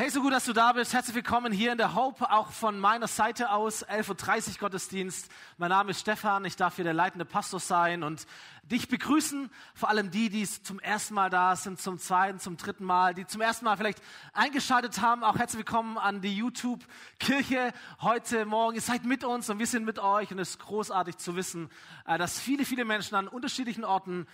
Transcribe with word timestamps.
Hey, 0.00 0.08
so 0.08 0.22
gut, 0.22 0.32
dass 0.32 0.46
du 0.46 0.54
da 0.54 0.72
bist. 0.72 0.94
Herzlich 0.94 1.14
willkommen 1.14 1.52
hier 1.52 1.72
in 1.72 1.76
der 1.76 1.94
Hope, 1.94 2.32
auch 2.32 2.52
von 2.52 2.80
meiner 2.80 3.06
Seite 3.06 3.50
aus, 3.50 3.86
11.30 3.86 4.52
Uhr 4.52 4.58
Gottesdienst. 4.60 5.30
Mein 5.58 5.68
Name 5.68 5.90
ist 5.90 6.00
Stefan, 6.00 6.46
ich 6.46 6.56
darf 6.56 6.76
hier 6.76 6.84
der 6.84 6.94
leitende 6.94 7.26
Pastor 7.26 7.60
sein 7.60 8.02
und 8.02 8.26
dich 8.62 8.88
begrüßen. 8.88 9.50
Vor 9.74 9.90
allem 9.90 10.10
die, 10.10 10.30
die 10.30 10.46
zum 10.46 10.80
ersten 10.80 11.12
Mal 11.12 11.28
da 11.28 11.54
sind, 11.54 11.82
zum 11.82 11.98
zweiten, 11.98 12.38
zum 12.38 12.56
dritten 12.56 12.84
Mal, 12.86 13.12
die 13.12 13.26
zum 13.26 13.42
ersten 13.42 13.66
Mal 13.66 13.76
vielleicht 13.76 14.00
eingeschaltet 14.32 15.02
haben. 15.02 15.22
Auch 15.22 15.36
herzlich 15.36 15.58
willkommen 15.58 15.98
an 15.98 16.22
die 16.22 16.34
YouTube-Kirche 16.34 17.74
heute 18.00 18.46
Morgen. 18.46 18.76
Ihr 18.76 18.80
seid 18.80 19.04
mit 19.04 19.22
uns 19.22 19.50
und 19.50 19.58
wir 19.58 19.66
sind 19.66 19.84
mit 19.84 19.98
euch 19.98 20.30
und 20.30 20.38
es 20.38 20.52
ist 20.52 20.60
großartig 20.60 21.18
zu 21.18 21.36
wissen, 21.36 21.68
äh, 22.06 22.16
dass 22.16 22.40
viele, 22.40 22.64
viele 22.64 22.86
Menschen 22.86 23.16
an 23.16 23.28
unterschiedlichen 23.28 23.84
Orten 23.84 24.26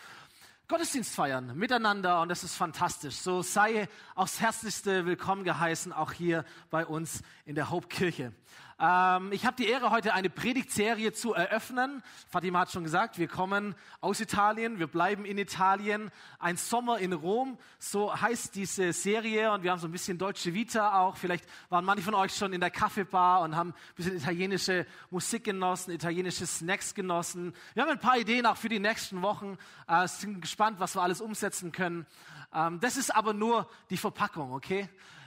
Gottesdienst 0.68 1.14
feiern 1.14 1.56
miteinander 1.56 2.20
und 2.20 2.28
das 2.28 2.42
ist 2.42 2.56
fantastisch. 2.56 3.14
So 3.14 3.40
sei 3.42 3.88
aufs 4.16 4.40
Herzlichste 4.40 5.06
willkommen 5.06 5.44
geheißen, 5.44 5.92
auch 5.92 6.10
hier 6.10 6.44
bei 6.70 6.84
uns 6.84 7.22
in 7.44 7.54
der 7.54 7.70
Hauptkirche. 7.70 8.32
Ähm, 8.78 9.32
ich 9.32 9.46
habe 9.46 9.56
die 9.56 9.68
Ehre, 9.68 9.90
heute 9.90 10.12
eine 10.12 10.28
Predigtserie 10.28 11.12
zu 11.12 11.32
eröffnen. 11.32 12.02
Fatima 12.28 12.60
hat 12.60 12.72
schon 12.72 12.84
gesagt, 12.84 13.18
wir 13.18 13.26
kommen 13.26 13.74
aus 14.02 14.20
Italien, 14.20 14.78
wir 14.78 14.86
bleiben 14.86 15.24
in 15.24 15.38
Italien. 15.38 16.10
Ein 16.38 16.58
Sommer 16.58 16.98
in 16.98 17.14
Rom, 17.14 17.56
so 17.78 18.14
heißt 18.14 18.54
diese 18.54 18.92
Serie 18.92 19.50
und 19.52 19.62
wir 19.62 19.70
haben 19.70 19.78
so 19.78 19.88
ein 19.88 19.92
bisschen 19.92 20.18
deutsche 20.18 20.52
Vita 20.52 21.00
auch. 21.00 21.16
Vielleicht 21.16 21.46
waren 21.70 21.86
manche 21.86 22.02
von 22.02 22.14
euch 22.14 22.36
schon 22.36 22.52
in 22.52 22.60
der 22.60 22.70
Kaffeebar 22.70 23.40
und 23.40 23.56
haben 23.56 23.70
ein 23.70 23.94
bisschen 23.94 24.16
italienische 24.18 24.86
Musik 25.10 25.44
genossen, 25.44 25.92
italienische 25.92 26.46
Snacks 26.46 26.94
genossen. 26.94 27.54
Wir 27.72 27.82
haben 27.82 27.90
ein 27.90 28.00
paar 28.00 28.18
Ideen 28.18 28.44
auch 28.44 28.58
für 28.58 28.68
die 28.68 28.78
nächsten 28.78 29.22
Wochen. 29.22 29.56
Äh, 29.88 30.06
sind 30.06 30.42
gespannt, 30.42 30.80
was 30.80 30.94
wir 30.94 31.02
alles 31.02 31.22
umsetzen 31.22 31.72
können. 31.72 32.04
Ähm, 32.52 32.78
das 32.80 32.98
ist 32.98 33.14
aber 33.14 33.32
nur 33.32 33.70
die 33.88 33.96
Verpackung, 33.96 34.52
okay? 34.52 34.86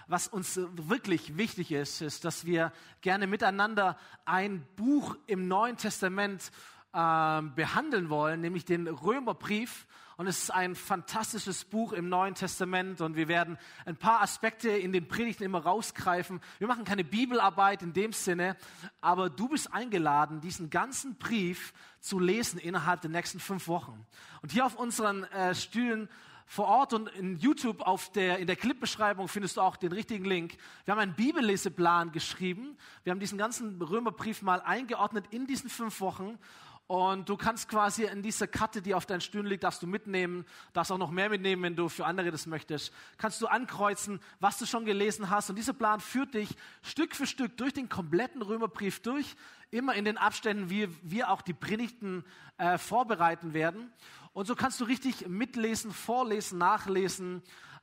Was 0.09 0.27
uns 0.27 0.59
wirklich 0.73 1.37
wichtig 1.37 1.71
ist, 1.71 2.01
ist, 2.01 2.25
dass 2.25 2.45
wir 2.45 2.71
gerne 3.01 3.27
miteinander 3.27 3.95
ein 4.25 4.65
Buch 4.75 5.15
im 5.27 5.47
Neuen 5.47 5.77
Testament 5.77 6.51
äh, 6.93 7.41
behandeln 7.55 8.09
wollen, 8.09 8.41
nämlich 8.41 8.65
den 8.65 8.87
Römerbrief. 8.87 9.85
Und 10.17 10.27
es 10.27 10.43
ist 10.43 10.49
ein 10.49 10.75
fantastisches 10.75 11.63
Buch 11.63 11.93
im 11.93 12.09
Neuen 12.09 12.35
Testament 12.35 12.99
und 12.99 13.15
wir 13.15 13.29
werden 13.29 13.57
ein 13.85 13.95
paar 13.95 14.21
Aspekte 14.21 14.69
in 14.69 14.91
den 14.91 15.07
Predigten 15.07 15.43
immer 15.43 15.59
rausgreifen. 15.59 16.41
Wir 16.57 16.67
machen 16.67 16.83
keine 16.83 17.05
Bibelarbeit 17.05 17.83
in 17.83 17.93
dem 17.93 18.11
Sinne, 18.11 18.57
aber 18.99 19.29
du 19.29 19.47
bist 19.47 19.71
eingeladen, 19.71 20.41
diesen 20.41 20.69
ganzen 20.69 21.15
Brief 21.15 21.71
zu 22.01 22.19
lesen 22.19 22.59
innerhalb 22.59 22.99
der 22.99 23.11
nächsten 23.11 23.39
fünf 23.39 23.69
Wochen. 23.69 24.05
Und 24.41 24.51
hier 24.51 24.65
auf 24.65 24.75
unseren 24.75 25.23
äh, 25.25 25.55
Stühlen 25.55 26.09
vor 26.51 26.65
Ort 26.65 26.93
und 26.93 27.09
in 27.09 27.37
YouTube 27.37 27.81
auf 27.81 28.11
der, 28.11 28.39
in 28.39 28.47
der 28.47 28.55
Clipbeschreibung 28.55 29.27
findest 29.27 29.57
du 29.57 29.61
auch 29.61 29.77
den 29.77 29.91
richtigen 29.91 30.25
Link. 30.25 30.57
Wir 30.83 30.93
haben 30.93 30.99
einen 30.99 31.13
Bibelleseplan 31.13 32.11
geschrieben. 32.11 32.75
Wir 33.03 33.11
haben 33.11 33.19
diesen 33.19 33.37
ganzen 33.37 33.79
Römerbrief 33.79 34.41
mal 34.41 34.59
eingeordnet 34.59 35.25
in 35.29 35.45
diesen 35.45 35.69
fünf 35.69 36.01
Wochen. 36.01 36.39
Und 36.87 37.29
du 37.29 37.37
kannst 37.37 37.69
quasi 37.69 38.05
in 38.05 38.23
dieser 38.23 38.47
Karte, 38.47 38.81
die 38.81 38.95
auf 38.95 39.05
deinen 39.05 39.21
Stühlen 39.21 39.45
liegt, 39.45 39.63
darfst 39.63 39.83
du 39.83 39.85
mitnehmen, 39.85 40.43
darfst 40.73 40.91
auch 40.91 40.97
noch 40.97 41.11
mehr 41.11 41.29
mitnehmen, 41.29 41.61
wenn 41.61 41.75
du 41.75 41.87
für 41.87 42.07
andere 42.07 42.31
das 42.31 42.47
möchtest. 42.47 42.91
Kannst 43.19 43.39
du 43.43 43.45
ankreuzen, 43.45 44.19
was 44.39 44.57
du 44.57 44.65
schon 44.65 44.85
gelesen 44.85 45.29
hast. 45.29 45.51
Und 45.51 45.55
dieser 45.55 45.73
Plan 45.73 45.99
führt 45.99 46.33
dich 46.33 46.49
Stück 46.81 47.15
für 47.15 47.27
Stück 47.27 47.57
durch 47.57 47.73
den 47.73 47.89
kompletten 47.89 48.41
Römerbrief 48.41 49.03
durch, 49.03 49.35
immer 49.69 49.93
in 49.93 50.03
den 50.03 50.17
Abständen, 50.17 50.71
wie 50.71 50.89
wir 51.03 51.29
auch 51.29 51.43
die 51.43 51.53
Predigten 51.53 52.25
äh, 52.57 52.79
vorbereiten 52.79 53.53
werden. 53.53 53.93
Und 54.33 54.45
so 54.45 54.55
kannst 54.55 54.79
du 54.79 54.85
richtig 54.85 55.27
mitlesen, 55.27 55.91
vorlesen, 55.91 56.57
nachlesen, 56.59 57.41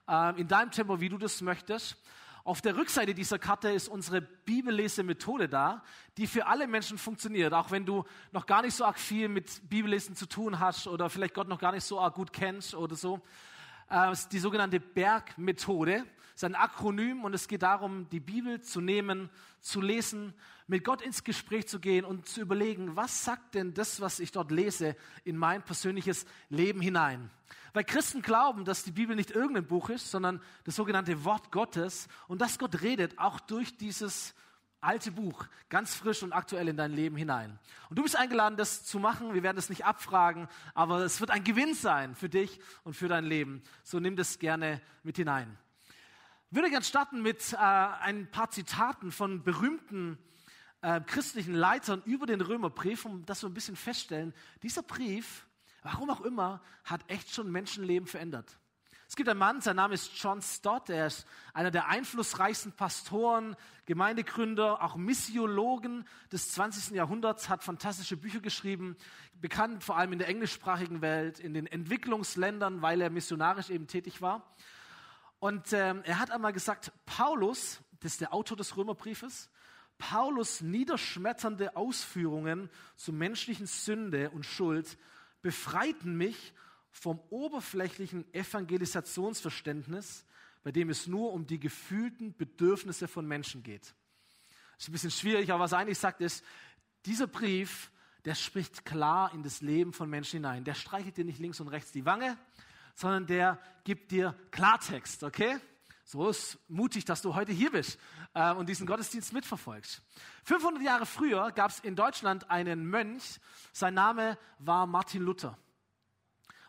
äh, 0.08 0.40
in 0.40 0.48
deinem 0.48 0.70
Tempo, 0.70 1.00
wie 1.00 1.08
du 1.08 1.18
das 1.18 1.40
möchtest. 1.40 1.96
Auf 2.44 2.60
der 2.60 2.76
Rückseite 2.76 3.12
dieser 3.12 3.40
Karte 3.40 3.70
ist 3.70 3.88
unsere 3.88 4.20
Bibellesemethode 4.20 5.48
da, 5.48 5.82
die 6.16 6.28
für 6.28 6.46
alle 6.46 6.68
Menschen 6.68 6.96
funktioniert. 6.96 7.52
Auch 7.52 7.72
wenn 7.72 7.84
du 7.84 8.04
noch 8.30 8.46
gar 8.46 8.62
nicht 8.62 8.74
so 8.74 8.84
arg 8.84 9.00
viel 9.00 9.28
mit 9.28 9.68
Bibellesen 9.68 10.14
zu 10.14 10.26
tun 10.26 10.60
hast 10.60 10.86
oder 10.86 11.10
vielleicht 11.10 11.34
Gott 11.34 11.48
noch 11.48 11.58
gar 11.58 11.72
nicht 11.72 11.82
so 11.82 11.98
arg 11.98 12.14
gut 12.14 12.32
kennst 12.32 12.76
oder 12.76 12.94
so. 12.94 13.20
Äh, 13.90 14.12
ist 14.12 14.32
die 14.32 14.38
sogenannte 14.38 14.78
Bergmethode. 14.78 16.04
Das 16.04 16.42
ist 16.42 16.44
ein 16.44 16.54
Akronym 16.54 17.24
und 17.24 17.34
es 17.34 17.48
geht 17.48 17.62
darum, 17.62 18.08
die 18.10 18.20
Bibel 18.20 18.60
zu 18.60 18.80
nehmen, 18.80 19.28
zu 19.60 19.80
lesen, 19.80 20.32
mit 20.66 20.84
Gott 20.84 21.02
ins 21.02 21.24
Gespräch 21.24 21.68
zu 21.68 21.78
gehen 21.78 22.04
und 22.04 22.28
zu 22.28 22.40
überlegen, 22.40 22.96
was 22.96 23.24
sagt 23.24 23.54
denn 23.54 23.74
das, 23.74 24.00
was 24.00 24.18
ich 24.18 24.32
dort 24.32 24.50
lese, 24.50 24.96
in 25.24 25.36
mein 25.36 25.62
persönliches 25.62 26.26
Leben 26.48 26.80
hinein. 26.80 27.30
Weil 27.72 27.84
Christen 27.84 28.22
glauben, 28.22 28.64
dass 28.64 28.84
die 28.84 28.90
Bibel 28.90 29.14
nicht 29.14 29.30
irgendein 29.30 29.66
Buch 29.66 29.90
ist, 29.90 30.10
sondern 30.10 30.40
das 30.64 30.76
sogenannte 30.76 31.24
Wort 31.24 31.52
Gottes 31.52 32.08
und 32.26 32.40
dass 32.40 32.58
Gott 32.58 32.82
redet 32.82 33.18
auch 33.18 33.38
durch 33.38 33.76
dieses 33.76 34.34
alte 34.80 35.10
Buch 35.12 35.46
ganz 35.68 35.94
frisch 35.94 36.22
und 36.22 36.32
aktuell 36.32 36.68
in 36.68 36.76
dein 36.76 36.92
Leben 36.92 37.16
hinein. 37.16 37.58
Und 37.88 37.98
du 37.98 38.02
bist 38.02 38.16
eingeladen, 38.16 38.56
das 38.56 38.84
zu 38.84 38.98
machen. 38.98 39.34
Wir 39.34 39.42
werden 39.42 39.58
es 39.58 39.68
nicht 39.68 39.84
abfragen, 39.84 40.48
aber 40.74 41.00
es 41.00 41.20
wird 41.20 41.30
ein 41.30 41.44
Gewinn 41.44 41.74
sein 41.74 42.14
für 42.14 42.28
dich 42.28 42.60
und 42.84 42.94
für 42.94 43.08
dein 43.08 43.24
Leben. 43.24 43.62
So 43.82 44.00
nimm 44.00 44.16
das 44.16 44.38
gerne 44.38 44.80
mit 45.02 45.16
hinein. 45.16 45.58
Ich 46.50 46.56
würde 46.56 46.70
gerne 46.70 46.84
starten 46.84 47.22
mit 47.22 47.52
äh, 47.52 47.56
ein 47.56 48.30
paar 48.30 48.50
Zitaten 48.50 49.10
von 49.10 49.42
berühmten 49.42 50.18
äh, 50.82 51.00
christlichen 51.00 51.54
Leitern 51.54 52.02
über 52.04 52.26
den 52.26 52.40
Römerbrief, 52.40 53.04
um 53.04 53.24
das 53.26 53.40
so 53.40 53.46
ein 53.46 53.54
bisschen 53.54 53.76
feststellen. 53.76 54.34
Dieser 54.62 54.82
Brief, 54.82 55.46
warum 55.82 56.10
auch 56.10 56.20
immer, 56.20 56.62
hat 56.84 57.02
echt 57.08 57.32
schon 57.32 57.50
Menschenleben 57.50 58.06
verändert. 58.06 58.58
Es 59.08 59.14
gibt 59.14 59.28
einen 59.28 59.38
Mann, 59.38 59.60
sein 59.60 59.76
Name 59.76 59.94
ist 59.94 60.10
John 60.20 60.42
Stott, 60.42 60.90
er 60.90 61.06
ist 61.06 61.26
einer 61.54 61.70
der 61.70 61.86
einflussreichsten 61.86 62.72
Pastoren, 62.72 63.54
Gemeindegründer, 63.84 64.82
auch 64.82 64.96
Missiologen 64.96 66.04
des 66.32 66.50
20. 66.52 66.90
Jahrhunderts, 66.96 67.48
hat 67.48 67.62
fantastische 67.62 68.16
Bücher 68.16 68.40
geschrieben, 68.40 68.96
bekannt 69.40 69.84
vor 69.84 69.96
allem 69.96 70.12
in 70.12 70.18
der 70.18 70.26
englischsprachigen 70.26 71.02
Welt, 71.02 71.38
in 71.38 71.54
den 71.54 71.68
Entwicklungsländern, 71.68 72.82
weil 72.82 73.00
er 73.00 73.10
missionarisch 73.10 73.70
eben 73.70 73.86
tätig 73.86 74.22
war. 74.22 74.42
Und 75.38 75.72
ähm, 75.72 76.02
er 76.04 76.18
hat 76.18 76.32
einmal 76.32 76.52
gesagt, 76.52 76.90
Paulus, 77.04 77.80
das 78.00 78.12
ist 78.12 78.20
der 78.20 78.34
Autor 78.34 78.56
des 78.56 78.76
Römerbriefes, 78.76 79.50
Paulus 79.98 80.60
niederschmetternde 80.60 81.76
Ausführungen 81.76 82.70
zu 82.96 83.12
menschlichen 83.12 83.66
Sünde 83.66 84.30
und 84.30 84.44
Schuld 84.44 84.98
befreiten 85.42 86.16
mich 86.16 86.52
vom 86.90 87.20
oberflächlichen 87.30 88.24
Evangelisationsverständnis, 88.32 90.24
bei 90.62 90.72
dem 90.72 90.90
es 90.90 91.06
nur 91.06 91.32
um 91.32 91.46
die 91.46 91.60
gefühlten 91.60 92.36
Bedürfnisse 92.36 93.08
von 93.08 93.26
Menschen 93.26 93.62
geht. 93.62 93.94
Das 94.74 94.84
ist 94.84 94.88
ein 94.88 94.92
bisschen 94.92 95.10
schwierig, 95.10 95.50
aber 95.52 95.64
was 95.64 95.72
eigentlich 95.72 95.98
sagt 95.98 96.20
ist, 96.20 96.44
dieser 97.04 97.26
Brief, 97.26 97.90
der 98.24 98.34
spricht 98.34 98.84
klar 98.84 99.32
in 99.32 99.42
das 99.42 99.60
Leben 99.60 99.92
von 99.92 100.10
Menschen 100.10 100.38
hinein. 100.38 100.64
Der 100.64 100.74
streichelt 100.74 101.16
dir 101.16 101.24
nicht 101.24 101.38
links 101.38 101.60
und 101.60 101.68
rechts 101.68 101.92
die 101.92 102.04
Wange, 102.04 102.36
sondern 102.94 103.26
der 103.26 103.60
gibt 103.84 104.10
dir 104.10 104.34
Klartext, 104.50 105.22
okay? 105.22 105.58
So 106.04 106.28
ist 106.28 106.58
mutig, 106.68 107.04
dass 107.04 107.22
du 107.22 107.34
heute 107.34 107.52
hier 107.52 107.70
bist 107.70 107.98
äh, 108.36 108.52
und 108.52 108.68
diesen 108.68 108.86
Gottesdienst 108.86 109.32
mitverfolgst. 109.32 110.02
500 110.44 110.82
Jahre 110.82 111.06
früher 111.06 111.50
gab 111.52 111.70
es 111.70 111.80
in 111.80 111.96
Deutschland 111.96 112.50
einen 112.50 112.86
Mönch, 112.86 113.40
sein 113.72 113.94
Name 113.94 114.38
war 114.58 114.86
Martin 114.86 115.22
Luther. 115.22 115.58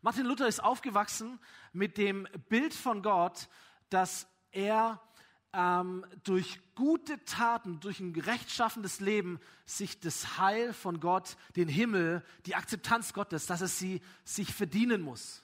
Martin 0.02 0.26
Luther 0.26 0.48
ist 0.48 0.64
aufgewachsen 0.64 1.40
mit 1.74 1.98
dem 1.98 2.26
Bild 2.48 2.74
von 2.74 3.02
Gott, 3.02 3.50
dass 3.90 4.28
er 4.52 5.02
ähm, 5.52 6.06
durch 6.24 6.60
gute 6.76 7.24
Taten, 7.26 7.82
durch 7.82 8.00
ein 8.00 8.16
rechtschaffendes 8.16 9.02
Leben 9.02 9.40
sich 9.66 10.00
das 10.00 10.38
Heil 10.38 10.72
von 10.72 11.02
Gott, 11.02 11.36
den 11.58 11.68
Himmel, 11.68 12.24
die 12.46 12.56
Akzeptanz 12.56 13.12
Gottes, 13.12 13.46
dass 13.46 13.60
er 13.60 13.68
sie 13.68 14.02
sich 14.24 14.54
verdienen 14.54 15.02
muss. 15.02 15.44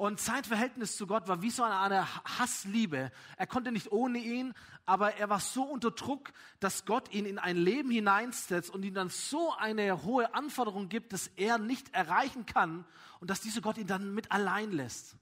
Und 0.00 0.18
sein 0.18 0.42
Verhältnis 0.44 0.96
zu 0.96 1.06
Gott 1.06 1.28
war 1.28 1.42
wie 1.42 1.50
so 1.50 1.62
eine 1.62 2.06
Hassliebe. 2.38 3.12
Er 3.36 3.46
konnte 3.46 3.70
nicht 3.70 3.92
ohne 3.92 4.18
ihn, 4.18 4.54
aber 4.86 5.16
er 5.16 5.28
war 5.28 5.40
so 5.40 5.62
unter 5.62 5.90
Druck, 5.90 6.32
dass 6.58 6.86
Gott 6.86 7.12
ihn 7.12 7.26
in 7.26 7.38
ein 7.38 7.58
Leben 7.58 7.90
hineinsetzt 7.90 8.70
und 8.70 8.82
ihm 8.82 8.94
dann 8.94 9.10
so 9.10 9.52
eine 9.58 10.02
hohe 10.02 10.32
Anforderung 10.32 10.88
gibt, 10.88 11.12
dass 11.12 11.26
er 11.36 11.58
nicht 11.58 11.92
erreichen 11.92 12.46
kann 12.46 12.86
und 13.20 13.28
dass 13.28 13.42
dieser 13.42 13.60
Gott 13.60 13.76
ihn 13.76 13.88
dann 13.88 14.14
mit 14.14 14.32
allein 14.32 14.72
lässt. 14.72 15.16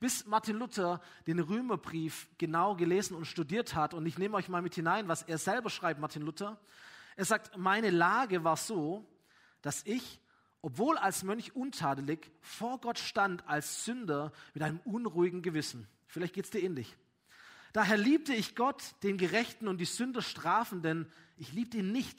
Bis 0.00 0.26
Martin 0.26 0.56
Luther 0.58 1.00
den 1.26 1.38
Römerbrief 1.38 2.28
genau 2.36 2.76
gelesen 2.76 3.16
und 3.16 3.24
studiert 3.24 3.74
hat, 3.74 3.94
und 3.94 4.04
ich 4.04 4.18
nehme 4.18 4.36
euch 4.36 4.50
mal 4.50 4.60
mit 4.60 4.74
hinein, 4.74 5.08
was 5.08 5.22
er 5.22 5.38
selber 5.38 5.70
schreibt, 5.70 5.98
Martin 5.98 6.20
Luther. 6.20 6.60
Er 7.16 7.24
sagt, 7.24 7.56
meine 7.56 7.88
Lage 7.88 8.44
war 8.44 8.58
so, 8.58 9.08
dass 9.62 9.80
ich 9.86 10.20
obwohl 10.62 10.98
als 10.98 11.22
Mönch 11.22 11.54
untadelig, 11.54 12.30
vor 12.40 12.80
Gott 12.80 12.98
stand 12.98 13.46
als 13.46 13.84
Sünder 13.84 14.32
mit 14.54 14.62
einem 14.62 14.80
unruhigen 14.80 15.42
Gewissen. 15.42 15.86
Vielleicht 16.06 16.34
geht's 16.34 16.50
dir 16.50 16.62
ähnlich. 16.62 16.96
Daher 17.72 17.96
liebte 17.96 18.34
ich 18.34 18.56
Gott, 18.56 18.82
den 19.02 19.18
Gerechten 19.18 19.68
und 19.68 19.78
die 19.78 19.84
Sünder 19.84 20.22
strafenden. 20.22 21.10
Ich 21.36 21.52
liebte 21.52 21.78
ihn 21.78 21.92
nicht, 21.92 22.18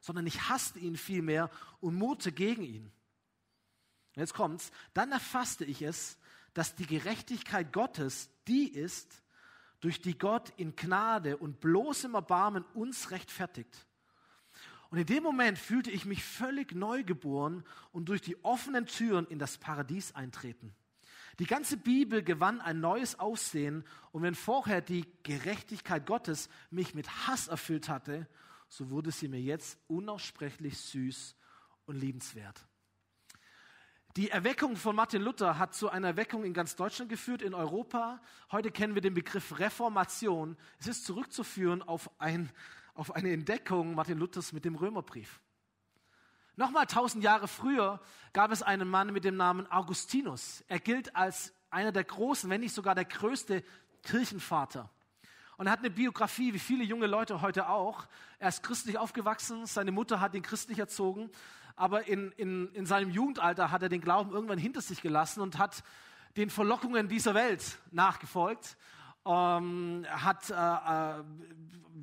sondern 0.00 0.26
ich 0.26 0.48
hasste 0.48 0.78
ihn 0.78 0.96
vielmehr 0.96 1.50
und 1.80 1.94
murrte 1.94 2.32
gegen 2.32 2.62
ihn. 2.62 2.92
Und 4.14 4.20
jetzt 4.20 4.34
kommt's. 4.34 4.70
Dann 4.94 5.12
erfasste 5.12 5.64
ich 5.64 5.82
es, 5.82 6.18
dass 6.52 6.74
die 6.74 6.86
Gerechtigkeit 6.86 7.72
Gottes 7.72 8.28
die 8.48 8.68
ist, 8.68 9.22
durch 9.80 10.00
die 10.00 10.18
Gott 10.18 10.52
in 10.56 10.74
Gnade 10.74 11.36
und 11.36 11.60
bloßem 11.60 12.14
Erbarmen 12.14 12.64
uns 12.74 13.12
rechtfertigt. 13.12 13.86
Und 14.90 14.98
in 14.98 15.06
dem 15.06 15.22
Moment 15.22 15.58
fühlte 15.58 15.90
ich 15.90 16.06
mich 16.06 16.24
völlig 16.24 16.74
neugeboren 16.74 17.64
und 17.92 18.08
durch 18.08 18.22
die 18.22 18.42
offenen 18.44 18.86
Türen 18.86 19.26
in 19.26 19.38
das 19.38 19.58
Paradies 19.58 20.14
eintreten. 20.14 20.74
Die 21.38 21.46
ganze 21.46 21.76
Bibel 21.76 22.22
gewann 22.22 22.60
ein 22.60 22.80
neues 22.80 23.18
Aussehen 23.18 23.84
und 24.10 24.22
wenn 24.22 24.34
vorher 24.34 24.80
die 24.80 25.06
Gerechtigkeit 25.22 26.04
Gottes 26.06 26.48
mich 26.70 26.94
mit 26.94 27.26
Hass 27.26 27.48
erfüllt 27.48 27.88
hatte, 27.88 28.26
so 28.68 28.90
wurde 28.90 29.12
sie 29.12 29.28
mir 29.28 29.40
jetzt 29.40 29.78
unaussprechlich 29.86 30.78
süß 30.78 31.36
und 31.86 31.96
liebenswert. 31.96 32.66
Die 34.16 34.30
Erweckung 34.30 34.74
von 34.74 34.96
Martin 34.96 35.22
Luther 35.22 35.58
hat 35.58 35.74
zu 35.74 35.90
einer 35.90 36.08
Erweckung 36.08 36.42
in 36.42 36.52
ganz 36.52 36.74
Deutschland 36.74 37.08
geführt, 37.08 37.40
in 37.40 37.54
Europa. 37.54 38.20
Heute 38.50 38.72
kennen 38.72 38.94
wir 38.94 39.02
den 39.02 39.14
Begriff 39.14 39.60
Reformation. 39.60 40.56
Es 40.80 40.88
ist 40.88 41.04
zurückzuführen 41.04 41.82
auf, 41.82 42.10
ein, 42.18 42.50
auf 42.98 43.14
eine 43.14 43.32
Entdeckung 43.32 43.94
Martin 43.94 44.18
Luthers 44.18 44.52
mit 44.52 44.64
dem 44.64 44.74
Römerbrief. 44.74 45.40
Nochmal 46.56 46.86
tausend 46.86 47.22
Jahre 47.22 47.46
früher 47.46 48.00
gab 48.32 48.50
es 48.50 48.60
einen 48.60 48.88
Mann 48.88 49.12
mit 49.12 49.22
dem 49.22 49.36
Namen 49.36 49.70
Augustinus. 49.70 50.64
Er 50.66 50.80
gilt 50.80 51.14
als 51.14 51.54
einer 51.70 51.92
der 51.92 52.02
großen, 52.02 52.50
wenn 52.50 52.60
nicht 52.60 52.74
sogar 52.74 52.96
der 52.96 53.04
größte 53.04 53.62
Kirchenvater. 54.02 54.90
Und 55.58 55.66
er 55.66 55.72
hat 55.72 55.78
eine 55.78 55.90
Biografie, 55.90 56.52
wie 56.52 56.58
viele 56.58 56.82
junge 56.82 57.06
Leute 57.06 57.40
heute 57.40 57.68
auch. 57.68 58.08
Er 58.40 58.48
ist 58.48 58.64
christlich 58.64 58.98
aufgewachsen, 58.98 59.66
seine 59.66 59.92
Mutter 59.92 60.20
hat 60.20 60.34
ihn 60.34 60.42
christlich 60.42 60.80
erzogen, 60.80 61.30
aber 61.76 62.08
in, 62.08 62.32
in, 62.32 62.72
in 62.74 62.84
seinem 62.84 63.10
Jugendalter 63.10 63.70
hat 63.70 63.82
er 63.82 63.88
den 63.88 64.00
Glauben 64.00 64.32
irgendwann 64.32 64.58
hinter 64.58 64.80
sich 64.80 65.02
gelassen 65.02 65.40
und 65.40 65.56
hat 65.56 65.84
den 66.36 66.50
Verlockungen 66.50 67.08
dieser 67.08 67.34
Welt 67.34 67.78
nachgefolgt 67.92 68.76
ähm, 69.28 70.06
hat 70.08 70.50
äh, 70.50 70.54
äh, 70.54 71.24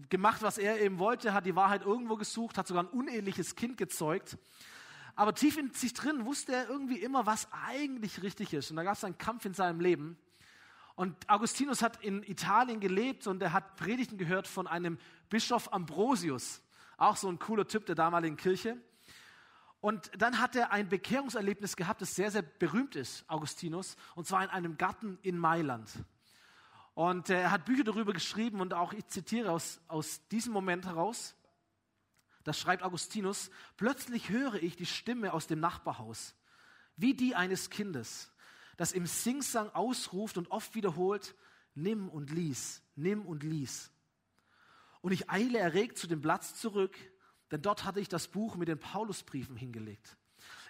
gemacht, 0.10 0.44
was 0.44 0.58
er 0.58 0.80
eben 0.80 1.00
wollte, 1.00 1.34
hat 1.34 1.46
die 1.46 1.56
Wahrheit 1.56 1.84
irgendwo 1.84 2.16
gesucht, 2.16 2.58
hat 2.58 2.68
sogar 2.68 2.84
ein 2.84 2.90
uneheliches 2.90 3.56
Kind 3.56 3.78
gezeugt. 3.78 4.38
Aber 5.16 5.34
tief 5.34 5.58
in 5.58 5.72
sich 5.72 5.94
drin 5.94 6.26
wusste 6.26 6.54
er 6.54 6.70
irgendwie 6.70 7.00
immer, 7.00 7.26
was 7.26 7.48
eigentlich 7.52 8.22
richtig 8.22 8.54
ist. 8.54 8.70
Und 8.70 8.78
da 8.78 8.84
gab 8.84 8.96
es 8.96 9.04
einen 9.04 9.18
Kampf 9.18 9.46
in 9.46 9.54
seinem 9.54 9.80
Leben. 9.80 10.18
Und 10.96 11.30
Augustinus 11.30 11.82
hat 11.82 12.04
in 12.04 12.22
Italien 12.24 12.80
gelebt 12.80 13.26
und 13.28 13.42
er 13.42 13.54
hat 13.54 13.76
Predigten 13.76 14.18
gehört 14.18 14.48
von 14.48 14.68
einem 14.68 14.98
Bischof 15.30 15.74
Ambrosius, 15.74 16.62
auch 16.98 17.18
so 17.18 17.28
ein 17.28 17.40
cooler 17.40 17.68
Typ 17.68 17.86
der 17.86 17.96
damaligen 17.96 18.38
Kirche. 18.38 18.78
Und 19.82 20.12
dann 20.18 20.40
hat 20.40 20.56
er 20.56 20.72
ein 20.72 20.90
Bekehrungserlebnis 20.90 21.76
gehabt, 21.76 22.02
das 22.02 22.16
sehr, 22.16 22.32
sehr 22.32 22.42
berühmt 22.42 22.96
ist, 22.96 23.30
Augustinus, 23.30 23.98
und 24.16 24.26
zwar 24.26 24.44
in 24.44 24.50
einem 24.50 24.78
Garten 24.78 25.18
in 25.22 25.38
Mailand. 25.38 25.92
Und 26.96 27.30
äh, 27.30 27.42
er 27.42 27.52
hat 27.52 27.66
Bücher 27.66 27.84
darüber 27.84 28.14
geschrieben 28.14 28.62
und 28.62 28.74
auch 28.74 28.94
ich 28.94 29.06
zitiere 29.08 29.52
aus, 29.52 29.82
aus 29.88 30.26
diesem 30.30 30.54
Moment 30.54 30.86
heraus. 30.86 31.36
Das 32.46 32.58
schreibt 32.58 32.84
Augustinus. 32.84 33.52
Plötzlich 33.76 34.30
höre 34.30 34.56
ich 34.56 34.78
die 34.78 34.86
Stimme 34.86 35.34
aus 35.34 35.46
dem 35.46 35.60
Nachbarhaus, 35.60 36.36
wie 36.96 37.14
die 37.14 37.36
eines 37.36 37.70
Kindes, 37.70 38.32
das 38.78 38.94
im 38.94 39.06
Singsang 39.08 39.70
ausruft 39.72 40.38
und 40.38 40.50
oft 40.52 40.74
wiederholt, 40.74 41.36
nimm 41.74 42.08
und 42.08 42.32
lies, 42.32 42.82
nimm 42.96 43.26
und 43.26 43.44
lies. 43.44 43.92
Und 45.02 45.12
ich 45.12 45.30
eile 45.30 45.60
erregt 45.60 45.98
zu 45.98 46.08
dem 46.08 46.22
Platz 46.22 46.56
zurück, 46.56 46.98
denn 47.52 47.62
dort 47.62 47.84
hatte 47.84 48.00
ich 48.00 48.08
das 48.08 48.30
Buch 48.30 48.56
mit 48.56 48.70
den 48.70 48.80
Paulusbriefen 48.80 49.58
hingelegt. 49.58 50.16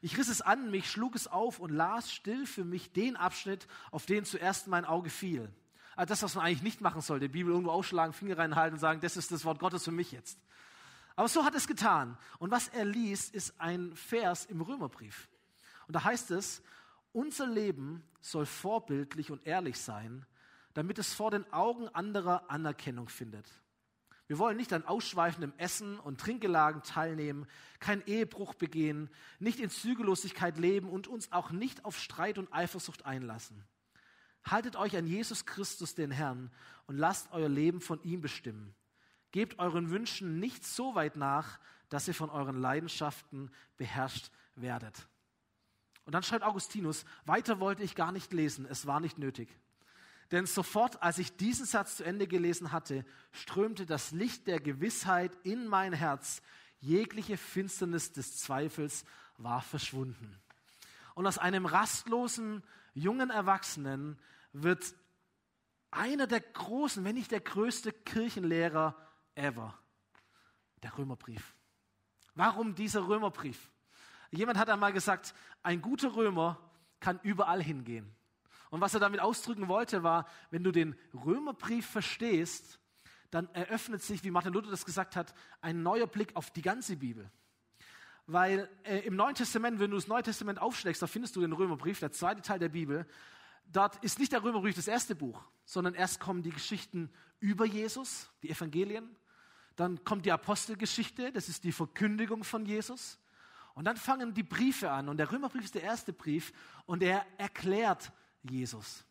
Ich 0.01 0.17
riss 0.17 0.29
es 0.29 0.41
an 0.41 0.71
mich, 0.71 0.89
schlug 0.89 1.15
es 1.15 1.27
auf 1.27 1.59
und 1.59 1.69
las 1.69 2.11
still 2.11 2.47
für 2.47 2.65
mich 2.65 2.93
den 2.93 3.15
Abschnitt, 3.15 3.67
auf 3.91 4.07
den 4.07 4.25
zuerst 4.25 4.67
mein 4.67 4.85
Auge 4.85 5.11
fiel. 5.11 5.53
Also 5.95 6.09
das, 6.09 6.23
was 6.23 6.35
man 6.35 6.45
eigentlich 6.45 6.63
nicht 6.63 6.81
machen 6.81 7.01
sollte, 7.01 7.27
die 7.27 7.33
Bibel 7.33 7.51
irgendwo 7.51 7.71
ausschlagen, 7.71 8.13
Finger 8.13 8.37
reinhalten 8.37 8.75
und 8.75 8.79
sagen, 8.79 9.01
das 9.01 9.17
ist 9.17 9.31
das 9.31 9.45
Wort 9.45 9.59
Gottes 9.59 9.83
für 9.83 9.91
mich 9.91 10.11
jetzt. 10.11 10.37
Aber 11.15 11.27
so 11.27 11.45
hat 11.45 11.55
es 11.55 11.67
getan. 11.67 12.17
Und 12.39 12.51
was 12.51 12.67
er 12.67 12.85
liest, 12.85 13.33
ist 13.33 13.59
ein 13.59 13.95
Vers 13.95 14.45
im 14.45 14.61
Römerbrief. 14.61 15.29
Und 15.87 15.95
da 15.95 16.03
heißt 16.03 16.31
es, 16.31 16.61
unser 17.13 17.47
Leben 17.47 18.03
soll 18.19 18.45
vorbildlich 18.45 19.31
und 19.31 19.45
ehrlich 19.47 19.79
sein, 19.79 20.25
damit 20.73 20.99
es 20.99 21.13
vor 21.13 21.31
den 21.31 21.51
Augen 21.53 21.87
anderer 21.89 22.49
Anerkennung 22.49 23.07
findet. 23.07 23.49
Wir 24.27 24.39
wollen 24.39 24.57
nicht 24.57 24.73
an 24.73 24.83
ausschweifendem 24.83 25.53
Essen 25.57 25.99
und 25.99 26.19
Trinkgelagen 26.19 26.81
teilnehmen, 26.81 27.47
keinen 27.79 28.01
Ehebruch 28.07 28.55
begehen, 28.55 29.09
nicht 29.39 29.59
in 29.59 29.69
Zügellosigkeit 29.69 30.57
leben 30.57 30.89
und 30.89 31.07
uns 31.07 31.31
auch 31.31 31.51
nicht 31.51 31.85
auf 31.85 31.99
Streit 31.99 32.37
und 32.37 32.51
Eifersucht 32.51 33.05
einlassen. 33.05 33.63
Haltet 34.45 34.75
euch 34.75 34.95
an 34.95 35.07
Jesus 35.07 35.45
Christus, 35.45 35.95
den 35.95 36.11
Herrn, 36.11 36.51
und 36.85 36.97
lasst 36.97 37.31
euer 37.31 37.49
Leben 37.49 37.81
von 37.81 38.01
ihm 38.03 38.21
bestimmen. 38.21 38.75
Gebt 39.31 39.59
euren 39.59 39.89
Wünschen 39.89 40.39
nicht 40.39 40.65
so 40.65 40.95
weit 40.95 41.15
nach, 41.15 41.59
dass 41.89 42.07
ihr 42.07 42.13
von 42.13 42.29
euren 42.29 42.59
Leidenschaften 42.59 43.51
beherrscht 43.77 44.31
werdet. 44.55 45.07
Und 46.05 46.13
dann 46.13 46.23
schreibt 46.23 46.43
Augustinus, 46.43 47.05
weiter 47.25 47.59
wollte 47.59 47.83
ich 47.83 47.95
gar 47.95 48.11
nicht 48.11 48.31
lesen, 48.31 48.67
es 48.69 48.85
war 48.85 48.99
nicht 48.99 49.17
nötig. 49.17 49.49
Denn 50.31 50.45
sofort, 50.45 51.01
als 51.01 51.17
ich 51.17 51.35
diesen 51.35 51.65
Satz 51.65 51.97
zu 51.97 52.03
Ende 52.03 52.27
gelesen 52.27 52.71
hatte, 52.71 53.05
strömte 53.31 53.85
das 53.85 54.11
Licht 54.11 54.47
der 54.47 54.59
Gewissheit 54.59 55.37
in 55.43 55.67
mein 55.67 55.93
Herz. 55.93 56.41
Jegliche 56.79 57.37
Finsternis 57.37 58.11
des 58.11 58.37
Zweifels 58.37 59.05
war 59.37 59.61
verschwunden. 59.61 60.35
Und 61.15 61.25
aus 61.25 61.39
einem 61.39 61.65
rastlosen, 61.65 62.63
jungen 62.93 63.31
Erwachsenen 63.31 64.19
wird 64.53 64.93
einer 65.89 66.27
der 66.27 66.41
großen, 66.41 67.03
wenn 67.03 67.15
nicht 67.15 67.31
der 67.31 67.39
größte 67.39 67.91
Kirchenlehrer 67.91 68.95
ever. 69.33 69.73
Der 70.83 70.95
Römerbrief. 70.97 71.55
Warum 72.35 72.75
dieser 72.75 73.07
Römerbrief? 73.07 73.71
Jemand 74.29 74.59
hat 74.59 74.69
einmal 74.69 74.93
gesagt, 74.93 75.33
ein 75.63 75.81
guter 75.81 76.15
Römer 76.15 76.59
kann 76.99 77.19
überall 77.23 77.63
hingehen. 77.63 78.13
Und 78.69 78.81
was 78.81 78.93
er 78.93 78.99
damit 78.99 79.21
ausdrücken 79.21 79.69
wollte, 79.69 80.03
war, 80.03 80.27
wenn 80.51 80.63
du 80.63 80.71
den 80.71 80.97
Römerbrief 81.13 81.87
verstehst, 81.87 82.79
dann 83.31 83.47
eröffnet 83.53 84.01
sich, 84.01 84.23
wie 84.23 84.31
Martin 84.31 84.53
Luther 84.53 84.69
das 84.69 84.85
gesagt 84.85 85.15
hat, 85.15 85.33
ein 85.61 85.81
neuer 85.81 86.07
Blick 86.07 86.35
auf 86.35 86.51
die 86.51 86.61
ganze 86.61 86.97
Bibel. 86.97 87.31
Weil 88.27 88.69
äh, 88.83 88.99
im 88.99 89.15
Neuen 89.15 89.35
Testament, 89.35 89.79
wenn 89.79 89.91
du 89.91 89.97
das 89.97 90.07
Neue 90.07 90.23
Testament 90.23 90.59
aufschlägst, 90.59 91.01
da 91.01 91.07
findest 91.07 91.35
du 91.35 91.41
den 91.41 91.53
Römerbrief, 91.53 91.99
der 91.99 92.11
zweite 92.11 92.41
Teil 92.41 92.59
der 92.59 92.69
Bibel. 92.69 93.05
Dort 93.71 94.03
ist 94.03 94.19
nicht 94.19 94.31
der 94.31 94.43
Römerbrief 94.43 94.75
das 94.75 94.87
erste 94.87 95.15
Buch, 95.15 95.41
sondern 95.65 95.93
erst 95.93 96.19
kommen 96.19 96.41
die 96.41 96.51
Geschichten 96.51 97.09
über 97.39 97.65
Jesus, 97.65 98.29
die 98.41 98.49
Evangelien. 98.49 99.15
Dann 99.75 100.03
kommt 100.03 100.25
die 100.25 100.31
Apostelgeschichte, 100.31 101.31
das 101.31 101.49
ist 101.49 101.63
die 101.63 101.71
Verkündigung 101.71 102.43
von 102.43 102.65
Jesus. 102.65 103.19
Und 103.73 103.85
dann 103.85 103.97
fangen 103.97 104.33
die 104.33 104.43
Briefe 104.43 104.89
an. 104.89 105.09
Und 105.09 105.17
der 105.17 105.31
Römerbrief 105.31 105.65
ist 105.65 105.75
der 105.75 105.83
erste 105.83 106.13
Brief 106.13 106.53
und 106.85 107.03
er 107.03 107.25
erklärt 107.37 108.11
Jesus. 108.41 109.03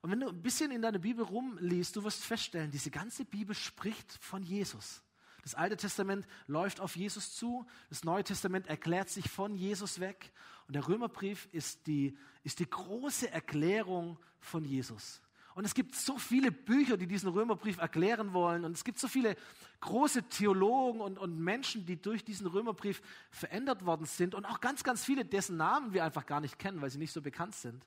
Und 0.00 0.10
wenn 0.10 0.20
du 0.20 0.28
ein 0.28 0.42
bisschen 0.42 0.70
in 0.70 0.82
deiner 0.82 0.98
Bibel 0.98 1.24
rumliest, 1.24 1.96
du 1.96 2.04
wirst 2.04 2.24
feststellen, 2.24 2.70
diese 2.70 2.90
ganze 2.90 3.24
Bibel 3.24 3.54
spricht 3.54 4.18
von 4.20 4.42
Jesus. 4.42 5.02
Das 5.42 5.54
Alte 5.54 5.76
Testament 5.76 6.26
läuft 6.46 6.80
auf 6.80 6.96
Jesus 6.96 7.34
zu, 7.34 7.66
das 7.90 8.04
Neue 8.04 8.24
Testament 8.24 8.68
erklärt 8.68 9.10
sich 9.10 9.28
von 9.28 9.56
Jesus 9.56 10.00
weg 10.00 10.32
und 10.68 10.74
der 10.74 10.86
Römerbrief 10.86 11.48
ist 11.52 11.86
die, 11.86 12.16
ist 12.44 12.60
die 12.60 12.70
große 12.70 13.30
Erklärung 13.30 14.18
von 14.40 14.64
Jesus. 14.64 15.20
Und 15.54 15.66
es 15.66 15.74
gibt 15.74 15.94
so 15.94 16.16
viele 16.16 16.50
Bücher, 16.50 16.96
die 16.96 17.06
diesen 17.06 17.28
Römerbrief 17.28 17.78
erklären 17.78 18.32
wollen. 18.32 18.64
Und 18.64 18.72
es 18.72 18.84
gibt 18.84 18.98
so 18.98 19.06
viele 19.06 19.36
große 19.80 20.22
Theologen 20.24 21.00
und, 21.00 21.18
und 21.18 21.38
Menschen, 21.38 21.84
die 21.84 22.00
durch 22.00 22.24
diesen 22.24 22.46
Römerbrief 22.46 23.02
verändert 23.30 23.84
worden 23.84 24.06
sind. 24.06 24.34
Und 24.34 24.46
auch 24.46 24.60
ganz, 24.60 24.82
ganz 24.82 25.04
viele, 25.04 25.26
dessen 25.26 25.58
Namen 25.58 25.92
wir 25.92 26.04
einfach 26.04 26.24
gar 26.24 26.40
nicht 26.40 26.58
kennen, 26.58 26.80
weil 26.80 26.88
sie 26.88 26.98
nicht 26.98 27.12
so 27.12 27.20
bekannt 27.20 27.54
sind. 27.54 27.84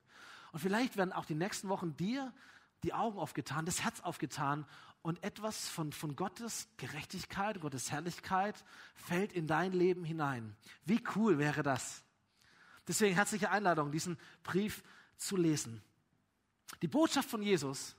Und 0.52 0.60
vielleicht 0.60 0.96
werden 0.96 1.12
auch 1.12 1.24
die 1.24 1.34
nächsten 1.34 1.68
Wochen 1.68 1.96
dir 1.96 2.32
die 2.82 2.92
Augen 2.92 3.18
aufgetan, 3.18 3.66
das 3.66 3.82
Herz 3.82 4.00
aufgetan 4.00 4.66
und 5.02 5.22
etwas 5.22 5.68
von, 5.68 5.92
von 5.92 6.16
Gottes 6.16 6.68
Gerechtigkeit, 6.76 7.60
Gottes 7.60 7.92
Herrlichkeit 7.92 8.64
fällt 8.94 9.32
in 9.32 9.46
dein 9.46 9.72
Leben 9.72 10.04
hinein. 10.04 10.56
Wie 10.84 11.02
cool 11.14 11.38
wäre 11.38 11.62
das? 11.62 12.02
Deswegen 12.88 13.14
herzliche 13.14 13.50
Einladung, 13.50 13.90
diesen 13.90 14.18
Brief 14.42 14.82
zu 15.16 15.36
lesen. 15.36 15.82
Die 16.82 16.88
Botschaft 16.88 17.30
von 17.30 17.42
Jesus 17.42 17.96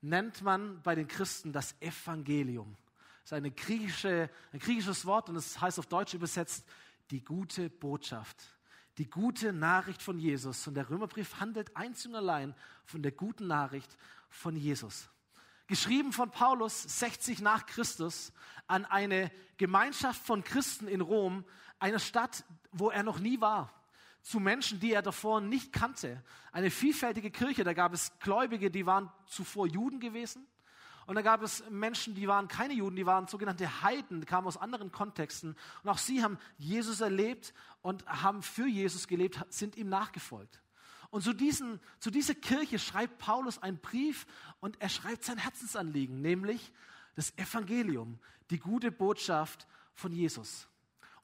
nennt 0.00 0.42
man 0.42 0.82
bei 0.82 0.94
den 0.94 1.08
Christen 1.08 1.52
das 1.52 1.74
Evangelium. 1.80 2.76
Das 3.22 3.32
ist 3.32 3.32
eine 3.34 3.50
griechische, 3.50 4.30
ein 4.52 4.58
griechisches 4.58 5.06
Wort 5.06 5.28
und 5.28 5.36
es 5.36 5.60
heißt 5.60 5.78
auf 5.78 5.86
Deutsch 5.86 6.14
übersetzt 6.14 6.64
die 7.10 7.22
gute 7.22 7.70
Botschaft. 7.70 8.36
Die 8.98 9.08
gute 9.08 9.52
Nachricht 9.52 10.02
von 10.02 10.18
Jesus. 10.18 10.66
Und 10.66 10.74
der 10.74 10.90
Römerbrief 10.90 11.40
handelt 11.40 11.76
einzig 11.76 12.10
und 12.10 12.16
allein 12.16 12.54
von 12.84 13.02
der 13.02 13.12
guten 13.12 13.46
Nachricht 13.46 13.96
von 14.28 14.56
Jesus 14.56 15.08
geschrieben 15.70 16.12
von 16.12 16.32
Paulus 16.32 16.82
60 16.82 17.42
nach 17.42 17.64
Christus 17.64 18.32
an 18.66 18.84
eine 18.84 19.30
Gemeinschaft 19.56 20.20
von 20.20 20.42
Christen 20.42 20.88
in 20.88 21.00
Rom, 21.00 21.44
einer 21.78 22.00
Stadt, 22.00 22.44
wo 22.72 22.90
er 22.90 23.04
noch 23.04 23.20
nie 23.20 23.40
war, 23.40 23.72
zu 24.20 24.40
Menschen, 24.40 24.80
die 24.80 24.92
er 24.92 25.00
davor 25.00 25.40
nicht 25.40 25.72
kannte. 25.72 26.24
Eine 26.50 26.72
vielfältige 26.72 27.30
Kirche, 27.30 27.62
da 27.62 27.72
gab 27.72 27.94
es 27.94 28.18
Gläubige, 28.18 28.68
die 28.68 28.84
waren 28.84 29.12
zuvor 29.26 29.68
Juden 29.68 30.00
gewesen, 30.00 30.44
Und 31.10 31.16
da 31.16 31.22
gab 31.22 31.42
es 31.42 31.68
Menschen, 31.68 32.14
die 32.14 32.28
waren 32.28 32.46
keine 32.46 32.72
Juden, 32.72 32.94
die 32.94 33.04
waren 33.04 33.26
sogenannte 33.26 33.82
Heiden, 33.82 34.20
die 34.20 34.26
kamen 34.26 34.46
aus 34.46 34.56
anderen 34.56 34.92
Kontexten. 34.92 35.56
Und 35.82 35.90
auch 35.90 35.98
sie 35.98 36.22
haben 36.22 36.38
Jesus 36.56 37.00
erlebt 37.00 37.52
und 37.82 38.06
haben 38.06 38.44
für 38.44 38.68
Jesus 38.68 39.08
gelebt, 39.08 39.44
sind 39.48 39.74
ihm 39.74 39.88
nachgefolgt. 39.88 40.62
Und 41.10 41.22
zu, 41.22 41.32
diesen, 41.32 41.80
zu 41.98 42.12
dieser 42.12 42.36
Kirche 42.36 42.78
schreibt 42.78 43.18
Paulus 43.18 43.58
einen 43.58 43.78
Brief 43.78 44.24
und 44.60 44.80
er 44.80 44.88
schreibt 44.88 45.24
sein 45.24 45.38
Herzensanliegen, 45.38 46.20
nämlich 46.20 46.72
das 47.16 47.36
Evangelium, 47.36 48.20
die 48.50 48.60
gute 48.60 48.92
Botschaft 48.92 49.66
von 49.94 50.12
Jesus. 50.12 50.68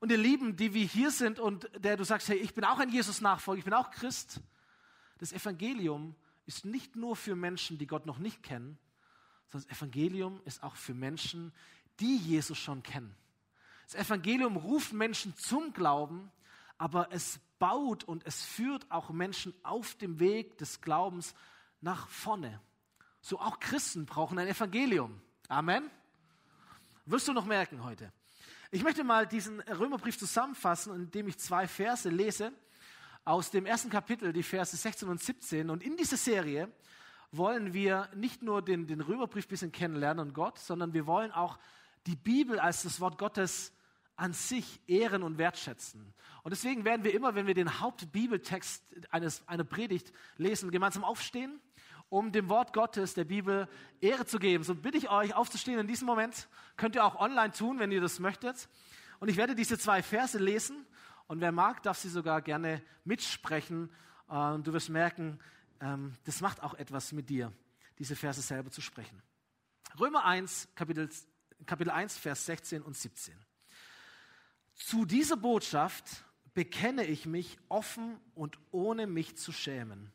Und 0.00 0.10
ihr 0.10 0.18
Lieben, 0.18 0.56
die 0.56 0.74
wir 0.74 0.84
hier 0.84 1.12
sind 1.12 1.38
und 1.38 1.70
der 1.78 1.96
du 1.96 2.02
sagst, 2.02 2.28
hey, 2.28 2.38
ich 2.38 2.54
bin 2.54 2.64
auch 2.64 2.80
ein 2.80 2.90
Jesus-Nachfolger, 2.90 3.60
ich 3.60 3.64
bin 3.64 3.74
auch 3.74 3.92
Christ, 3.92 4.40
das 5.18 5.32
Evangelium 5.32 6.16
ist 6.44 6.64
nicht 6.64 6.96
nur 6.96 7.14
für 7.14 7.36
Menschen, 7.36 7.78
die 7.78 7.86
Gott 7.86 8.04
noch 8.04 8.18
nicht 8.18 8.42
kennen, 8.42 8.80
sondern 9.48 9.68
das 9.68 9.78
Evangelium 9.78 10.40
ist 10.44 10.62
auch 10.62 10.76
für 10.76 10.94
Menschen, 10.94 11.52
die 12.00 12.16
Jesus 12.16 12.58
schon 12.58 12.82
kennen. 12.82 13.14
Das 13.86 13.94
Evangelium 13.94 14.56
ruft 14.56 14.92
Menschen 14.92 15.36
zum 15.36 15.72
Glauben, 15.72 16.30
aber 16.78 17.08
es 17.12 17.38
baut 17.58 18.04
und 18.04 18.26
es 18.26 18.42
führt 18.42 18.90
auch 18.90 19.10
Menschen 19.10 19.54
auf 19.62 19.94
dem 19.94 20.18
Weg 20.18 20.58
des 20.58 20.80
Glaubens 20.80 21.34
nach 21.80 22.08
vorne. 22.08 22.60
So 23.20 23.40
auch 23.40 23.60
Christen 23.60 24.06
brauchen 24.06 24.38
ein 24.38 24.48
Evangelium. 24.48 25.20
Amen. 25.48 25.90
Wirst 27.06 27.28
du 27.28 27.32
noch 27.32 27.46
merken 27.46 27.84
heute. 27.84 28.12
Ich 28.72 28.82
möchte 28.82 29.04
mal 29.04 29.26
diesen 29.26 29.60
Römerbrief 29.60 30.18
zusammenfassen, 30.18 30.94
indem 30.94 31.28
ich 31.28 31.38
zwei 31.38 31.68
Verse 31.68 32.08
lese 32.08 32.52
aus 33.24 33.50
dem 33.50 33.64
ersten 33.64 33.90
Kapitel, 33.90 34.32
die 34.32 34.42
Verse 34.42 34.76
16 34.76 35.08
und 35.08 35.22
17. 35.22 35.70
Und 35.70 35.82
in 35.82 35.96
dieser 35.96 36.16
Serie 36.16 36.70
wollen 37.32 37.74
wir 37.74 38.08
nicht 38.14 38.42
nur 38.42 38.62
den, 38.62 38.86
den 38.86 39.00
Römerbrief 39.00 39.46
ein 39.46 39.48
bisschen 39.48 39.72
kennenlernen 39.72 40.28
und 40.28 40.34
Gott, 40.34 40.58
sondern 40.58 40.92
wir 40.92 41.06
wollen 41.06 41.32
auch 41.32 41.58
die 42.06 42.16
Bibel 42.16 42.58
als 42.58 42.82
das 42.82 43.00
Wort 43.00 43.18
Gottes 43.18 43.72
an 44.16 44.32
sich 44.32 44.80
ehren 44.86 45.22
und 45.22 45.38
wertschätzen. 45.38 46.14
Und 46.42 46.50
deswegen 46.50 46.84
werden 46.84 47.04
wir 47.04 47.12
immer, 47.12 47.34
wenn 47.34 47.46
wir 47.46 47.54
den 47.54 47.80
Hauptbibeltext 47.80 48.82
eines, 49.10 49.46
einer 49.46 49.64
Predigt 49.64 50.12
lesen, 50.38 50.70
gemeinsam 50.70 51.04
aufstehen, 51.04 51.60
um 52.08 52.32
dem 52.32 52.48
Wort 52.48 52.72
Gottes, 52.72 53.14
der 53.14 53.24
Bibel, 53.24 53.68
Ehre 54.00 54.24
zu 54.24 54.38
geben. 54.38 54.64
So 54.64 54.74
bitte 54.74 54.96
ich 54.96 55.10
euch 55.10 55.34
aufzustehen 55.34 55.78
in 55.78 55.86
diesem 55.86 56.06
Moment. 56.06 56.48
Könnt 56.76 56.94
ihr 56.94 57.04
auch 57.04 57.16
online 57.16 57.52
tun, 57.52 57.78
wenn 57.78 57.90
ihr 57.90 58.00
das 58.00 58.20
möchtet. 58.20 58.68
Und 59.18 59.28
ich 59.28 59.36
werde 59.36 59.54
diese 59.54 59.76
zwei 59.76 60.02
Verse 60.02 60.38
lesen 60.38 60.86
und 61.26 61.40
wer 61.40 61.52
mag, 61.52 61.82
darf 61.82 61.98
sie 61.98 62.08
sogar 62.08 62.40
gerne 62.42 62.82
mitsprechen. 63.04 63.90
Du 64.28 64.72
wirst 64.72 64.88
merken, 64.88 65.40
ähm, 65.80 66.14
das 66.24 66.40
macht 66.40 66.62
auch 66.62 66.74
etwas 66.74 67.12
mit 67.12 67.28
dir, 67.28 67.52
diese 67.98 68.16
Verse 68.16 68.40
selber 68.40 68.70
zu 68.70 68.80
sprechen. 68.80 69.22
Römer 69.98 70.24
1, 70.24 70.68
Kapitel, 70.74 71.08
Kapitel 71.64 71.90
1, 71.90 72.18
Vers 72.18 72.46
16 72.46 72.82
und 72.82 72.96
17. 72.96 73.34
Zu 74.74 75.04
dieser 75.04 75.36
Botschaft 75.36 76.24
bekenne 76.54 77.04
ich 77.04 77.26
mich 77.26 77.58
offen 77.68 78.18
und 78.34 78.58
ohne 78.70 79.06
mich 79.06 79.36
zu 79.36 79.52
schämen. 79.52 80.12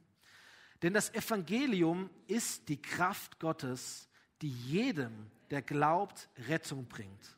Denn 0.82 0.94
das 0.94 1.14
Evangelium 1.14 2.10
ist 2.28 2.70
die 2.70 2.82
Kraft 2.82 3.40
Gottes, 3.40 4.10
die 4.42 4.50
jedem, 4.50 5.30
der 5.52 5.62
glaubt, 5.62 6.30
Rettung 6.48 6.88
bringt. 6.88 7.38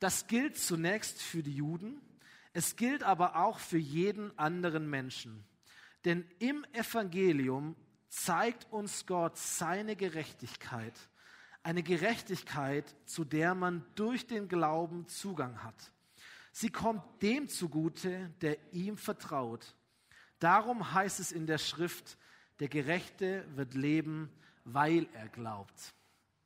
Das 0.00 0.26
gilt 0.26 0.58
zunächst 0.58 1.20
für 1.20 1.42
die 1.42 1.54
Juden, 1.54 2.00
es 2.52 2.76
gilt 2.76 3.02
aber 3.02 3.36
auch 3.36 3.58
für 3.58 3.78
jeden 3.78 4.38
anderen 4.38 4.88
Menschen. 4.88 5.44
Denn 6.04 6.28
im 6.38 6.64
Evangelium 6.72 7.76
zeigt 8.08 8.70
uns 8.70 9.06
Gott 9.06 9.36
seine 9.36 9.96
Gerechtigkeit, 9.96 10.94
eine 11.62 11.82
Gerechtigkeit, 11.82 12.94
zu 13.06 13.24
der 13.24 13.54
man 13.54 13.84
durch 13.94 14.26
den 14.26 14.48
Glauben 14.48 15.08
Zugang 15.08 15.62
hat. 15.62 15.92
Sie 16.52 16.70
kommt 16.70 17.02
dem 17.22 17.48
zugute, 17.48 18.30
der 18.40 18.56
ihm 18.72 18.96
vertraut. 18.96 19.74
Darum 20.38 20.92
heißt 20.92 21.20
es 21.20 21.32
in 21.32 21.46
der 21.46 21.58
Schrift, 21.58 22.16
der 22.60 22.68
Gerechte 22.68 23.44
wird 23.56 23.74
leben, 23.74 24.30
weil 24.64 25.08
er 25.14 25.28
glaubt. 25.28 25.94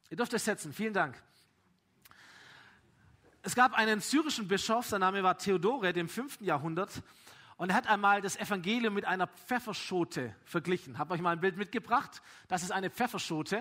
Ihr 0.08 0.16
dürft 0.16 0.32
euch 0.32 0.42
setzen. 0.42 0.72
Vielen 0.72 0.94
Dank. 0.94 1.22
Es 3.42 3.54
gab 3.54 3.74
einen 3.74 4.00
syrischen 4.00 4.48
Bischof, 4.48 4.86
sein 4.86 5.00
Name 5.00 5.22
war 5.22 5.36
Theodore, 5.38 5.92
dem 5.92 6.08
5. 6.08 6.40
Jahrhundert, 6.40 7.02
und 7.58 7.70
er 7.70 7.74
hat 7.74 7.88
einmal 7.88 8.22
das 8.22 8.36
Evangelium 8.36 8.94
mit 8.94 9.04
einer 9.04 9.26
Pfefferschote 9.26 10.32
verglichen. 10.44 10.96
Habe 10.96 11.14
euch 11.14 11.20
mal 11.20 11.32
ein 11.32 11.40
Bild 11.40 11.56
mitgebracht. 11.56 12.22
Das 12.46 12.62
ist 12.62 12.70
eine 12.70 12.88
Pfefferschote. 12.88 13.58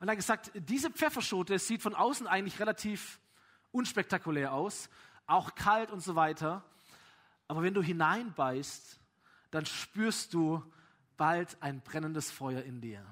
Und 0.00 0.08
er 0.08 0.10
hat 0.10 0.16
gesagt, 0.16 0.50
diese 0.54 0.90
Pfefferschote 0.90 1.56
sieht 1.60 1.80
von 1.80 1.94
außen 1.94 2.26
eigentlich 2.26 2.58
relativ 2.58 3.20
unspektakulär 3.70 4.52
aus 4.52 4.90
auch 5.28 5.54
kalt 5.54 5.92
und 5.92 6.00
so 6.00 6.16
weiter. 6.16 6.64
Aber 7.46 7.62
wenn 7.62 7.74
du 7.74 7.82
hineinbeißt, 7.82 8.98
dann 9.52 9.66
spürst 9.66 10.34
du 10.34 10.64
bald 11.16 11.56
ein 11.62 11.80
brennendes 11.80 12.32
Feuer 12.32 12.62
in 12.62 12.80
dir. 12.80 13.06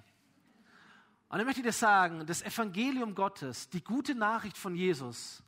Und 1.28 1.38
ich 1.38 1.46
möchte 1.46 1.62
dir 1.62 1.72
sagen, 1.72 2.26
das 2.26 2.42
Evangelium 2.42 3.14
Gottes, 3.14 3.68
die 3.68 3.82
gute 3.82 4.16
Nachricht 4.16 4.56
von 4.56 4.74
Jesus, 4.74 5.44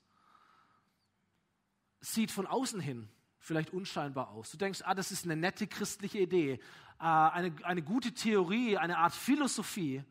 sieht 2.01 2.31
von 2.31 2.47
außen 2.47 2.79
hin 2.79 3.09
vielleicht 3.49 3.73
unscheinbar 3.73 4.29
aus. 4.29 4.51
Du 4.51 4.59
denkst, 4.59 4.83
ah, 4.85 4.95
das 4.95 5.11
ist 5.11 5.25
eine 5.25 5.35
nette 5.35 5.67
christliche 5.67 6.19
Idee, 6.19 6.61
äh, 7.01 7.03
eine, 7.03 7.53
eine 7.65 7.83
gute 7.83 8.13
Theorie, 8.13 8.77
eine 8.77 8.99
Art 8.99 9.15
Philosophie. 9.15 10.05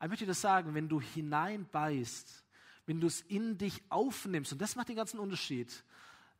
Ich 0.00 0.08
möchte 0.08 0.26
dir 0.26 0.34
sagen, 0.34 0.74
wenn 0.74 0.88
du 0.88 1.00
hineinbeißt, 1.00 2.44
wenn 2.86 3.00
du 3.00 3.06
es 3.06 3.22
in 3.22 3.56
dich 3.56 3.82
aufnimmst, 3.88 4.52
und 4.52 4.60
das 4.60 4.76
macht 4.76 4.90
den 4.90 4.96
ganzen 4.96 5.18
Unterschied, 5.18 5.84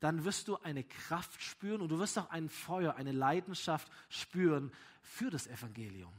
dann 0.00 0.24
wirst 0.24 0.48
du 0.48 0.58
eine 0.58 0.84
Kraft 0.84 1.40
spüren 1.40 1.80
und 1.80 1.88
du 1.88 1.98
wirst 1.98 2.18
auch 2.18 2.28
ein 2.28 2.48
Feuer, 2.48 2.96
eine 2.96 3.12
Leidenschaft 3.12 3.90
spüren 4.10 4.72
für 5.00 5.30
das 5.30 5.46
Evangelium. 5.46 6.12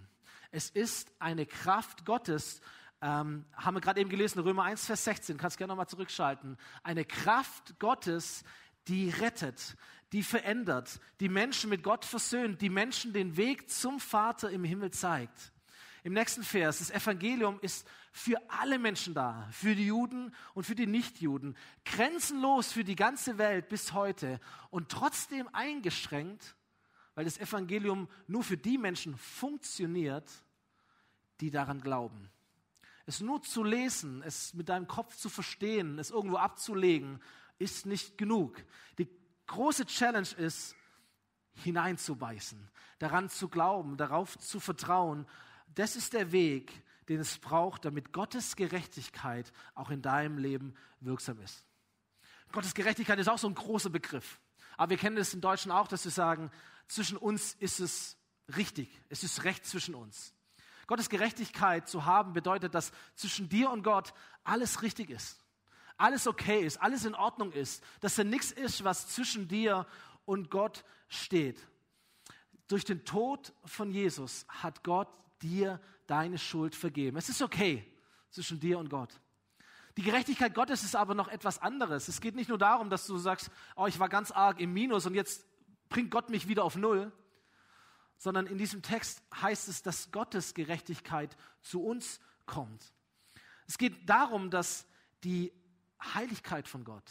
Es 0.49 0.69
ist 0.69 1.11
eine 1.19 1.45
Kraft 1.45 2.05
Gottes, 2.05 2.59
ähm, 3.01 3.45
haben 3.53 3.75
wir 3.75 3.81
gerade 3.81 3.99
eben 3.99 4.09
gelesen, 4.09 4.39
Römer 4.39 4.63
1, 4.63 4.85
Vers 4.85 5.03
16, 5.03 5.37
kannst 5.37 5.57
gerne 5.57 5.71
nochmal 5.71 5.89
zurückschalten. 5.89 6.57
Eine 6.81 7.05
Kraft 7.05 7.77
Gottes, 7.77 8.43
die 8.87 9.09
rettet, 9.09 9.75
die 10.13 10.23
verändert, 10.23 10.99
die 11.19 11.27
Menschen 11.27 11.71
mit 11.71 11.83
Gott 11.83 12.05
versöhnt, 12.05 12.61
die 12.61 12.69
Menschen 12.69 13.13
den 13.13 13.35
Weg 13.35 13.69
zum 13.69 13.99
Vater 13.99 14.51
im 14.51 14.63
Himmel 14.63 14.91
zeigt. 14.91 15.51
Im 16.03 16.13
nächsten 16.13 16.43
Vers, 16.43 16.79
das 16.79 16.91
Evangelium 16.91 17.59
ist 17.61 17.87
für 18.11 18.37
alle 18.47 18.77
Menschen 18.77 19.15
da, 19.15 19.49
für 19.51 19.73
die 19.73 19.87
Juden 19.87 20.35
und 20.53 20.65
für 20.65 20.75
die 20.75 20.85
Nichtjuden, 20.85 21.57
grenzenlos 21.83 22.71
für 22.71 22.83
die 22.83 22.95
ganze 22.95 23.39
Welt 23.39 23.69
bis 23.69 23.93
heute 23.93 24.39
und 24.69 24.89
trotzdem 24.89 25.49
eingeschränkt, 25.51 26.55
weil 27.15 27.25
das 27.25 27.39
Evangelium 27.39 28.07
nur 28.27 28.43
für 28.43 28.57
die 28.57 28.77
Menschen 28.77 29.17
funktioniert, 29.17 30.29
die 31.39 31.49
daran 31.49 31.81
glauben. 31.81 32.29
Es 33.07 33.19
nur 33.19 33.41
zu 33.41 33.63
lesen, 33.63 34.21
es 34.23 34.53
mit 34.53 34.69
deinem 34.69 34.87
Kopf 34.87 35.17
zu 35.17 35.29
verstehen, 35.29 35.97
es 35.97 36.11
irgendwo 36.11 36.37
abzulegen, 36.37 37.19
ist 37.57 37.85
nicht 37.85 38.17
genug. 38.17 38.63
Die 38.97 39.07
große 39.47 39.85
Challenge 39.85 40.29
ist, 40.37 40.75
hineinzubeißen, 41.55 42.69
daran 42.99 43.29
zu 43.29 43.47
glauben, 43.47 43.97
darauf 43.97 44.37
zu 44.37 44.59
vertrauen 44.59 45.27
das 45.75 45.95
ist 45.95 46.13
der 46.13 46.31
Weg, 46.31 46.83
den 47.09 47.19
es 47.19 47.37
braucht, 47.37 47.85
damit 47.85 48.13
Gottes 48.13 48.55
Gerechtigkeit 48.55 49.51
auch 49.75 49.89
in 49.89 50.01
deinem 50.01 50.37
Leben 50.37 50.73
wirksam 50.99 51.39
ist. 51.39 51.65
Gottes 52.51 52.73
Gerechtigkeit 52.73 53.19
ist 53.19 53.27
auch 53.27 53.39
so 53.39 53.47
ein 53.47 53.55
großer 53.55 53.89
Begriff. 53.89 54.39
Aber 54.77 54.91
wir 54.91 54.97
kennen 54.97 55.17
es 55.17 55.33
im 55.33 55.41
Deutschen 55.41 55.71
auch, 55.71 55.87
dass 55.87 56.03
wir 56.05 56.11
sagen, 56.11 56.51
zwischen 56.87 57.17
uns 57.17 57.55
ist 57.55 57.79
es 57.79 58.17
richtig. 58.55 58.89
Es 59.09 59.23
ist 59.23 59.43
Recht 59.43 59.65
zwischen 59.65 59.95
uns. 59.95 60.33
Gottes 60.85 61.09
Gerechtigkeit 61.09 61.87
zu 61.87 62.05
haben 62.05 62.33
bedeutet, 62.33 62.75
dass 62.75 62.91
zwischen 63.15 63.49
dir 63.49 63.69
und 63.71 63.83
Gott 63.83 64.13
alles 64.43 64.81
richtig 64.81 65.09
ist. 65.09 65.42
Alles 66.03 66.27
okay 66.27 66.65
ist, 66.65 66.81
alles 66.81 67.05
in 67.05 67.15
Ordnung 67.15 67.53
ist. 67.53 67.81
Dass 68.01 68.15
da 68.15 68.25
nichts 68.25 68.51
ist, 68.51 68.83
was 68.83 69.07
zwischen 69.07 69.47
dir 69.47 69.87
und 70.25 70.51
Gott 70.51 70.83
steht. 71.07 71.65
Durch 72.67 72.83
den 72.83 73.05
Tod 73.05 73.53
von 73.63 73.89
Jesus 73.89 74.45
hat 74.49 74.83
Gott 74.83 75.07
dir 75.41 75.79
deine 76.05 76.37
Schuld 76.37 76.75
vergeben. 76.75 77.15
Es 77.15 77.29
ist 77.29 77.41
okay 77.41 77.89
zwischen 78.31 78.59
dir 78.59 78.79
und 78.79 78.89
Gott. 78.89 79.17
Die 79.95 80.01
Gerechtigkeit 80.01 80.53
Gottes 80.53 80.83
ist 80.83 80.97
aber 80.97 81.15
noch 81.15 81.29
etwas 81.29 81.61
anderes. 81.61 82.09
Es 82.09 82.19
geht 82.19 82.35
nicht 82.35 82.49
nur 82.49 82.57
darum, 82.57 82.89
dass 82.89 83.07
du 83.07 83.17
sagst, 83.17 83.49
oh, 83.77 83.87
ich 83.87 83.97
war 83.97 84.09
ganz 84.09 84.29
arg 84.29 84.59
im 84.59 84.73
Minus 84.73 85.05
und 85.05 85.15
jetzt 85.15 85.45
bringt 85.87 86.11
Gott 86.11 86.29
mich 86.29 86.49
wieder 86.49 86.65
auf 86.65 86.75
Null, 86.75 87.13
sondern 88.17 88.47
in 88.47 88.57
diesem 88.57 88.81
Text 88.81 89.23
heißt 89.41 89.69
es, 89.69 89.83
dass 89.83 90.11
Gottes 90.11 90.53
Gerechtigkeit 90.53 91.37
zu 91.61 91.81
uns 91.81 92.19
kommt. 92.45 92.93
Es 93.67 93.77
geht 93.77 94.09
darum, 94.09 94.49
dass 94.49 94.85
die 95.23 95.53
Heiligkeit 96.13 96.67
von 96.67 96.83
Gott, 96.83 97.03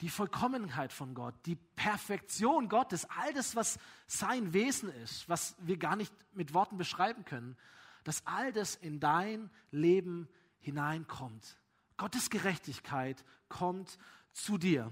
die 0.00 0.08
Vollkommenheit 0.08 0.92
von 0.92 1.14
Gott, 1.14 1.34
die 1.46 1.56
Perfektion 1.56 2.68
Gottes, 2.68 3.06
all 3.10 3.32
das, 3.34 3.54
was 3.56 3.78
sein 4.06 4.52
Wesen 4.52 4.90
ist, 5.02 5.28
was 5.28 5.56
wir 5.60 5.76
gar 5.76 5.96
nicht 5.96 6.12
mit 6.32 6.54
Worten 6.54 6.78
beschreiben 6.78 7.24
können, 7.24 7.56
dass 8.04 8.26
all 8.26 8.52
das 8.52 8.76
in 8.76 9.00
dein 9.00 9.50
Leben 9.70 10.28
hineinkommt. 10.60 11.58
Gottes 11.96 12.30
Gerechtigkeit 12.30 13.24
kommt 13.48 13.98
zu 14.32 14.56
dir. 14.56 14.90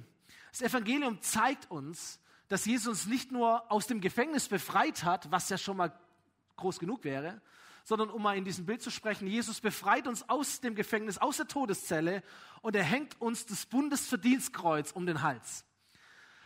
Das 0.51 0.61
Evangelium 0.63 1.23
zeigt 1.23 1.71
uns, 1.71 2.21
dass 2.49 2.65
Jesus 2.65 2.87
uns 2.89 3.07
nicht 3.07 3.33
nur 3.33 3.71
aus 3.71 3.87
dem 3.87 4.01
Gefängnis 4.01 4.49
befreit 4.49 5.05
hat, 5.05 5.31
was 5.31 5.49
ja 5.49 5.59
schon 5.59 5.77
mal 5.77 5.99
groß 6.57 6.79
genug 6.79 7.05
wäre, 7.05 7.41
sondern 7.89 8.11
um 8.11 8.23
mal 8.23 8.37
in 8.37 8.45
diesem 8.45 8.67
Bild 8.67 8.83
zu 8.83 8.91
sprechen, 8.91 9.27
Jesus 9.27 9.63
befreit 9.63 10.07
uns 10.07 10.29
aus 10.29 10.61
dem 10.61 10.75
Gefängnis, 10.75 11.17
aus 11.17 11.39
der 11.39 11.49
Todeszelle 11.49 12.23
und 12.61 12.77
er 12.77 12.85
hängt 12.85 13.19
uns 13.19 13.47
das 13.47 13.65
Bundesverdienstkreuz 13.65 14.93
um 14.93 15.07
den 15.07 15.23
Hals. 15.23 15.65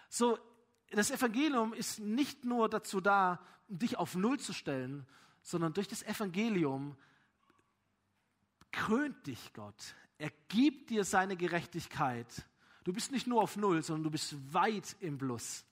So, 0.09 0.39
das 0.93 1.11
Evangelium 1.11 1.73
ist 1.73 1.99
nicht 1.99 2.45
nur 2.45 2.69
dazu 2.69 3.01
da, 3.01 3.41
um 3.67 3.77
dich 3.77 3.97
auf 3.97 4.15
Null 4.15 4.39
zu 4.39 4.53
stellen, 4.53 5.05
sondern 5.43 5.73
durch 5.73 5.89
das 5.89 6.05
Evangelium 6.05 6.97
krönt 8.71 9.27
dich 9.27 9.53
Gott. 9.53 9.97
Er 10.19 10.31
gibt 10.47 10.91
dir 10.91 11.03
seine 11.03 11.37
Gerechtigkeit. 11.37 12.29
Du 12.85 12.93
bist 12.93 13.11
nicht 13.11 13.27
nur 13.27 13.43
auf 13.43 13.57
Null, 13.57 13.83
sondern 13.83 14.05
du 14.05 14.11
bist 14.13 14.37
weit 14.55 14.95
im 15.01 15.19
Plus. 15.19 15.65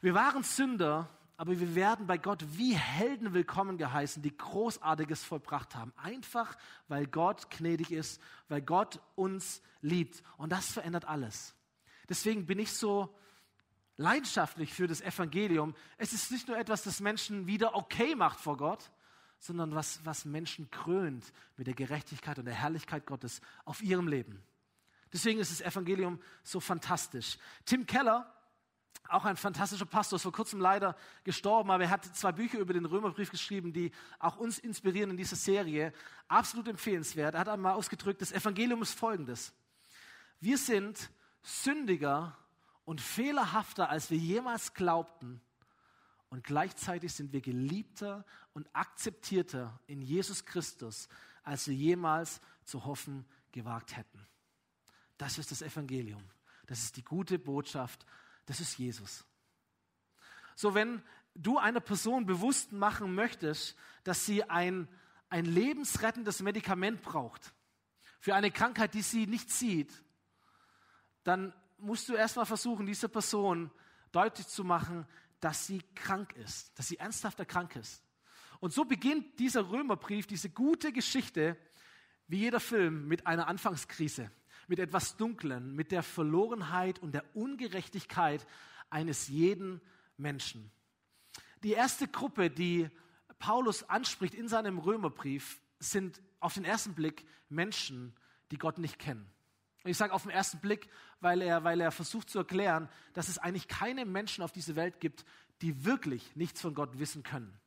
Wir 0.00 0.14
waren 0.14 0.42
Sünder 0.42 1.10
aber 1.42 1.58
wir 1.58 1.74
werden 1.74 2.06
bei 2.06 2.18
Gott 2.18 2.44
wie 2.56 2.76
Helden 2.76 3.34
willkommen 3.34 3.76
geheißen, 3.76 4.22
die 4.22 4.36
Großartiges 4.36 5.24
vollbracht 5.24 5.74
haben. 5.74 5.92
Einfach, 5.96 6.56
weil 6.86 7.08
Gott 7.08 7.50
gnädig 7.50 7.90
ist, 7.90 8.22
weil 8.48 8.62
Gott 8.62 9.00
uns 9.16 9.60
liebt. 9.80 10.22
Und 10.36 10.52
das 10.52 10.70
verändert 10.70 11.04
alles. 11.04 11.56
Deswegen 12.08 12.46
bin 12.46 12.60
ich 12.60 12.72
so 12.72 13.12
leidenschaftlich 13.96 14.72
für 14.72 14.86
das 14.86 15.00
Evangelium. 15.00 15.74
Es 15.98 16.12
ist 16.12 16.30
nicht 16.30 16.46
nur 16.46 16.56
etwas, 16.56 16.84
das 16.84 17.00
Menschen 17.00 17.48
wieder 17.48 17.74
okay 17.74 18.14
macht 18.14 18.38
vor 18.38 18.56
Gott, 18.56 18.92
sondern 19.40 19.74
was, 19.74 19.98
was 20.04 20.24
Menschen 20.24 20.70
krönt 20.70 21.32
mit 21.56 21.66
der 21.66 21.74
Gerechtigkeit 21.74 22.38
und 22.38 22.44
der 22.44 22.54
Herrlichkeit 22.54 23.04
Gottes 23.04 23.40
auf 23.64 23.82
ihrem 23.82 24.06
Leben. 24.06 24.40
Deswegen 25.12 25.40
ist 25.40 25.50
das 25.50 25.60
Evangelium 25.60 26.20
so 26.44 26.60
fantastisch. 26.60 27.36
Tim 27.64 27.84
Keller, 27.84 28.32
auch 29.08 29.24
ein 29.24 29.36
fantastischer 29.36 29.84
Pastor, 29.84 30.16
ist 30.16 30.22
vor 30.22 30.32
kurzem 30.32 30.60
leider 30.60 30.96
gestorben, 31.24 31.70
aber 31.70 31.84
er 31.84 31.90
hat 31.90 32.04
zwei 32.16 32.32
Bücher 32.32 32.58
über 32.58 32.72
den 32.72 32.84
Römerbrief 32.84 33.30
geschrieben, 33.30 33.72
die 33.72 33.92
auch 34.18 34.36
uns 34.36 34.58
inspirieren 34.58 35.10
in 35.10 35.16
dieser 35.16 35.36
Serie. 35.36 35.92
Absolut 36.28 36.68
empfehlenswert. 36.68 37.34
Er 37.34 37.40
hat 37.40 37.48
einmal 37.48 37.74
ausgedrückt, 37.74 38.22
das 38.22 38.32
Evangelium 38.32 38.82
ist 38.82 38.98
folgendes. 38.98 39.52
Wir 40.40 40.58
sind 40.58 41.10
sündiger 41.42 42.36
und 42.84 43.00
fehlerhafter, 43.00 43.88
als 43.88 44.10
wir 44.10 44.18
jemals 44.18 44.74
glaubten. 44.74 45.40
Und 46.30 46.44
gleichzeitig 46.44 47.12
sind 47.12 47.32
wir 47.32 47.42
geliebter 47.42 48.24
und 48.54 48.66
akzeptierter 48.72 49.78
in 49.86 50.00
Jesus 50.00 50.46
Christus, 50.46 51.08
als 51.42 51.68
wir 51.68 51.74
jemals 51.74 52.40
zu 52.64 52.84
hoffen 52.84 53.26
gewagt 53.52 53.96
hätten. 53.96 54.26
Das 55.18 55.38
ist 55.38 55.50
das 55.50 55.62
Evangelium. 55.62 56.22
Das 56.66 56.82
ist 56.82 56.96
die 56.96 57.04
gute 57.04 57.38
Botschaft 57.38 58.06
das 58.46 58.60
ist 58.60 58.78
Jesus. 58.78 59.24
So, 60.54 60.74
wenn 60.74 61.02
du 61.34 61.58
einer 61.58 61.80
Person 61.80 62.26
bewusst 62.26 62.72
machen 62.72 63.14
möchtest, 63.14 63.76
dass 64.04 64.26
sie 64.26 64.44
ein, 64.44 64.88
ein 65.28 65.44
lebensrettendes 65.44 66.42
Medikament 66.42 67.02
braucht 67.02 67.52
für 68.20 68.34
eine 68.34 68.50
Krankheit, 68.50 68.94
die 68.94 69.02
sie 69.02 69.26
nicht 69.26 69.50
sieht, 69.50 69.92
dann 71.24 71.54
musst 71.78 72.08
du 72.08 72.14
erstmal 72.14 72.46
versuchen, 72.46 72.86
dieser 72.86 73.08
Person 73.08 73.70
deutlich 74.12 74.46
zu 74.46 74.64
machen, 74.64 75.06
dass 75.40 75.66
sie 75.66 75.82
krank 75.94 76.34
ist, 76.36 76.78
dass 76.78 76.88
sie 76.88 76.98
ernsthafter 76.98 77.44
krank 77.44 77.74
ist. 77.76 78.02
Und 78.60 78.72
so 78.72 78.84
beginnt 78.84 79.40
dieser 79.40 79.70
Römerbrief, 79.70 80.26
diese 80.26 80.50
gute 80.50 80.92
Geschichte, 80.92 81.56
wie 82.28 82.38
jeder 82.38 82.60
Film, 82.60 83.08
mit 83.08 83.26
einer 83.26 83.48
Anfangskrise 83.48 84.30
mit 84.72 84.78
etwas 84.78 85.18
Dunklen, 85.18 85.76
mit 85.76 85.92
der 85.92 86.02
Verlorenheit 86.02 86.98
und 87.00 87.12
der 87.12 87.24
Ungerechtigkeit 87.36 88.46
eines 88.88 89.28
jeden 89.28 89.82
Menschen. 90.16 90.72
Die 91.62 91.72
erste 91.72 92.08
Gruppe, 92.08 92.48
die 92.48 92.88
Paulus 93.38 93.82
anspricht 93.90 94.32
in 94.32 94.48
seinem 94.48 94.78
Römerbrief, 94.78 95.60
sind 95.78 96.22
auf 96.40 96.54
den 96.54 96.64
ersten 96.64 96.94
Blick 96.94 97.26
Menschen, 97.50 98.16
die 98.50 98.56
Gott 98.56 98.78
nicht 98.78 98.98
kennen. 98.98 99.30
Und 99.84 99.90
ich 99.90 99.98
sage 99.98 100.14
auf 100.14 100.22
den 100.22 100.30
ersten 100.30 100.58
Blick, 100.60 100.88
weil 101.20 101.42
er, 101.42 101.64
weil 101.64 101.82
er 101.82 101.90
versucht 101.92 102.30
zu 102.30 102.38
erklären, 102.38 102.88
dass 103.12 103.28
es 103.28 103.36
eigentlich 103.36 103.68
keine 103.68 104.06
Menschen 104.06 104.42
auf 104.42 104.52
dieser 104.52 104.74
Welt 104.74 105.00
gibt, 105.00 105.26
die 105.60 105.84
wirklich 105.84 106.34
nichts 106.34 106.62
von 106.62 106.72
Gott 106.72 106.98
wissen 106.98 107.22
können. 107.22 107.60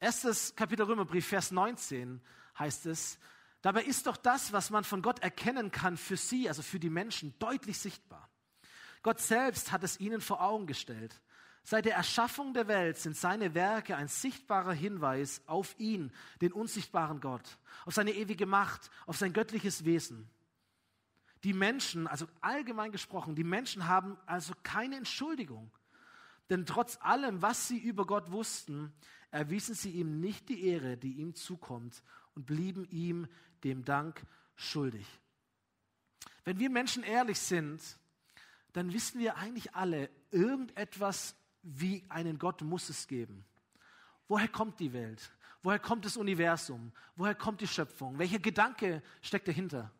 Erstes 0.00 0.56
Kapitel 0.56 0.86
Römerbrief, 0.86 1.26
Vers 1.26 1.50
19 1.50 2.22
heißt 2.58 2.86
es, 2.86 3.18
Dabei 3.66 3.82
ist 3.82 4.06
doch 4.06 4.16
das, 4.16 4.52
was 4.52 4.70
man 4.70 4.84
von 4.84 5.02
Gott 5.02 5.18
erkennen 5.24 5.72
kann, 5.72 5.96
für 5.96 6.16
sie, 6.16 6.48
also 6.48 6.62
für 6.62 6.78
die 6.78 6.88
Menschen, 6.88 7.36
deutlich 7.40 7.76
sichtbar. 7.76 8.30
Gott 9.02 9.18
selbst 9.20 9.72
hat 9.72 9.82
es 9.82 9.98
ihnen 9.98 10.20
vor 10.20 10.40
Augen 10.40 10.68
gestellt. 10.68 11.20
Seit 11.64 11.84
der 11.84 11.96
Erschaffung 11.96 12.54
der 12.54 12.68
Welt 12.68 12.96
sind 12.96 13.16
seine 13.16 13.54
Werke 13.54 13.96
ein 13.96 14.06
sichtbarer 14.06 14.72
Hinweis 14.72 15.42
auf 15.48 15.74
ihn, 15.80 16.12
den 16.40 16.52
unsichtbaren 16.52 17.20
Gott, 17.20 17.58
auf 17.86 17.94
seine 17.94 18.12
ewige 18.12 18.46
Macht, 18.46 18.88
auf 19.04 19.16
sein 19.16 19.32
göttliches 19.32 19.84
Wesen. 19.84 20.30
Die 21.42 21.52
Menschen, 21.52 22.06
also 22.06 22.28
allgemein 22.42 22.92
gesprochen, 22.92 23.34
die 23.34 23.42
Menschen 23.42 23.88
haben 23.88 24.16
also 24.26 24.52
keine 24.62 24.94
Entschuldigung. 24.94 25.72
Denn 26.50 26.66
trotz 26.66 26.98
allem, 27.00 27.42
was 27.42 27.66
sie 27.66 27.78
über 27.78 28.06
Gott 28.06 28.30
wussten, 28.30 28.92
erwiesen 29.32 29.74
sie 29.74 29.90
ihm 29.90 30.20
nicht 30.20 30.48
die 30.50 30.68
Ehre, 30.68 30.96
die 30.96 31.14
ihm 31.14 31.34
zukommt 31.34 32.04
und 32.36 32.46
blieben 32.46 32.84
ihm 32.90 33.26
dem 33.64 33.84
Dank 33.84 34.24
schuldig. 34.54 35.06
Wenn 36.44 36.58
wir 36.58 36.70
Menschen 36.70 37.02
ehrlich 37.02 37.38
sind, 37.38 37.82
dann 38.72 38.92
wissen 38.92 39.18
wir 39.18 39.36
eigentlich 39.36 39.74
alle, 39.74 40.10
irgendetwas 40.30 41.34
wie 41.62 42.04
einen 42.08 42.38
Gott 42.38 42.62
muss 42.62 42.88
es 42.88 43.08
geben. 43.08 43.44
Woher 44.28 44.48
kommt 44.48 44.78
die 44.80 44.92
Welt? 44.92 45.30
Woher 45.62 45.78
kommt 45.78 46.04
das 46.04 46.16
Universum? 46.16 46.92
Woher 47.16 47.34
kommt 47.34 47.60
die 47.60 47.66
Schöpfung? 47.66 48.18
Welcher 48.18 48.38
Gedanke 48.38 49.02
steckt 49.22 49.48
dahinter? 49.48 49.90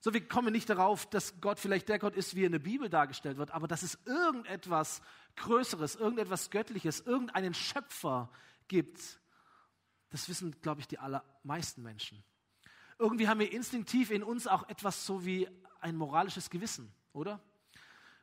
So, 0.00 0.14
wir 0.14 0.26
kommen 0.26 0.52
nicht 0.52 0.70
darauf, 0.70 1.04
dass 1.10 1.42
Gott 1.42 1.58
vielleicht 1.58 1.90
der 1.90 1.98
Gott 1.98 2.16
ist, 2.16 2.34
wie 2.34 2.42
er 2.42 2.46
in 2.46 2.52
der 2.52 2.58
Bibel 2.58 2.88
dargestellt 2.88 3.36
wird, 3.36 3.50
aber 3.50 3.68
dass 3.68 3.82
es 3.82 3.98
irgendetwas 4.06 5.02
Größeres, 5.36 5.96
irgendetwas 5.96 6.50
Göttliches, 6.50 7.00
irgendeinen 7.00 7.52
Schöpfer 7.52 8.30
gibt, 8.66 9.20
das 10.08 10.28
wissen, 10.28 10.58
glaube 10.62 10.80
ich, 10.80 10.88
die 10.88 10.98
allermeisten 10.98 11.82
Menschen. 11.82 12.24
Irgendwie 13.00 13.28
haben 13.28 13.40
wir 13.40 13.50
instinktiv 13.50 14.10
in 14.10 14.22
uns 14.22 14.46
auch 14.46 14.68
etwas 14.68 15.06
so 15.06 15.24
wie 15.24 15.48
ein 15.80 15.96
moralisches 15.96 16.50
Gewissen, 16.50 16.92
oder? 17.14 17.40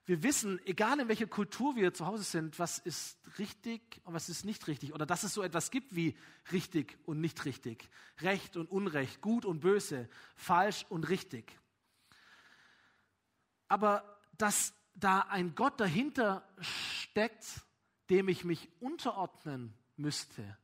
Wir 0.05 0.21
wissen, 0.21 0.61
egal 0.65 0.99
in 0.99 1.07
welcher 1.07 1.25
Kultur 1.25 1.75
wir 1.75 1.95
zu 1.95 2.05
Hause 2.05 2.23
sind, 2.23 2.59
was 2.59 2.77
ist 2.77 3.17
richtig 3.39 3.99
und 4.03 4.13
was 4.13 4.29
ist 4.29 4.45
nicht 4.45 4.67
richtig. 4.67 4.93
Oder 4.93 5.07
dass 5.07 5.23
es 5.23 5.33
so 5.33 5.41
etwas 5.41 5.71
gibt 5.71 5.95
wie 5.95 6.15
richtig 6.51 6.95
und 7.05 7.19
nicht 7.19 7.43
richtig, 7.43 7.89
Recht 8.21 8.55
und 8.55 8.69
Unrecht, 8.69 9.19
gut 9.19 9.45
und 9.45 9.61
böse, 9.61 10.07
falsch 10.35 10.85
und 10.89 11.09
richtig. 11.09 11.59
Aber 13.67 14.19
dass 14.37 14.75
da 14.93 15.21
ein 15.21 15.55
Gott 15.55 15.79
dahinter 15.79 16.47
steckt, 16.61 17.65
dem 18.11 18.29
ich 18.29 18.45
mich 18.45 18.69
unterordnen 18.79 19.73
müsste, 19.95 20.55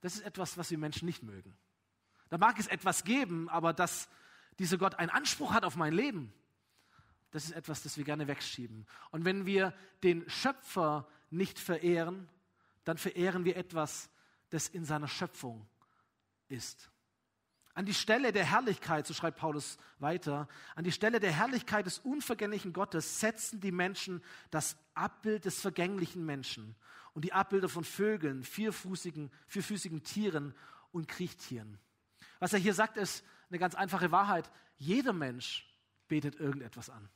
das 0.00 0.16
ist 0.16 0.22
etwas, 0.22 0.58
was 0.58 0.72
wir 0.72 0.78
Menschen 0.78 1.06
nicht 1.06 1.22
mögen. 1.22 1.56
Da 2.30 2.38
mag 2.38 2.58
es 2.58 2.66
etwas 2.66 3.04
geben, 3.04 3.48
aber 3.48 3.72
dass 3.72 4.08
dieser 4.58 4.78
Gott 4.78 4.96
einen 4.96 5.10
Anspruch 5.10 5.52
hat 5.52 5.64
auf 5.64 5.76
mein 5.76 5.92
Leben, 5.92 6.32
das 7.30 7.44
ist 7.44 7.52
etwas, 7.52 7.82
das 7.82 7.96
wir 7.96 8.04
gerne 8.04 8.26
wegschieben. 8.26 8.86
Und 9.10 9.24
wenn 9.24 9.46
wir 9.46 9.74
den 10.02 10.28
Schöpfer 10.30 11.06
nicht 11.30 11.58
verehren, 11.58 12.28
dann 12.84 12.96
verehren 12.96 13.44
wir 13.44 13.56
etwas, 13.56 14.10
das 14.50 14.68
in 14.68 14.84
seiner 14.84 15.08
Schöpfung 15.08 15.68
ist. 16.48 16.90
An 17.74 17.86
die 17.86 17.94
Stelle 17.94 18.32
der 18.32 18.44
Herrlichkeit, 18.44 19.06
so 19.06 19.14
schreibt 19.14 19.38
Paulus 19.38 19.76
weiter, 19.98 20.48
an 20.74 20.84
die 20.84 20.90
Stelle 20.90 21.20
der 21.20 21.30
Herrlichkeit 21.30 21.86
des 21.86 21.98
unvergänglichen 22.00 22.72
Gottes 22.72 23.20
setzen 23.20 23.60
die 23.60 23.70
Menschen 23.70 24.22
das 24.50 24.76
Abbild 24.94 25.44
des 25.44 25.60
vergänglichen 25.60 26.24
Menschen 26.24 26.74
und 27.12 27.24
die 27.24 27.32
Abbilder 27.32 27.68
von 27.68 27.84
Vögeln, 27.84 28.42
vierfußigen, 28.42 29.30
vierfüßigen 29.46 30.02
Tieren 30.02 30.54
und 30.90 31.06
Kriechtieren. 31.06 31.78
Was 32.38 32.52
er 32.52 32.58
hier 32.58 32.74
sagt, 32.74 32.96
ist 32.96 33.24
eine 33.50 33.58
ganz 33.58 33.74
einfache 33.74 34.10
Wahrheit. 34.12 34.50
Jeder 34.76 35.12
Mensch 35.12 35.66
betet 36.06 36.36
irgendetwas 36.36 36.90
an. 36.90 37.08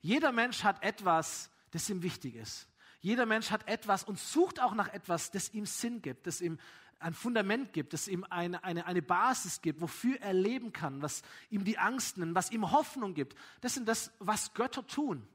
Jeder 0.00 0.32
Mensch 0.32 0.62
hat 0.62 0.82
etwas, 0.82 1.50
das 1.70 1.88
ihm 1.90 2.02
wichtig 2.02 2.36
ist. 2.36 2.68
Jeder 3.00 3.26
Mensch 3.26 3.50
hat 3.50 3.68
etwas 3.68 4.04
und 4.04 4.18
sucht 4.18 4.60
auch 4.60 4.74
nach 4.74 4.88
etwas, 4.92 5.30
das 5.30 5.52
ihm 5.52 5.66
Sinn 5.66 6.02
gibt, 6.02 6.26
das 6.26 6.40
ihm 6.40 6.58
ein 6.98 7.14
Fundament 7.14 7.72
gibt, 7.72 7.92
das 7.92 8.08
ihm 8.08 8.24
eine, 8.24 8.64
eine, 8.64 8.86
eine 8.86 9.02
Basis 9.02 9.60
gibt, 9.60 9.80
wofür 9.80 10.20
er 10.20 10.32
leben 10.32 10.72
kann, 10.72 11.02
was 11.02 11.22
ihm 11.50 11.64
die 11.64 11.78
Angst 11.78 12.16
nimmt, 12.16 12.34
was 12.34 12.50
ihm 12.50 12.70
Hoffnung 12.70 13.14
gibt. 13.14 13.36
Das 13.60 13.74
sind 13.74 13.86
das, 13.86 14.12
was 14.18 14.54
Götter 14.54 14.86
tun. 14.86 15.26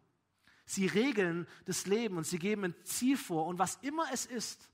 Sie 0.66 0.88
regeln 0.88 1.48
das 1.66 1.86
Leben 1.86 2.18
und 2.18 2.26
sie 2.26 2.40
geben 2.40 2.66
ein 2.66 2.76
Ziel 2.84 3.18
vor 3.18 3.46
und 3.46 3.60
was 3.60 3.76
immer 3.82 4.06
es 4.12 4.26
ist. 4.26 4.70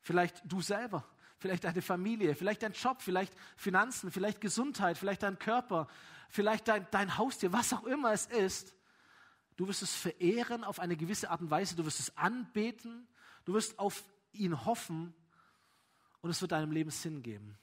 Vielleicht 0.00 0.42
du 0.44 0.60
selber. 0.60 1.04
Vielleicht 1.38 1.64
deine 1.64 1.82
Familie, 1.82 2.34
vielleicht 2.34 2.62
dein 2.62 2.72
Job, 2.72 3.02
vielleicht 3.02 3.34
Finanzen, 3.56 4.10
vielleicht 4.10 4.40
Gesundheit, 4.40 4.98
vielleicht 4.98 5.22
dein 5.22 5.38
Körper, 5.38 5.88
vielleicht 6.28 6.68
dein, 6.68 6.86
dein 6.90 7.18
Haustier, 7.18 7.52
was 7.52 7.72
auch 7.72 7.84
immer 7.84 8.12
es 8.12 8.26
ist. 8.26 8.74
Du 9.56 9.68
wirst 9.68 9.82
es 9.82 9.94
verehren 9.94 10.64
auf 10.64 10.80
eine 10.80 10.96
gewisse 10.96 11.30
Art 11.30 11.40
und 11.40 11.50
Weise, 11.50 11.76
du 11.76 11.84
wirst 11.84 12.00
es 12.00 12.16
anbeten, 12.16 13.08
du 13.44 13.54
wirst 13.54 13.78
auf 13.78 14.04
ihn 14.32 14.64
hoffen 14.66 15.14
und 16.20 16.30
es 16.30 16.40
wird 16.40 16.52
deinem 16.52 16.72
Leben 16.72 16.90
Sinn 16.90 17.22
geben. 17.22 17.58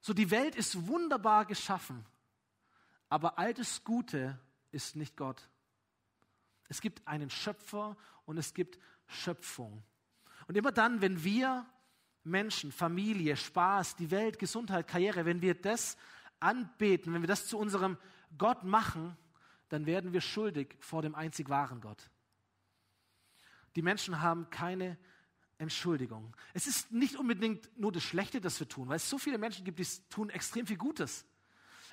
So, 0.00 0.14
die 0.14 0.30
Welt 0.30 0.54
ist 0.54 0.86
wunderbar 0.86 1.46
geschaffen, 1.46 2.06
aber 3.08 3.38
all 3.38 3.52
das 3.52 3.84
Gute 3.84 4.38
ist 4.70 4.96
nicht 4.96 5.16
Gott. 5.16 5.48
Es 6.68 6.80
gibt 6.80 7.06
einen 7.06 7.30
Schöpfer 7.30 7.96
und 8.24 8.38
es 8.38 8.54
gibt 8.54 8.78
Schöpfung. 9.06 9.82
Und 10.48 10.56
immer 10.56 10.72
dann, 10.72 11.00
wenn 11.00 11.22
wir 11.24 11.66
Menschen, 12.26 12.72
Familie, 12.72 13.36
Spaß, 13.36 13.96
die 13.96 14.10
Welt, 14.10 14.38
Gesundheit, 14.38 14.88
Karriere, 14.88 15.24
wenn 15.24 15.42
wir 15.42 15.54
das 15.54 15.96
anbeten, 16.40 17.14
wenn 17.14 17.22
wir 17.22 17.28
das 17.28 17.46
zu 17.46 17.58
unserem 17.58 17.96
Gott 18.36 18.64
machen, 18.64 19.16
dann 19.68 19.86
werden 19.86 20.12
wir 20.12 20.20
schuldig 20.20 20.76
vor 20.80 21.02
dem 21.02 21.14
einzig 21.14 21.48
wahren 21.48 21.80
Gott. 21.80 22.10
Die 23.74 23.82
Menschen 23.82 24.20
haben 24.20 24.48
keine 24.50 24.98
Entschuldigung. 25.58 26.36
Es 26.52 26.66
ist 26.66 26.92
nicht 26.92 27.16
unbedingt 27.16 27.70
nur 27.78 27.92
das 27.92 28.02
Schlechte, 28.02 28.40
das 28.40 28.60
wir 28.60 28.68
tun, 28.68 28.88
weil 28.88 28.96
es 28.96 29.08
so 29.08 29.18
viele 29.18 29.38
Menschen 29.38 29.64
gibt, 29.64 29.78
die 29.78 29.86
tun 30.10 30.30
extrem 30.30 30.66
viel 30.66 30.76
Gutes. 30.76 31.24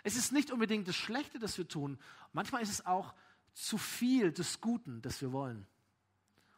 Es 0.03 0.15
ist 0.15 0.31
nicht 0.31 0.51
unbedingt 0.51 0.87
das 0.87 0.95
Schlechte, 0.95 1.39
das 1.39 1.57
wir 1.57 1.67
tun. 1.67 1.97
Manchmal 2.33 2.61
ist 2.61 2.71
es 2.71 2.85
auch 2.85 3.13
zu 3.53 3.77
viel 3.77 4.31
des 4.31 4.59
Guten, 4.59 5.01
das 5.01 5.21
wir 5.21 5.31
wollen. 5.31 5.65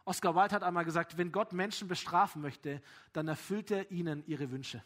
Oscar 0.05 0.35
Wilde 0.35 0.53
hat 0.53 0.63
einmal 0.63 0.85
gesagt, 0.85 1.17
wenn 1.17 1.31
Gott 1.31 1.51
Menschen 1.51 1.87
bestrafen 1.87 2.41
möchte, 2.41 2.81
dann 3.11 3.27
erfüllt 3.27 3.71
er 3.71 3.91
ihnen 3.91 4.23
ihre 4.27 4.51
Wünsche. 4.51 4.83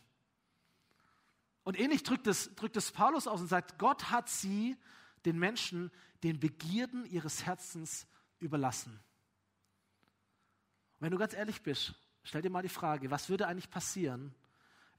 Und 1.63 1.77
ähnlich 1.77 2.03
drückt 2.03 2.25
es, 2.25 2.55
drückt 2.55 2.77
es 2.77 2.91
Paulus 2.91 3.27
aus 3.27 3.41
und 3.41 3.47
sagt, 3.47 3.77
Gott 3.77 4.09
hat 4.09 4.29
sie, 4.29 4.77
den 5.25 5.37
Menschen, 5.37 5.91
den 6.23 6.39
Begierden 6.39 7.05
ihres 7.05 7.45
Herzens 7.45 8.07
überlassen. 8.39 8.93
Und 8.93 11.05
wenn 11.05 11.11
du 11.11 11.17
ganz 11.17 11.33
ehrlich 11.33 11.61
bist, 11.61 11.93
stell 12.23 12.41
dir 12.41 12.49
mal 12.49 12.61
die 12.61 12.69
Frage, 12.69 13.11
was 13.11 13.29
würde 13.29 13.47
eigentlich 13.47 13.69
passieren, 13.69 14.33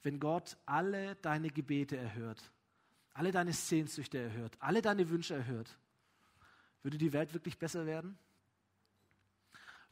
wenn 0.02 0.20
Gott 0.20 0.58
alle 0.66 1.16
deine 1.16 1.48
Gebete 1.48 1.96
erhört, 1.96 2.50
alle 3.14 3.32
deine 3.32 3.54
Sehnsüchte 3.54 4.18
erhört, 4.18 4.56
alle 4.60 4.82
deine 4.82 5.08
Wünsche 5.08 5.34
erhört? 5.34 5.78
Würde 6.82 6.98
die 6.98 7.14
Welt 7.14 7.32
wirklich 7.32 7.58
besser 7.58 7.86
werden? 7.86 8.18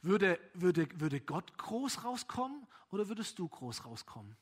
Würde, 0.01 0.39
würde, 0.53 0.87
würde 0.99 1.19
Gott 1.19 1.57
groß 1.57 2.03
rauskommen 2.03 2.65
oder 2.91 3.09
würdest 3.09 3.37
du 3.37 3.47
groß 3.47 3.85
rauskommen? 3.85 4.37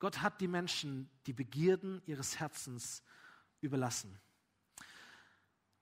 Gott 0.00 0.22
hat 0.22 0.40
die 0.40 0.48
Menschen 0.48 1.10
die 1.26 1.32
Begierden 1.32 2.02
ihres 2.06 2.40
Herzens 2.40 3.04
überlassen. 3.60 4.18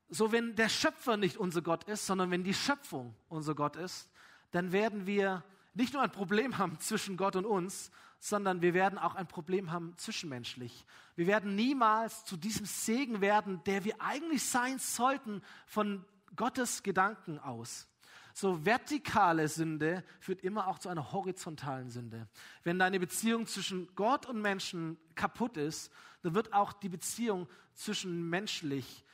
So, 0.08 0.32
wenn 0.32 0.56
der 0.56 0.68
Schöpfer 0.68 1.16
nicht 1.16 1.36
unser 1.36 1.62
Gott 1.62 1.84
ist, 1.84 2.06
sondern 2.06 2.30
wenn 2.30 2.44
die 2.44 2.54
Schöpfung 2.54 3.14
unser 3.28 3.54
Gott 3.54 3.76
ist, 3.76 4.10
dann 4.50 4.72
werden 4.72 5.06
wir 5.06 5.44
nicht 5.74 5.92
nur 5.92 6.02
ein 6.02 6.10
Problem 6.10 6.58
haben 6.58 6.78
zwischen 6.80 7.16
Gott 7.16 7.36
und 7.36 7.46
uns, 7.46 7.90
sondern 8.18 8.62
wir 8.62 8.74
werden 8.74 8.98
auch 8.98 9.14
ein 9.14 9.28
Problem 9.28 9.70
haben 9.70 9.96
zwischenmenschlich. 9.96 10.84
Wir 11.14 11.28
werden 11.28 11.54
niemals 11.54 12.24
zu 12.24 12.36
diesem 12.36 12.66
Segen 12.66 13.20
werden, 13.20 13.62
der 13.64 13.84
wir 13.84 14.00
eigentlich 14.00 14.44
sein 14.44 14.78
sollten 14.80 15.42
von 15.66 16.04
Gottes 16.38 16.82
Gedanken 16.82 17.38
aus. 17.38 17.86
So 18.32 18.64
vertikale 18.64 19.48
Sünde 19.48 20.04
führt 20.20 20.42
immer 20.42 20.68
auch 20.68 20.78
zu 20.78 20.88
einer 20.88 21.12
horizontalen 21.12 21.90
Sünde. 21.90 22.28
Wenn 22.62 22.78
deine 22.78 23.00
Beziehung 23.00 23.46
zwischen 23.46 23.94
Gott 23.96 24.26
und 24.26 24.40
Menschen 24.40 24.96
kaputt 25.16 25.56
ist, 25.56 25.92
dann 26.22 26.34
wird 26.34 26.52
auch 26.52 26.72
die 26.72 26.88
Beziehung 26.88 27.48
zwischen 27.74 28.30
menschlich 28.30 29.04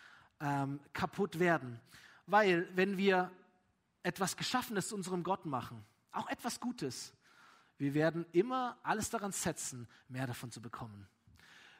ähm, 0.41 0.79
kaputt 0.93 1.39
werden. 1.39 1.81
Weil 2.27 2.69
wenn 2.77 2.99
wir 2.99 3.31
etwas 4.03 4.37
Geschaffenes 4.37 4.89
zu 4.89 4.95
unserem 4.95 5.23
Gott 5.23 5.47
machen, 5.47 5.85
auch 6.13 6.29
etwas 6.29 6.61
Gutes, 6.61 7.15
wir 7.79 7.95
werden 7.95 8.27
immer 8.33 8.79
alles 8.83 9.11
daran 9.11 9.33
setzen, 9.33 9.89
mehr 10.09 10.27
davon 10.27 10.51
zu 10.51 10.61
bekommen. 10.61 11.09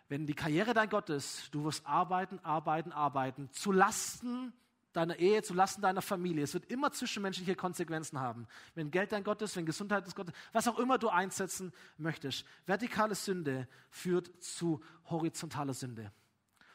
Wenn 0.09 0.27
die 0.27 0.35
Karriere 0.35 0.75
dein 0.75 0.89
Gott 0.89 1.11
ist, 1.11 1.55
du 1.55 1.65
wirst 1.65 1.87
arbeiten, 1.87 2.39
arbeiten, 2.41 2.91
arbeiten, 2.91 3.51
zu 3.53 3.71
Lasten 3.71 4.53
deiner 4.97 5.19
Ehe, 5.19 5.43
zu 5.43 5.55
Lasten 5.55 5.83
deiner 5.83 6.03
Familie. 6.03 6.45
Es 6.45 6.55
wird 6.55 6.71
immer 6.71 6.93
zwischenmenschliche 6.93 7.57
Konsequenzen 7.57 8.21
haben. 8.21 8.47
Wenn 8.75 8.91
Geld 8.91 9.13
dein 9.13 9.25
Gott 9.25 9.43
ist, 9.43 9.57
wenn 9.57 9.67
Gesundheit 9.67 10.07
ist 10.07 10.15
Gott 10.15 10.29
ist, 10.29 10.37
was 10.53 10.69
auch 10.69 10.79
immer 10.79 10.99
du 10.99 11.09
einsetzen 11.09 11.73
möchtest. 11.99 12.45
Vertikale 12.65 13.15
Sünde 13.15 13.69
führt 13.91 14.31
zu 14.43 14.83
horizontaler 15.11 15.75
Sünde. 15.75 16.13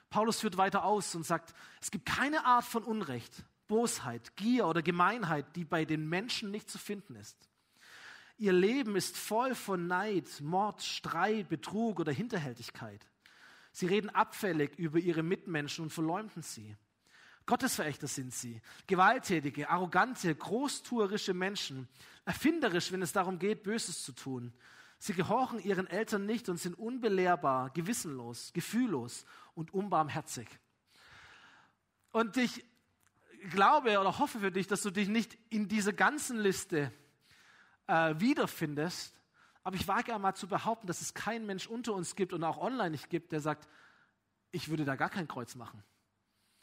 Paulus 0.10 0.40
führt 0.42 0.58
weiter 0.58 0.84
aus 0.84 1.16
und 1.16 1.26
sagt, 1.26 1.54
es 1.82 1.92
gibt 1.92 2.06
keine 2.06 2.46
Art 2.46 2.66
von 2.66 2.84
Unrecht, 2.84 3.44
Bosheit, 3.68 4.36
Gier 4.36 4.68
oder 4.68 4.82
Gemeinheit, 4.82 5.56
die 5.56 5.64
bei 5.64 5.86
den 5.86 6.10
Menschen 6.10 6.52
nicht 6.52 6.70
zu 6.70 6.78
finden 6.78 7.16
ist. 7.16 7.38
Ihr 8.38 8.54
Leben 8.54 8.96
ist 8.96 9.18
voll 9.18 9.54
von 9.54 9.88
Neid, 9.88 10.42
Mord, 10.42 10.82
Streit, 10.82 11.50
Betrug 11.50 12.00
oder 12.00 12.12
Hinterhältigkeit. 12.12 13.06
Sie 13.72 13.86
reden 13.86 14.10
abfällig 14.10 14.78
über 14.78 14.98
ihre 14.98 15.24
Mitmenschen 15.24 15.84
und 15.84 15.92
verleumden 15.92 16.42
sie. 16.42 16.76
Gottesverächter 17.50 18.06
sind 18.06 18.32
sie, 18.32 18.62
gewalttätige, 18.86 19.72
arrogante, 19.72 20.36
großtuerische 20.36 21.34
Menschen, 21.34 21.88
erfinderisch, 22.24 22.92
wenn 22.92 23.02
es 23.02 23.12
darum 23.12 23.40
geht, 23.40 23.64
Böses 23.64 24.04
zu 24.04 24.12
tun. 24.12 24.54
Sie 25.00 25.14
gehorchen 25.14 25.58
ihren 25.58 25.88
Eltern 25.88 26.28
nicht 26.28 26.48
und 26.48 26.58
sind 26.58 26.78
unbelehrbar, 26.78 27.72
gewissenlos, 27.72 28.54
gefühllos 28.54 29.26
und 29.56 29.74
unbarmherzig. 29.74 30.48
Und 32.12 32.38
ich 32.38 32.64
glaube 33.50 34.00
oder 34.00 34.20
hoffe 34.20 34.42
für 34.42 34.52
dich, 34.52 34.68
dass 34.68 34.84
du 34.84 34.92
dich 34.92 35.08
nicht 35.08 35.36
in 35.50 35.68
dieser 35.68 35.94
ganzen 35.94 36.38
Liste 36.38 36.94
äh, 37.88 38.14
wiederfindest. 38.20 39.20
Aber 39.64 39.76
ich 39.76 39.88
wage 39.88 40.14
einmal 40.14 40.36
zu 40.36 40.48
behaupten, 40.48 40.86
dass 40.86 41.02
es 41.02 41.16
keinen 41.16 41.48
Mensch 41.48 41.66
unter 41.66 41.94
uns 41.94 42.16
gibt 42.16 42.32
und 42.32 42.44
auch 42.44 42.60
online 42.60 42.92
nicht 42.92 43.10
gibt, 43.10 43.32
der 43.32 43.42
sagt, 43.42 43.68
ich 44.52 44.70
würde 44.70 44.86
da 44.86 44.96
gar 44.96 45.10
kein 45.10 45.28
Kreuz 45.28 45.56
machen. 45.56 45.84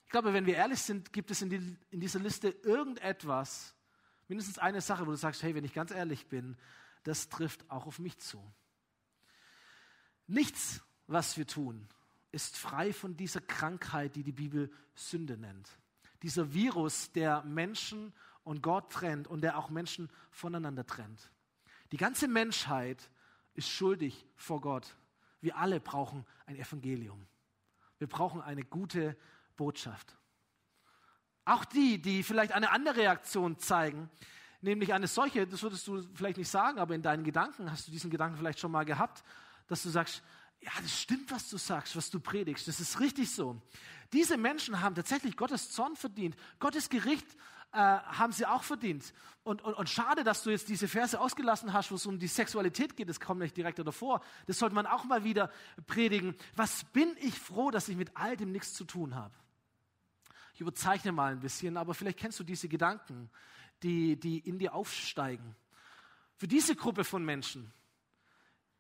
Ich 0.07 0.11
glaube, 0.11 0.33
wenn 0.33 0.47
wir 0.47 0.55
ehrlich 0.55 0.81
sind, 0.81 1.13
gibt 1.13 1.33
es 1.33 1.43
in, 1.43 1.51
die, 1.51 1.77
in 1.91 1.99
dieser 1.99 2.21
Liste 2.21 2.49
irgendetwas, 2.63 3.75
mindestens 4.29 4.59
eine 4.59 4.81
Sache, 4.81 5.05
wo 5.05 5.11
du 5.11 5.17
sagst, 5.17 5.43
hey, 5.43 5.55
wenn 5.57 5.65
ich 5.65 5.75
ganz 5.75 5.91
ehrlich 5.91 6.29
bin, 6.29 6.57
das 7.03 7.29
trifft 7.29 7.69
auch 7.71 7.87
auf 7.87 7.99
mich 7.99 8.17
zu. 8.19 8.41
Nichts, 10.29 10.81
was 11.09 11.37
wir 11.37 11.47
tun, 11.47 11.89
ist 12.31 12.57
frei 12.57 12.93
von 12.93 13.17
dieser 13.17 13.41
Krankheit, 13.41 14.15
die 14.15 14.23
die 14.23 14.33
Bibel 14.33 14.71
Sünde 14.95 15.37
nennt. 15.37 15.69
Dieser 16.23 16.53
Virus, 16.55 17.11
der 17.11 17.43
Menschen 17.43 18.13
und 18.45 18.63
Gott 18.63 18.93
trennt 18.93 19.27
und 19.27 19.41
der 19.41 19.59
auch 19.59 19.71
Menschen 19.71 20.09
voneinander 20.31 20.87
trennt. 20.87 21.33
Die 21.91 21.97
ganze 21.97 22.29
Menschheit 22.29 23.11
ist 23.55 23.69
schuldig 23.69 24.25
vor 24.37 24.61
Gott. 24.61 24.97
Wir 25.41 25.57
alle 25.57 25.81
brauchen 25.81 26.25
ein 26.47 26.57
Evangelium. 26.57 27.27
Wir 27.99 28.09
brauchen 28.09 28.41
eine 28.41 28.65
gute 28.65 29.17
Botschaft. 29.57 30.17
Auch 31.45 31.65
die, 31.65 32.01
die 32.01 32.23
vielleicht 32.23 32.53
eine 32.53 32.71
andere 32.71 32.97
Reaktion 32.97 33.59
zeigen, 33.59 34.11
nämlich 34.61 34.93
eine 34.93 35.07
solche, 35.07 35.47
das 35.47 35.63
würdest 35.63 35.87
du 35.87 36.03
vielleicht 36.15 36.39
nicht 36.39 36.51
sagen, 36.51 36.79
aber 36.79 36.95
in 36.95 37.03
deinen 37.03 37.25
Gedanken 37.25 37.71
hast 37.71 37.87
du 37.87 37.93
diesen 37.93 38.11
Gedanken 38.11 38.37
vielleicht 38.37 38.59
schon 38.59 38.73
mal 38.73 38.85
gehabt, 38.85 39.23
dass 39.69 39.83
du 39.83 39.89
sagst, 39.89 40.23
ja, 40.61 40.73
das 40.81 41.01
stimmt, 41.01 41.31
was 41.31 41.49
du 41.49 41.59
sagst, 41.59 41.97
was 41.97 42.11
du 42.11 42.19
predigst, 42.19 42.67
das 42.67 42.81
ist 42.81 42.99
richtig 43.01 43.31
so. 43.31 43.61
Diese 44.13 44.37
Menschen 44.37 44.81
haben 44.81 44.95
tatsächlich 44.95 45.37
Gottes 45.37 45.71
Zorn 45.71 45.97
verdient, 45.97 46.37
Gottes 46.59 46.89
Gericht 46.89 47.27
äh, 47.73 47.79
haben 47.79 48.33
sie 48.33 48.47
auch 48.47 48.63
verdient. 48.63 49.13
Und, 49.45 49.63
und, 49.63 49.75
und 49.75 49.89
schade, 49.89 50.25
dass 50.25 50.43
du 50.43 50.51
jetzt 50.51 50.69
diese 50.69 50.89
Verse 50.89 51.21
ausgelassen 51.21 51.73
hast, 51.73 51.91
wo 51.91 51.97
es 51.97 52.07
um 52.07 52.19
die 52.19 52.27
Sexualität 52.27 52.97
geht, 52.97 53.09
das 53.09 53.21
kommt 53.21 53.41
nicht 53.41 53.57
direkt 53.57 53.79
davor. 53.79 54.23
Das 54.47 54.59
sollte 54.59 54.75
man 54.75 54.87
auch 54.87 55.05
mal 55.05 55.25
wieder 55.25 55.51
predigen. 55.87 56.35
Was 56.57 56.85
bin 56.85 57.15
ich 57.21 57.39
froh, 57.39 57.71
dass 57.71 57.89
ich 57.89 57.97
mit 57.97 58.17
all 58.17 58.37
dem 58.37 58.51
nichts 58.51 58.75
zu 58.75 58.85
tun 58.85 59.15
habe. 59.15 59.35
Ich 60.57 60.63
überzeichne 60.63 61.13
mal 61.13 61.33
ein 61.33 61.41
bisschen, 61.41 61.77
aber 61.77 61.93
vielleicht 61.93 62.19
kennst 62.19 62.41
du 62.41 62.43
diese 62.43 62.67
Gedanken, 62.67 63.29
die, 63.83 64.19
die 64.19 64.39
in 64.39 64.59
dir 64.59 64.73
aufsteigen. 64.75 65.55
Für 66.35 66.49
diese 66.49 66.75
Gruppe 66.75 67.05
von 67.05 67.23
Menschen, 67.23 67.71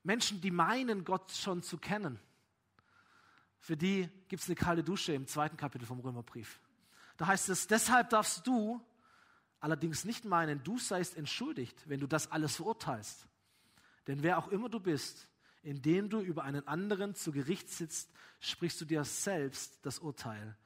Menschen, 0.03 0.41
die 0.41 0.51
meinen, 0.51 1.05
Gott 1.05 1.33
schon 1.33 1.63
zu 1.63 1.77
kennen, 1.77 2.19
für 3.61 3.77
die 3.77 4.09
gibt 4.29 4.43
es 4.43 4.49
eine 4.49 4.55
kalte 4.55 4.83
Dusche 4.83 5.13
im 5.13 5.27
zweiten 5.27 5.59
Kapitel 5.59 5.85
vom 5.85 6.01
Römerbrief. 6.01 6.61
Da 7.19 7.27
heißt 7.27 7.51
es, 7.51 7.67
deshalb 7.67 8.09
darfst 8.09 8.47
du 8.47 8.83
allerdings 9.61 10.07
nicht 10.07 10.25
meinen, 10.25 10.65
du 10.65 10.79
seist 10.79 11.15
entschuldigt, 11.15 11.87
wenn 11.91 12.01
du 12.01 12.07
das 12.07 12.33
alles 12.33 12.57
verurteilst. 12.57 13.27
Denn 14.07 14.23
wer 14.23 14.39
auch 14.39 14.49
immer 14.49 14.71
du 14.71 14.81
bist, 14.81 15.29
indem 15.63 16.09
du 16.09 16.23
über 16.23 16.43
einen 16.43 16.67
anderen 16.67 17.15
zu 17.15 17.33
Gericht 17.33 17.69
sitzt, 17.69 18.11
sprichst 18.41 18.81
du 18.81 18.87
dir 18.87 19.05
selbst 19.05 19.85
das 19.85 19.99
Urteil, 19.99 20.57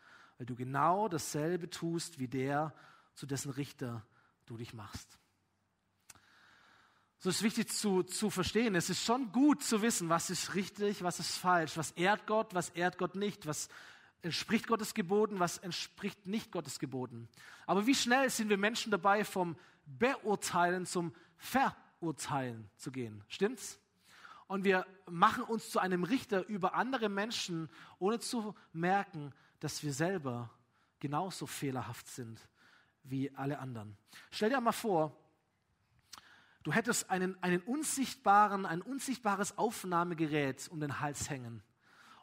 weil 0.41 0.47
du 0.47 0.57
genau 0.57 1.07
dasselbe 1.07 1.69
tust 1.69 2.19
wie 2.19 2.27
der, 2.27 2.73
zu 3.13 3.27
dessen 3.27 3.51
Richter 3.51 4.07
du 4.47 4.57
dich 4.57 4.73
machst. 4.73 5.19
So 7.19 7.29
ist 7.29 7.43
wichtig 7.43 7.69
zu, 7.69 8.05
zu 8.05 8.31
verstehen. 8.31 8.75
Es 8.75 8.89
ist 8.89 9.05
schon 9.05 9.33
gut 9.33 9.63
zu 9.63 9.83
wissen, 9.83 10.09
was 10.09 10.31
ist 10.31 10.55
richtig, 10.55 11.03
was 11.03 11.21
ist 11.21 11.37
falsch, 11.37 11.77
was 11.77 11.91
ehrt 11.91 12.27
Gott, 12.27 12.55
was 12.55 12.71
ehrt 12.71 12.97
Gott 12.97 13.17
nicht, 13.17 13.45
was 13.45 13.69
entspricht 14.23 14.67
Gottes 14.67 14.95
Geboten, 14.95 15.41
was 15.41 15.59
entspricht 15.59 16.27
nicht 16.27 16.53
Gottes 16.53 16.79
Geboten. 16.79 17.29
Aber 17.67 17.87
wie 17.87 17.95
schnell 17.95 18.31
sind 18.31 18.49
wir 18.49 18.57
Menschen 18.57 18.91
dabei, 18.91 19.27
vom 19.27 19.59
Beurteilen 19.85 20.87
zum 20.87 21.13
Verurteilen 21.37 22.71
zu 22.77 22.91
gehen? 22.91 23.23
Stimmt's? 23.29 23.79
Und 24.47 24.65
wir 24.65 24.87
machen 25.05 25.45
uns 25.45 25.69
zu 25.69 25.81
einem 25.81 26.03
Richter 26.03 26.49
über 26.49 26.73
andere 26.73 27.11
Menschen, 27.11 27.69
ohne 27.99 28.21
zu 28.21 28.55
merken, 28.73 29.35
dass 29.61 29.83
wir 29.83 29.93
selber 29.93 30.51
genauso 30.99 31.47
fehlerhaft 31.47 32.09
sind 32.09 32.41
wie 33.03 33.35
alle 33.35 33.59
anderen. 33.59 33.97
Stell 34.31 34.51
dir 34.51 34.61
mal 34.61 34.73
vor, 34.73 35.17
Du 36.63 36.73
hättest 36.73 37.09
einen, 37.09 37.43
einen 37.43 37.63
unsichtbaren, 37.63 38.67
ein 38.67 38.83
unsichtbares 38.83 39.57
Aufnahmegerät 39.57 40.69
um 40.69 40.81
den 40.81 41.01
Hals 41.01 41.31
hängen. 41.31 41.63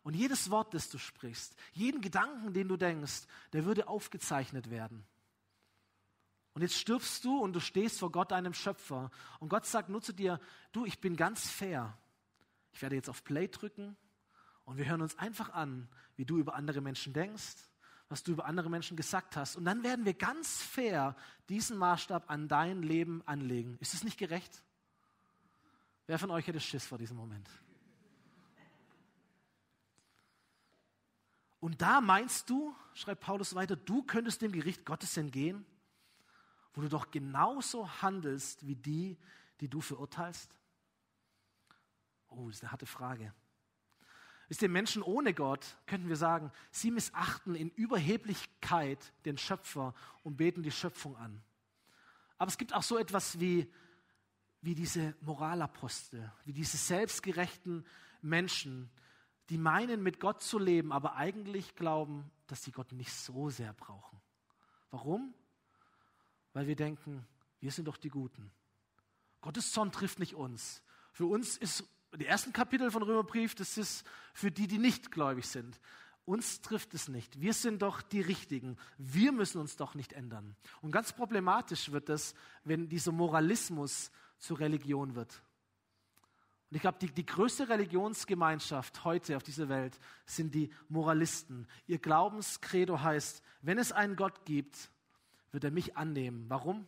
Und 0.04 0.16
jedes 0.16 0.52
Wort, 0.52 0.74
das 0.74 0.90
du 0.90 1.00
sprichst, 1.00 1.56
jeden 1.74 2.02
Gedanken, 2.02 2.54
den 2.54 2.68
du 2.68 2.78
denkst, 2.78 3.26
der 3.54 3.66
würde 3.66 3.88
aufgezeichnet 3.88 4.70
werden. 4.70 5.06
Und 6.54 6.62
jetzt 6.62 6.78
stirbst 6.78 7.26
du 7.26 7.40
und 7.40 7.54
du 7.54 7.60
stehst 7.60 8.00
vor 8.00 8.12
Gott, 8.12 8.32
deinem 8.32 8.54
Schöpfer. 8.54 9.12
Und 9.40 9.50
Gott 9.50 9.66
sagt 9.66 9.90
nur 9.90 10.02
zu 10.02 10.14
dir, 10.14 10.40
du, 10.72 10.86
ich 10.86 11.00
bin 11.00 11.16
ganz 11.16 11.50
fair. 11.50 11.98
Ich 12.74 12.82
werde 12.82 12.96
jetzt 12.96 13.10
auf 13.10 13.24
Play 13.24 13.48
drücken 13.48 13.98
und 14.68 14.76
wir 14.76 14.86
hören 14.86 15.02
uns 15.02 15.18
einfach 15.18 15.52
an, 15.54 15.88
wie 16.18 16.26
du 16.26 16.38
über 16.38 16.54
andere 16.54 16.82
Menschen 16.82 17.14
denkst, 17.14 17.56
was 18.10 18.22
du 18.24 18.34
über 18.34 18.46
andere 18.46 18.70
Menschen 18.70 18.98
gesagt 18.98 19.38
hast. 19.38 19.56
Und 19.56 19.64
dann 19.64 19.82
werden 19.82 20.04
wir 20.04 20.14
ganz 20.14 20.62
fair 20.62 21.16
diesen 21.48 21.78
Maßstab 21.78 22.30
an 22.30 22.50
dein 22.50 22.84
Leben 22.84 23.24
anlegen. 23.26 23.78
Ist 23.80 23.94
es 23.94 24.04
nicht 24.04 24.18
gerecht? 24.18 24.62
Wer 26.06 26.20
von 26.20 26.32
euch 26.32 26.46
hätte 26.48 26.60
Schiss 26.60 26.86
vor 26.86 26.98
diesem 26.98 27.16
Moment? 27.16 27.50
Und 31.62 31.82
da 31.82 32.02
meinst 32.02 32.50
du, 32.50 32.76
schreibt 32.94 33.22
Paulus 33.22 33.56
weiter, 33.56 33.78
du 33.78 34.04
könntest 34.04 34.42
dem 34.42 34.52
Gericht 34.52 34.86
Gottes 34.86 35.16
entgehen, 35.16 35.66
wo 36.74 36.82
du 36.82 36.90
doch 36.90 37.10
genauso 37.10 37.90
handelst 38.02 38.68
wie 38.68 38.76
die, 38.76 39.18
die 39.62 39.70
du 39.70 39.80
verurteilst? 39.80 40.54
Oh, 42.28 42.48
das 42.48 42.58
ist 42.58 42.64
eine 42.64 42.74
harte 42.74 42.86
Frage. 42.86 43.34
Wisst 44.48 44.62
ihr, 44.62 44.70
Menschen 44.70 45.04
ohne 45.04 45.34
Gott, 45.34 45.78
könnten 45.88 46.08
wir 46.08 46.16
sagen, 46.16 46.52
sie 46.72 46.92
missachten 46.92 47.56
in 47.56 47.70
Überheblichkeit 47.70 49.14
den 49.26 49.38
Schöpfer 49.38 49.94
und 50.24 50.38
beten 50.38 50.64
die 50.64 50.72
Schöpfung 50.72 51.18
an. 51.18 51.44
Aber 52.38 52.50
es 52.50 52.58
gibt 52.58 52.74
auch 52.74 52.84
so 52.84 52.98
etwas 52.98 53.40
wie, 53.40 53.72
wie 54.62 54.76
diese 54.76 55.16
Moralapostel, 55.22 56.32
wie 56.46 56.54
diese 56.54 56.78
selbstgerechten 56.78 57.86
Menschen, 58.22 58.90
die 59.50 59.58
meinen, 59.58 60.02
mit 60.02 60.20
Gott 60.20 60.42
zu 60.42 60.60
leben, 60.60 60.92
aber 60.92 61.16
eigentlich 61.16 61.76
glauben, 61.76 62.30
dass 62.48 62.64
sie 62.64 62.72
Gott 62.72 62.92
nicht 62.94 63.14
so 63.14 63.50
sehr 63.50 63.74
brauchen. 63.74 64.20
Warum? 64.92 65.34
Weil 66.54 66.68
wir 66.68 66.76
denken, 66.76 67.28
wir 67.60 67.72
sind 67.72 67.86
doch 67.86 67.98
die 67.98 68.10
Guten. 68.10 68.52
Gottes 69.42 69.72
Zorn 69.72 69.92
trifft 69.92 70.20
nicht 70.20 70.36
uns. 70.36 70.82
Für 71.12 71.26
uns 71.26 71.58
ist 71.58 71.84
die 72.16 72.26
ersten 72.26 72.54
Kapitel 72.54 72.92
von 72.92 73.04
Römerbrief, 73.04 73.56
das 73.56 73.78
ist 73.78 74.06
für 74.34 74.52
die, 74.52 74.68
die 74.68 74.78
nicht 74.78 75.12
gläubig 75.12 75.48
sind. 75.48 75.80
Uns 76.26 76.62
trifft 76.62 76.94
es 76.94 77.08
nicht. 77.08 77.40
Wir 77.40 77.54
sind 77.54 77.82
doch 77.82 78.02
die 78.02 78.22
Richtigen. 78.22 78.78
Wir 78.98 79.32
müssen 79.32 79.62
uns 79.62 79.78
doch 79.78 79.96
nicht 79.96 80.14
ändern. 80.14 80.56
Und 80.82 80.92
ganz 80.92 81.14
problematisch 81.14 81.92
wird 81.92 82.10
es, 82.10 82.36
wenn 82.66 82.90
dieser 82.90 83.14
Moralismus 83.14 84.12
zur 84.38 84.60
Religion 84.60 85.16
wird. 85.16 85.42
Und 86.70 86.76
ich 86.76 86.82
glaube, 86.82 86.98
die, 87.00 87.10
die 87.10 87.26
größte 87.26 87.70
Religionsgemeinschaft 87.70 89.06
heute 89.06 89.38
auf 89.38 89.44
dieser 89.44 89.70
Welt 89.70 89.98
sind 90.26 90.54
die 90.54 90.70
Moralisten. 90.90 91.66
Ihr 91.88 91.98
Glaubenskredo 91.98 93.02
heißt, 93.02 93.42
wenn 93.62 93.78
es 93.78 93.94
einen 93.94 94.18
Gott 94.18 94.44
gibt, 94.44 94.92
wird 95.54 95.64
er 95.64 95.72
mich 95.72 95.96
annehmen. 95.96 96.46
Warum? 96.50 96.86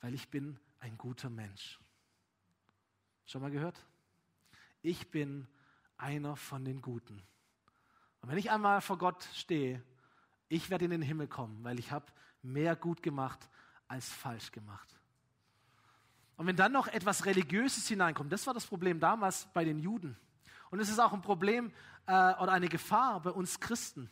Weil 0.00 0.14
ich 0.14 0.30
bin 0.30 0.58
ein 0.80 0.96
guter 0.96 1.28
Mensch. 1.28 1.78
Schon 3.26 3.42
mal 3.42 3.50
gehört? 3.50 3.78
Ich 4.84 5.10
bin 5.10 5.48
einer 5.96 6.36
von 6.36 6.64
den 6.64 6.82
Guten. 6.82 7.22
Und 8.20 8.28
wenn 8.28 8.38
ich 8.38 8.50
einmal 8.50 8.80
vor 8.80 8.98
Gott 8.98 9.26
stehe, 9.34 9.82
ich 10.48 10.68
werde 10.70 10.84
in 10.84 10.90
den 10.90 11.02
Himmel 11.02 11.26
kommen, 11.26 11.64
weil 11.64 11.78
ich 11.78 11.90
habe 11.90 12.06
mehr 12.42 12.76
gut 12.76 13.02
gemacht 13.02 13.48
als 13.88 14.08
falsch 14.08 14.52
gemacht. 14.52 14.88
Und 16.36 16.46
wenn 16.46 16.56
dann 16.56 16.72
noch 16.72 16.86
etwas 16.88 17.24
Religiöses 17.24 17.88
hineinkommt, 17.88 18.30
das 18.30 18.46
war 18.46 18.52
das 18.52 18.66
Problem 18.66 19.00
damals 19.00 19.48
bei 19.54 19.64
den 19.64 19.78
Juden. 19.78 20.16
Und 20.70 20.80
es 20.80 20.90
ist 20.90 20.98
auch 20.98 21.12
ein 21.12 21.22
Problem 21.22 21.72
äh, 22.06 22.12
oder 22.12 22.52
eine 22.52 22.68
Gefahr 22.68 23.20
bei 23.20 23.30
uns 23.30 23.60
Christen. 23.60 24.10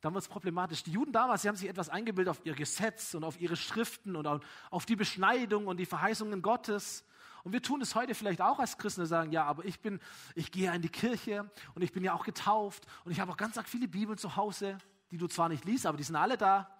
Damals 0.00 0.28
problematisch. 0.28 0.84
Die 0.84 0.92
Juden 0.92 1.12
damals, 1.12 1.42
sie 1.42 1.48
haben 1.48 1.56
sich 1.56 1.68
etwas 1.68 1.88
eingebildet 1.88 2.30
auf 2.30 2.44
ihr 2.44 2.54
Gesetz 2.54 3.14
und 3.14 3.24
auf 3.24 3.40
ihre 3.40 3.56
Schriften 3.56 4.14
und 4.14 4.26
auf 4.70 4.86
die 4.86 4.96
Beschneidung 4.96 5.66
und 5.66 5.78
die 5.78 5.86
Verheißungen 5.86 6.42
Gottes. 6.42 7.04
Und 7.44 7.52
wir 7.52 7.62
tun 7.62 7.82
es 7.82 7.94
heute 7.94 8.14
vielleicht 8.14 8.40
auch 8.40 8.58
als 8.58 8.78
Christen, 8.78 9.04
sagen, 9.04 9.30
ja, 9.30 9.44
aber 9.44 9.64
ich 9.66 9.80
bin, 9.80 10.00
ich 10.34 10.50
gehe 10.50 10.74
in 10.74 10.80
die 10.80 10.88
Kirche 10.88 11.50
und 11.74 11.82
ich 11.82 11.92
bin 11.92 12.02
ja 12.02 12.14
auch 12.14 12.24
getauft 12.24 12.86
und 13.04 13.12
ich 13.12 13.20
habe 13.20 13.30
auch 13.30 13.36
ganz 13.36 13.60
viele 13.66 13.86
Bibeln 13.86 14.16
zu 14.16 14.34
Hause, 14.34 14.78
die 15.10 15.18
du 15.18 15.28
zwar 15.28 15.50
nicht 15.50 15.64
liest, 15.66 15.86
aber 15.86 15.98
die 15.98 16.04
sind 16.04 16.16
alle 16.16 16.38
da. 16.38 16.74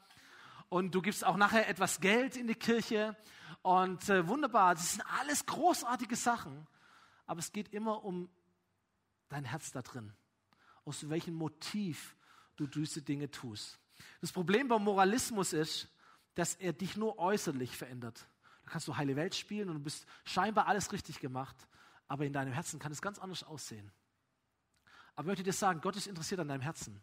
Und 0.70 0.94
du 0.94 1.02
gibst 1.02 1.24
auch 1.24 1.36
nachher 1.36 1.68
etwas 1.68 2.00
Geld 2.00 2.36
in 2.36 2.46
die 2.46 2.54
Kirche 2.54 3.14
und 3.60 4.08
äh, 4.08 4.26
wunderbar, 4.26 4.74
das 4.74 4.92
sind 4.92 5.04
alles 5.20 5.44
großartige 5.44 6.16
Sachen. 6.16 6.66
Aber 7.26 7.40
es 7.40 7.52
geht 7.52 7.72
immer 7.72 8.02
um 8.02 8.28
dein 9.28 9.44
Herz 9.44 9.70
da 9.70 9.82
drin. 9.82 10.12
Aus 10.86 11.08
welchem 11.08 11.34
Motiv 11.34 12.16
du 12.56 12.66
diese 12.66 13.02
Dinge 13.02 13.30
tust. 13.30 13.78
Das 14.20 14.32
Problem 14.32 14.68
beim 14.68 14.84
Moralismus 14.84 15.52
ist, 15.52 15.88
dass 16.34 16.54
er 16.54 16.72
dich 16.72 16.96
nur 16.96 17.18
äußerlich 17.18 17.76
verändert. 17.76 18.26
Da 18.64 18.70
kannst 18.70 18.88
du 18.88 18.96
heile 18.96 19.16
Welt 19.16 19.34
spielen 19.34 19.68
und 19.68 19.76
du 19.76 19.80
bist 19.80 20.06
scheinbar 20.24 20.66
alles 20.66 20.92
richtig 20.92 21.20
gemacht, 21.20 21.56
aber 22.08 22.24
in 22.24 22.32
deinem 22.32 22.52
Herzen 22.52 22.78
kann 22.78 22.92
es 22.92 23.02
ganz 23.02 23.18
anders 23.18 23.44
aussehen. 23.44 23.90
Aber 25.14 25.26
ich 25.26 25.26
möchte 25.26 25.42
dir 25.42 25.52
sagen, 25.52 25.80
Gott 25.80 25.96
ist 25.96 26.06
interessiert 26.06 26.40
an 26.40 26.48
deinem 26.48 26.62
Herzen. 26.62 27.00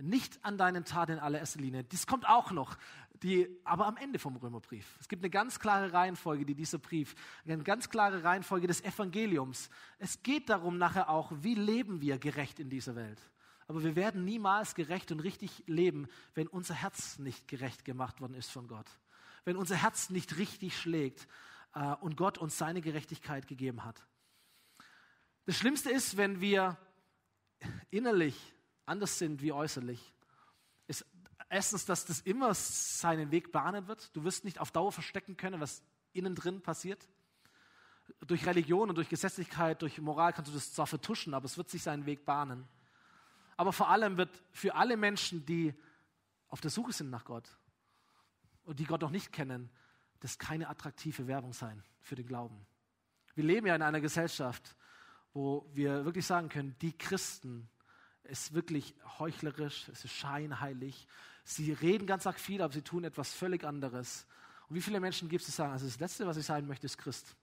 Nicht 0.00 0.44
an 0.44 0.56
deinen 0.58 0.84
Taten 0.84 1.12
in 1.12 1.18
allererster 1.18 1.58
Linie. 1.58 1.82
Dies 1.82 2.06
kommt 2.06 2.28
auch 2.28 2.52
noch, 2.52 2.76
die, 3.24 3.48
aber 3.64 3.86
am 3.86 3.96
Ende 3.96 4.20
vom 4.20 4.36
Römerbrief. 4.36 4.96
Es 5.00 5.08
gibt 5.08 5.24
eine 5.24 5.30
ganz 5.30 5.58
klare 5.58 5.92
Reihenfolge, 5.92 6.46
die 6.46 6.54
dieser 6.54 6.78
Brief, 6.78 7.16
eine 7.44 7.60
ganz 7.64 7.88
klare 7.88 8.22
Reihenfolge 8.22 8.68
des 8.68 8.84
Evangeliums. 8.84 9.70
Es 9.98 10.22
geht 10.22 10.50
darum 10.50 10.78
nachher 10.78 11.08
auch, 11.08 11.32
wie 11.40 11.56
leben 11.56 12.00
wir 12.00 12.18
gerecht 12.18 12.60
in 12.60 12.70
dieser 12.70 12.94
Welt. 12.94 13.20
Aber 13.66 13.82
wir 13.82 13.96
werden 13.96 14.24
niemals 14.24 14.76
gerecht 14.76 15.10
und 15.10 15.20
richtig 15.20 15.64
leben, 15.66 16.06
wenn 16.34 16.46
unser 16.46 16.74
Herz 16.74 17.18
nicht 17.18 17.48
gerecht 17.48 17.84
gemacht 17.84 18.20
worden 18.20 18.34
ist 18.34 18.52
von 18.52 18.68
Gott 18.68 18.86
wenn 19.44 19.56
unser 19.56 19.76
Herz 19.76 20.10
nicht 20.10 20.36
richtig 20.38 20.78
schlägt 20.78 21.26
äh, 21.74 21.94
und 22.00 22.16
Gott 22.16 22.38
uns 22.38 22.58
seine 22.58 22.80
Gerechtigkeit 22.80 23.46
gegeben 23.46 23.84
hat. 23.84 24.04
Das 25.46 25.56
Schlimmste 25.56 25.90
ist, 25.90 26.16
wenn 26.16 26.40
wir 26.40 26.76
innerlich 27.90 28.54
anders 28.86 29.18
sind 29.18 29.42
wie 29.42 29.52
äußerlich. 29.52 30.14
Ist 30.86 31.06
erstens, 31.48 31.84
dass 31.84 32.04
das 32.04 32.20
immer 32.20 32.54
seinen 32.54 33.30
Weg 33.30 33.52
bahnen 33.52 33.86
wird. 33.88 34.14
Du 34.14 34.24
wirst 34.24 34.44
nicht 34.44 34.58
auf 34.58 34.70
Dauer 34.70 34.92
verstecken 34.92 35.36
können, 35.36 35.60
was 35.60 35.82
innen 36.12 36.34
drin 36.34 36.60
passiert. 36.60 37.08
Durch 38.20 38.46
Religion 38.46 38.88
und 38.88 38.94
durch 38.94 39.08
Gesetzlichkeit, 39.08 39.82
durch 39.82 39.98
Moral 40.00 40.32
kannst 40.32 40.50
du 40.50 40.54
das 40.54 40.72
zwar 40.72 40.86
vertuschen, 40.86 41.34
aber 41.34 41.44
es 41.44 41.58
wird 41.58 41.68
sich 41.68 41.82
seinen 41.82 42.06
Weg 42.06 42.24
bahnen. 42.24 42.66
Aber 43.56 43.72
vor 43.72 43.88
allem 43.88 44.16
wird 44.16 44.42
für 44.52 44.74
alle 44.74 44.96
Menschen, 44.96 45.44
die 45.44 45.74
auf 46.48 46.60
der 46.60 46.70
Suche 46.70 46.92
sind 46.92 47.10
nach 47.10 47.24
Gott, 47.24 47.58
und 48.68 48.78
die 48.78 48.84
Gott 48.84 49.00
noch 49.00 49.10
nicht 49.10 49.32
kennen, 49.32 49.70
das 50.20 50.38
keine 50.38 50.68
attraktive 50.68 51.26
Werbung 51.26 51.54
sein 51.54 51.82
für 52.00 52.16
den 52.16 52.26
Glauben. 52.26 52.66
Wir 53.34 53.44
leben 53.44 53.66
ja 53.66 53.74
in 53.74 53.80
einer 53.80 54.02
Gesellschaft, 54.02 54.76
wo 55.32 55.66
wir 55.72 56.04
wirklich 56.04 56.26
sagen 56.26 56.50
können, 56.50 56.76
die 56.82 56.96
Christen 56.96 57.70
ist 58.24 58.52
wirklich 58.52 58.94
heuchlerisch, 59.18 59.88
es 59.88 60.04
ist 60.04 60.12
scheinheilig. 60.12 61.06
Sie 61.44 61.72
reden 61.72 62.06
ganz 62.06 62.26
arg 62.26 62.38
viel, 62.38 62.60
aber 62.60 62.74
sie 62.74 62.82
tun 62.82 63.04
etwas 63.04 63.32
völlig 63.32 63.64
anderes. 63.64 64.26
Und 64.68 64.76
wie 64.76 64.82
viele 64.82 65.00
Menschen 65.00 65.30
gibt 65.30 65.40
es, 65.40 65.46
die 65.46 65.52
sagen, 65.52 65.72
also 65.72 65.86
das 65.86 65.98
Letzte, 65.98 66.26
was 66.26 66.36
ich 66.36 66.44
sein 66.44 66.66
möchte, 66.66 66.84
ist 66.84 66.98
Christ. 66.98 67.36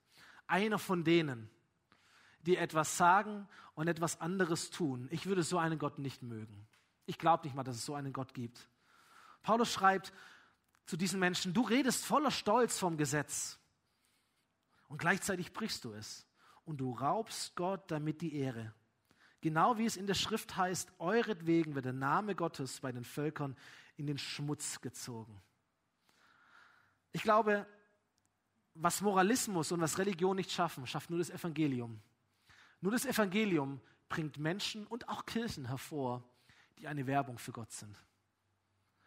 Einer 0.46 0.78
von 0.78 1.04
denen, 1.04 1.50
die 2.42 2.56
etwas 2.56 2.98
sagen 2.98 3.48
und 3.74 3.88
etwas 3.88 4.22
anderes 4.22 4.70
tun. 4.70 5.08
Ich 5.10 5.26
würde 5.26 5.42
so 5.42 5.58
einen 5.58 5.80
Gott 5.80 5.98
nicht 5.98 6.22
mögen. 6.22 6.68
Ich 7.08 7.18
glaube 7.18 7.48
nicht 7.48 7.56
mal, 7.56 7.64
dass 7.64 7.78
es 7.78 7.86
so 7.86 7.96
einen 7.96 8.14
Gott 8.14 8.36
gibt. 8.36 8.70
Paulus 9.42 9.74
schreibt, 9.74 10.14
zu 10.86 10.98
diesen 10.98 11.20
Menschen, 11.20 11.54
du 11.54 11.62
redest 11.62 12.06
voller 12.06 12.32
Stolz 12.32 12.78
vom 12.78 12.98
Gesetz 12.98 13.58
und 14.88 14.98
gleichzeitig 14.98 15.54
brichst 15.54 15.84
du 15.84 15.94
es 15.94 16.26
und 16.64 16.78
du 16.78 16.92
raubst 16.92 17.56
Gott 17.56 17.90
damit 17.90 18.22
die 18.22 18.36
Ehre. 18.36 18.74
Genau 19.42 19.78
wie 19.78 19.86
es 19.86 19.98
in 19.98 20.08
der 20.08 20.16
Schrift 20.16 20.58
heißt, 20.58 20.92
euretwegen 21.00 21.76
wird 21.76 21.86
der 21.86 21.94
Name 21.94 22.36
Gottes 22.36 22.80
bei 22.80 22.92
den 22.92 23.04
Völkern 23.04 23.56
in 23.98 24.08
den 24.08 24.18
Schmutz 24.18 24.82
gezogen. 24.82 25.42
Ich 27.12 27.22
glaube, 27.22 27.68
was 28.74 29.02
Moralismus 29.02 29.72
und 29.72 29.82
was 29.82 29.98
Religion 29.98 30.36
nicht 30.36 30.52
schaffen, 30.52 30.86
schafft 30.86 31.10
nur 31.10 31.20
das 31.20 31.30
Evangelium. 31.30 32.02
Nur 32.82 32.92
das 32.92 33.06
Evangelium 33.06 33.80
bringt 34.10 34.38
Menschen 34.38 34.86
und 34.88 35.08
auch 35.10 35.26
Kirchen 35.26 35.68
hervor, 35.68 36.24
die 36.78 36.88
eine 36.88 37.08
Werbung 37.08 37.38
für 37.38 37.52
Gott 37.52 37.72
sind. 37.72 37.98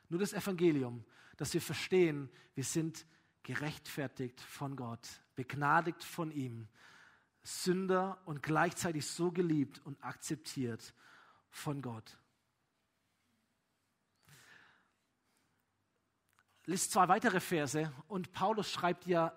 Nur 0.08 0.20
das 0.20 0.32
Evangelium, 0.32 1.04
dass 1.38 1.54
wir 1.54 1.62
verstehen, 1.62 2.28
wir 2.54 2.64
sind 2.64 3.06
gerechtfertigt 3.44 4.40
von 4.42 4.76
Gott, 4.76 5.08
begnadigt 5.34 6.04
von 6.04 6.30
ihm, 6.30 6.68
Sünder 7.42 8.20
und 8.26 8.42
gleichzeitig 8.42 9.06
so 9.06 9.32
geliebt 9.32 9.80
und 9.86 10.04
akzeptiert 10.04 10.92
von 11.48 11.80
Gott. 11.80 12.18
Lies 16.66 16.90
zwei 16.90 17.08
weitere 17.08 17.40
Verse 17.40 17.90
und 18.08 18.32
Paulus 18.32 18.70
schreibt 18.70 19.06
ja 19.06 19.32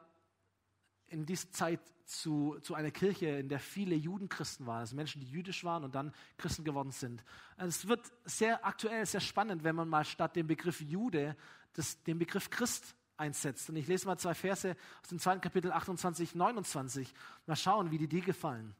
in 1.07 1.25
dieser 1.25 1.51
Zeit 1.51 1.79
zu, 2.11 2.57
zu 2.61 2.75
einer 2.75 2.91
Kirche, 2.91 3.27
in 3.27 3.47
der 3.47 3.59
viele 3.59 3.95
Judenchristen 3.95 4.65
waren, 4.65 4.79
also 4.79 4.95
Menschen, 4.95 5.21
die 5.21 5.27
jüdisch 5.27 5.63
waren 5.63 5.83
und 5.83 5.95
dann 5.95 6.13
Christen 6.37 6.63
geworden 6.63 6.91
sind. 6.91 7.23
Also 7.55 7.69
es 7.69 7.87
wird 7.87 8.11
sehr 8.25 8.65
aktuell, 8.65 9.05
sehr 9.05 9.21
spannend, 9.21 9.63
wenn 9.63 9.75
man 9.75 9.87
mal 9.87 10.03
statt 10.03 10.35
dem 10.35 10.47
Begriff 10.47 10.81
Jude 10.81 11.35
das, 11.73 12.03
den 12.03 12.19
Begriff 12.19 12.49
Christ 12.49 12.95
einsetzt. 13.15 13.69
Und 13.69 13.77
ich 13.77 13.87
lese 13.87 14.07
mal 14.07 14.17
zwei 14.17 14.33
Verse 14.33 14.75
aus 15.01 15.09
dem 15.09 15.19
zweiten 15.19 15.41
Kapitel 15.41 15.71
28, 15.71 16.35
29. 16.35 17.13
Mal 17.45 17.55
schauen, 17.55 17.91
wie 17.91 17.97
die 17.97 18.07
dir 18.07 18.21
gefallen. 18.21 18.75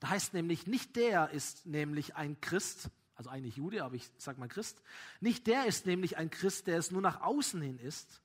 Da 0.00 0.10
heißt 0.10 0.32
nämlich, 0.32 0.66
nicht 0.66 0.96
der 0.96 1.30
ist 1.30 1.66
nämlich 1.66 2.16
ein 2.16 2.40
Christ, 2.40 2.88
also 3.14 3.28
eigentlich 3.28 3.56
Jude, 3.56 3.84
aber 3.84 3.96
ich 3.96 4.10
sage 4.16 4.40
mal 4.40 4.48
Christ, 4.48 4.80
nicht 5.20 5.46
der 5.46 5.66
ist 5.66 5.86
nämlich 5.86 6.16
ein 6.16 6.30
Christ, 6.30 6.66
der 6.66 6.78
es 6.78 6.90
nur 6.90 7.02
nach 7.02 7.20
außen 7.20 7.60
hin 7.60 7.78
ist, 7.78 8.22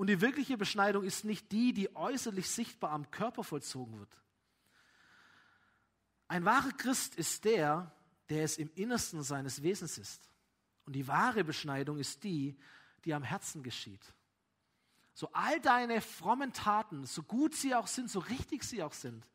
und 0.00 0.06
die 0.06 0.22
wirkliche 0.22 0.56
Beschneidung 0.56 1.04
ist 1.04 1.26
nicht 1.26 1.52
die, 1.52 1.74
die 1.74 1.94
äußerlich 1.94 2.48
sichtbar 2.48 2.92
am 2.92 3.10
Körper 3.10 3.44
vollzogen 3.44 3.98
wird. 3.98 4.16
Ein 6.26 6.46
wahrer 6.46 6.72
Christ 6.72 7.16
ist 7.16 7.44
der, 7.44 7.92
der 8.30 8.44
es 8.44 8.56
im 8.56 8.70
Innersten 8.76 9.22
seines 9.22 9.62
Wesens 9.62 9.98
ist. 9.98 10.30
Und 10.86 10.94
die 10.94 11.06
wahre 11.06 11.44
Beschneidung 11.44 11.98
ist 11.98 12.24
die, 12.24 12.56
die 13.04 13.12
am 13.12 13.22
Herzen 13.22 13.62
geschieht. 13.62 14.00
So 15.12 15.28
all 15.34 15.60
deine 15.60 16.00
frommen 16.00 16.54
Taten, 16.54 17.04
so 17.04 17.22
gut 17.22 17.54
sie 17.54 17.74
auch 17.74 17.86
sind, 17.86 18.10
so 18.10 18.20
richtig 18.20 18.64
sie 18.64 18.82
auch 18.82 18.94
sind, 18.94 19.28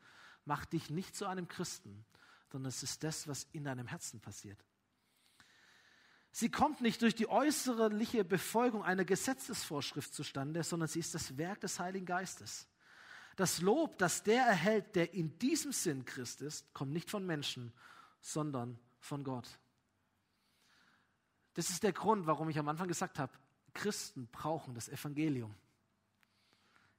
macht 0.46 0.74
dich 0.74 0.90
nicht 0.90 1.16
zu 1.16 1.28
einem 1.28 1.48
Christen, 1.48 2.08
sondern 2.52 2.70
es 2.70 2.82
ist 2.82 3.04
das, 3.04 3.28
was 3.28 3.46
in 3.52 3.66
deinem 3.66 3.86
Herzen 3.86 4.20
passiert. 4.20 4.66
Sie 6.38 6.52
kommt 6.52 6.82
nicht 6.82 7.02
durch 7.02 7.16
die 7.16 7.30
äußerliche 7.30 8.26
Befolgung 8.26 8.84
einer 8.84 9.06
Gesetzesvorschrift 9.06 10.14
zustande, 10.14 10.64
sondern 10.64 10.90
sie 10.90 11.00
ist 11.00 11.16
das 11.16 11.38
Werk 11.38 11.62
des 11.62 11.80
Heiligen 11.80 12.06
Geistes. 12.06 12.68
Das 13.38 13.62
Lob, 13.62 13.98
das 14.00 14.22
der 14.22 14.44
erhält, 14.44 14.98
der 14.98 15.14
in 15.14 15.40
diesem 15.40 15.72
Sinn 15.72 16.04
Christ 16.04 16.42
ist, 16.42 16.74
kommt 16.74 16.92
nicht 16.92 17.10
von 17.10 17.26
Menschen, 17.26 17.72
sondern 18.20 18.78
von 19.00 19.24
Gott. 19.24 19.48
Das 21.54 21.70
ist 21.70 21.84
der 21.84 21.94
Grund, 21.94 22.28
warum 22.28 22.50
ich 22.50 22.60
am 22.60 22.68
Anfang 22.68 22.90
gesagt 22.90 23.18
habe, 23.18 23.32
Christen 23.74 24.28
brauchen 24.28 24.74
das 24.74 24.90
Evangelium. 24.90 25.56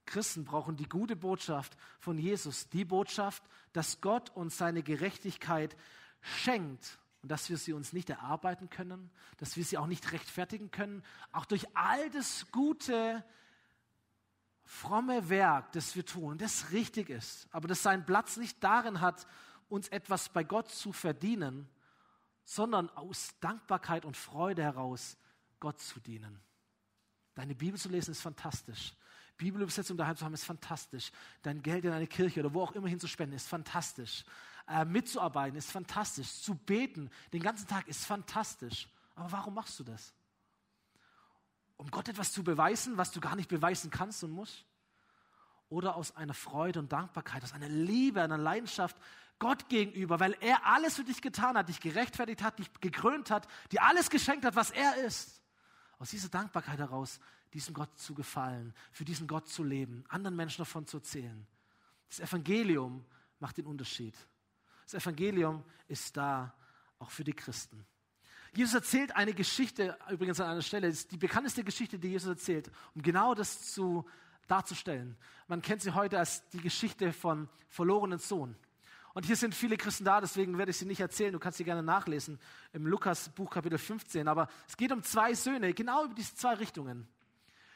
Christen 0.06 0.46
brauchen 0.46 0.78
die 0.78 0.88
gute 0.88 1.14
Botschaft 1.14 1.76
von 2.00 2.16
Jesus, 2.16 2.70
die 2.70 2.86
Botschaft, 2.86 3.42
dass 3.74 4.00
Gott 4.00 4.34
uns 4.34 4.56
seine 4.56 4.82
Gerechtigkeit 4.82 5.76
schenkt 6.22 6.98
und 7.26 7.30
dass 7.30 7.50
wir 7.50 7.56
sie 7.56 7.72
uns 7.72 7.92
nicht 7.92 8.08
erarbeiten 8.08 8.70
können, 8.70 9.10
dass 9.38 9.56
wir 9.56 9.64
sie 9.64 9.78
auch 9.78 9.88
nicht 9.88 10.12
rechtfertigen 10.12 10.70
können, 10.70 11.02
auch 11.32 11.44
durch 11.44 11.66
all 11.76 12.08
das 12.10 12.52
gute, 12.52 13.24
fromme 14.62 15.28
Werk, 15.28 15.72
das 15.72 15.96
wir 15.96 16.06
tun, 16.06 16.38
das 16.38 16.70
richtig 16.70 17.10
ist, 17.10 17.48
aber 17.50 17.66
das 17.66 17.82
seinen 17.82 18.06
Platz 18.06 18.36
nicht 18.36 18.62
darin 18.62 19.00
hat, 19.00 19.26
uns 19.68 19.88
etwas 19.88 20.28
bei 20.28 20.44
Gott 20.44 20.70
zu 20.70 20.92
verdienen, 20.92 21.68
sondern 22.44 22.90
aus 22.90 23.34
Dankbarkeit 23.40 24.04
und 24.04 24.16
Freude 24.16 24.62
heraus 24.62 25.16
Gott 25.58 25.80
zu 25.80 25.98
dienen. 25.98 26.40
Deine 27.34 27.56
Bibel 27.56 27.76
zu 27.76 27.88
lesen 27.88 28.12
ist 28.12 28.20
fantastisch. 28.20 28.94
Bibelübersetzung 29.36 29.96
daheim 29.96 30.16
zu 30.16 30.24
haben 30.24 30.34
ist 30.34 30.44
fantastisch. 30.44 31.10
Dein 31.42 31.60
Geld 31.60 31.84
in 31.86 31.90
eine 31.90 32.06
Kirche 32.06 32.38
oder 32.38 32.54
wo 32.54 32.62
auch 32.62 32.72
immer 32.76 32.86
hin 32.86 33.00
zu 33.00 33.08
spenden 33.08 33.34
ist 33.34 33.48
fantastisch 33.48 34.24
äh, 34.68 34.84
mitzuarbeiten 34.84 35.56
ist 35.56 35.70
fantastisch. 35.70 36.40
Zu 36.40 36.54
beten 36.54 37.10
den 37.32 37.42
ganzen 37.42 37.66
Tag 37.66 37.86
ist 37.88 38.06
fantastisch. 38.06 38.88
Aber 39.14 39.32
warum 39.32 39.54
machst 39.54 39.78
du 39.78 39.84
das? 39.84 40.12
Um 41.76 41.90
Gott 41.90 42.08
etwas 42.08 42.32
zu 42.32 42.42
beweisen, 42.42 42.96
was 42.96 43.12
du 43.12 43.20
gar 43.20 43.36
nicht 43.36 43.48
beweisen 43.48 43.90
kannst 43.90 44.24
und 44.24 44.30
musst? 44.30 44.64
Oder 45.68 45.96
aus 45.96 46.16
einer 46.16 46.34
Freude 46.34 46.78
und 46.78 46.92
Dankbarkeit, 46.92 47.42
aus 47.42 47.52
einer 47.52 47.68
Liebe, 47.68 48.22
einer 48.22 48.38
Leidenschaft 48.38 48.96
Gott 49.38 49.68
gegenüber, 49.68 50.20
weil 50.20 50.36
er 50.40 50.64
alles 50.64 50.96
für 50.96 51.04
dich 51.04 51.20
getan 51.20 51.58
hat, 51.58 51.68
dich 51.68 51.80
gerechtfertigt 51.80 52.42
hat, 52.42 52.58
dich 52.58 52.72
gekrönt 52.80 53.30
hat, 53.30 53.46
dir 53.70 53.82
alles 53.82 54.08
geschenkt 54.08 54.44
hat, 54.44 54.56
was 54.56 54.70
er 54.70 54.96
ist. 55.04 55.42
Aus 55.98 56.10
dieser 56.10 56.28
Dankbarkeit 56.28 56.78
heraus, 56.78 57.20
diesem 57.52 57.74
Gott 57.74 57.98
zu 57.98 58.14
gefallen, 58.14 58.74
für 58.92 59.04
diesen 59.04 59.26
Gott 59.26 59.48
zu 59.48 59.62
leben, 59.62 60.04
anderen 60.08 60.36
Menschen 60.36 60.58
davon 60.58 60.86
zu 60.86 60.98
erzählen. 60.98 61.46
Das 62.08 62.20
Evangelium 62.20 63.04
macht 63.38 63.58
den 63.58 63.66
Unterschied. 63.66 64.14
Das 64.86 65.02
Evangelium 65.02 65.62
ist 65.88 66.16
da, 66.16 66.54
auch 66.98 67.10
für 67.10 67.24
die 67.24 67.34
Christen. 67.34 67.84
Jesus 68.54 68.72
erzählt 68.72 69.14
eine 69.14 69.34
Geschichte, 69.34 69.98
übrigens 70.08 70.40
an 70.40 70.48
einer 70.48 70.62
Stelle, 70.62 70.88
ist 70.88 71.12
die 71.12 71.18
bekannteste 71.18 71.62
Geschichte, 71.62 71.98
die 71.98 72.08
Jesus 72.08 72.28
erzählt, 72.28 72.70
um 72.94 73.02
genau 73.02 73.34
das 73.34 73.72
zu, 73.72 74.06
darzustellen. 74.46 75.16
Man 75.48 75.60
kennt 75.60 75.82
sie 75.82 75.92
heute 75.92 76.18
als 76.18 76.48
die 76.50 76.60
Geschichte 76.60 77.12
von 77.12 77.48
verlorenen 77.68 78.18
Sohn. 78.18 78.56
Und 79.12 79.26
hier 79.26 79.36
sind 79.36 79.54
viele 79.54 79.76
Christen 79.76 80.04
da, 80.04 80.20
deswegen 80.20 80.56
werde 80.58 80.70
ich 80.70 80.76
sie 80.76 80.84
nicht 80.84 81.00
erzählen. 81.00 81.32
Du 81.32 81.38
kannst 81.38 81.58
sie 81.58 81.64
gerne 81.64 81.82
nachlesen 81.82 82.38
im 82.72 82.86
Lukas 82.86 83.30
Buch 83.30 83.50
Kapitel 83.50 83.78
15. 83.78 84.28
Aber 84.28 84.48
es 84.68 84.76
geht 84.76 84.92
um 84.92 85.02
zwei 85.02 85.34
Söhne, 85.34 85.74
genau 85.74 86.04
über 86.04 86.14
diese 86.14 86.34
zwei 86.34 86.54
Richtungen. 86.54 87.08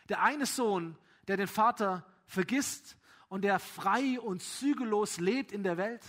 Der 0.09 0.23
eine 0.23 0.47
Sohn, 0.47 0.97
der 1.29 1.37
den 1.37 1.47
Vater 1.47 2.07
vergisst 2.27 2.97
und 3.29 3.43
der 3.43 3.59
frei 3.59 4.21
und 4.21 4.43
zügellos 4.43 5.19
lebt 5.19 5.53
in 5.53 5.63
der 5.63 5.77
Welt. 5.77 6.03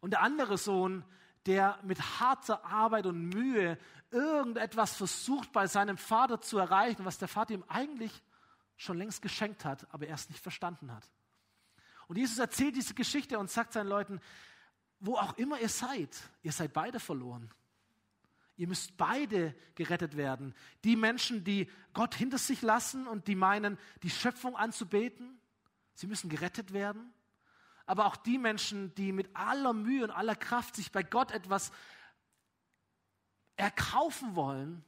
Und 0.00 0.10
der 0.10 0.22
andere 0.22 0.58
Sohn, 0.58 1.04
der 1.46 1.78
mit 1.82 2.00
harter 2.20 2.64
Arbeit 2.64 3.06
und 3.06 3.28
Mühe 3.30 3.78
irgendetwas 4.10 4.96
versucht 4.96 5.52
bei 5.52 5.66
seinem 5.66 5.96
Vater 5.96 6.40
zu 6.40 6.58
erreichen, 6.58 7.04
was 7.04 7.18
der 7.18 7.28
Vater 7.28 7.54
ihm 7.54 7.64
eigentlich 7.68 8.22
schon 8.76 8.98
längst 8.98 9.22
geschenkt 9.22 9.64
hat, 9.64 9.92
aber 9.92 10.06
erst 10.06 10.30
nicht 10.30 10.42
verstanden 10.42 10.94
hat. 10.94 11.08
Und 12.06 12.16
Jesus 12.16 12.38
erzählt 12.38 12.76
diese 12.76 12.94
Geschichte 12.94 13.38
und 13.38 13.50
sagt 13.50 13.72
seinen 13.72 13.88
Leuten, 13.88 14.20
wo 15.00 15.16
auch 15.16 15.36
immer 15.36 15.60
ihr 15.60 15.68
seid, 15.68 16.16
ihr 16.42 16.52
seid 16.52 16.72
beide 16.72 17.00
verloren. 17.00 17.50
Ihr 18.56 18.66
müsst 18.66 18.96
beide 18.96 19.54
gerettet 19.76 20.16
werden. 20.16 20.54
Die 20.82 20.96
Menschen, 20.96 21.44
die 21.44 21.70
Gott 21.92 22.14
hinter 22.14 22.38
sich 22.38 22.60
lassen 22.62 23.06
und 23.06 23.28
die 23.28 23.36
meinen, 23.36 23.78
die 24.02 24.10
Schöpfung 24.10 24.56
anzubeten, 24.56 25.40
sie 25.94 26.08
müssen 26.08 26.28
gerettet 26.28 26.72
werden 26.72 27.12
aber 27.88 28.04
auch 28.04 28.16
die 28.16 28.36
Menschen, 28.36 28.94
die 28.96 29.12
mit 29.12 29.34
aller 29.34 29.72
Mühe 29.72 30.04
und 30.04 30.10
aller 30.10 30.36
Kraft 30.36 30.76
sich 30.76 30.92
bei 30.92 31.02
Gott 31.02 31.32
etwas 31.32 31.72
erkaufen 33.56 34.36
wollen 34.36 34.84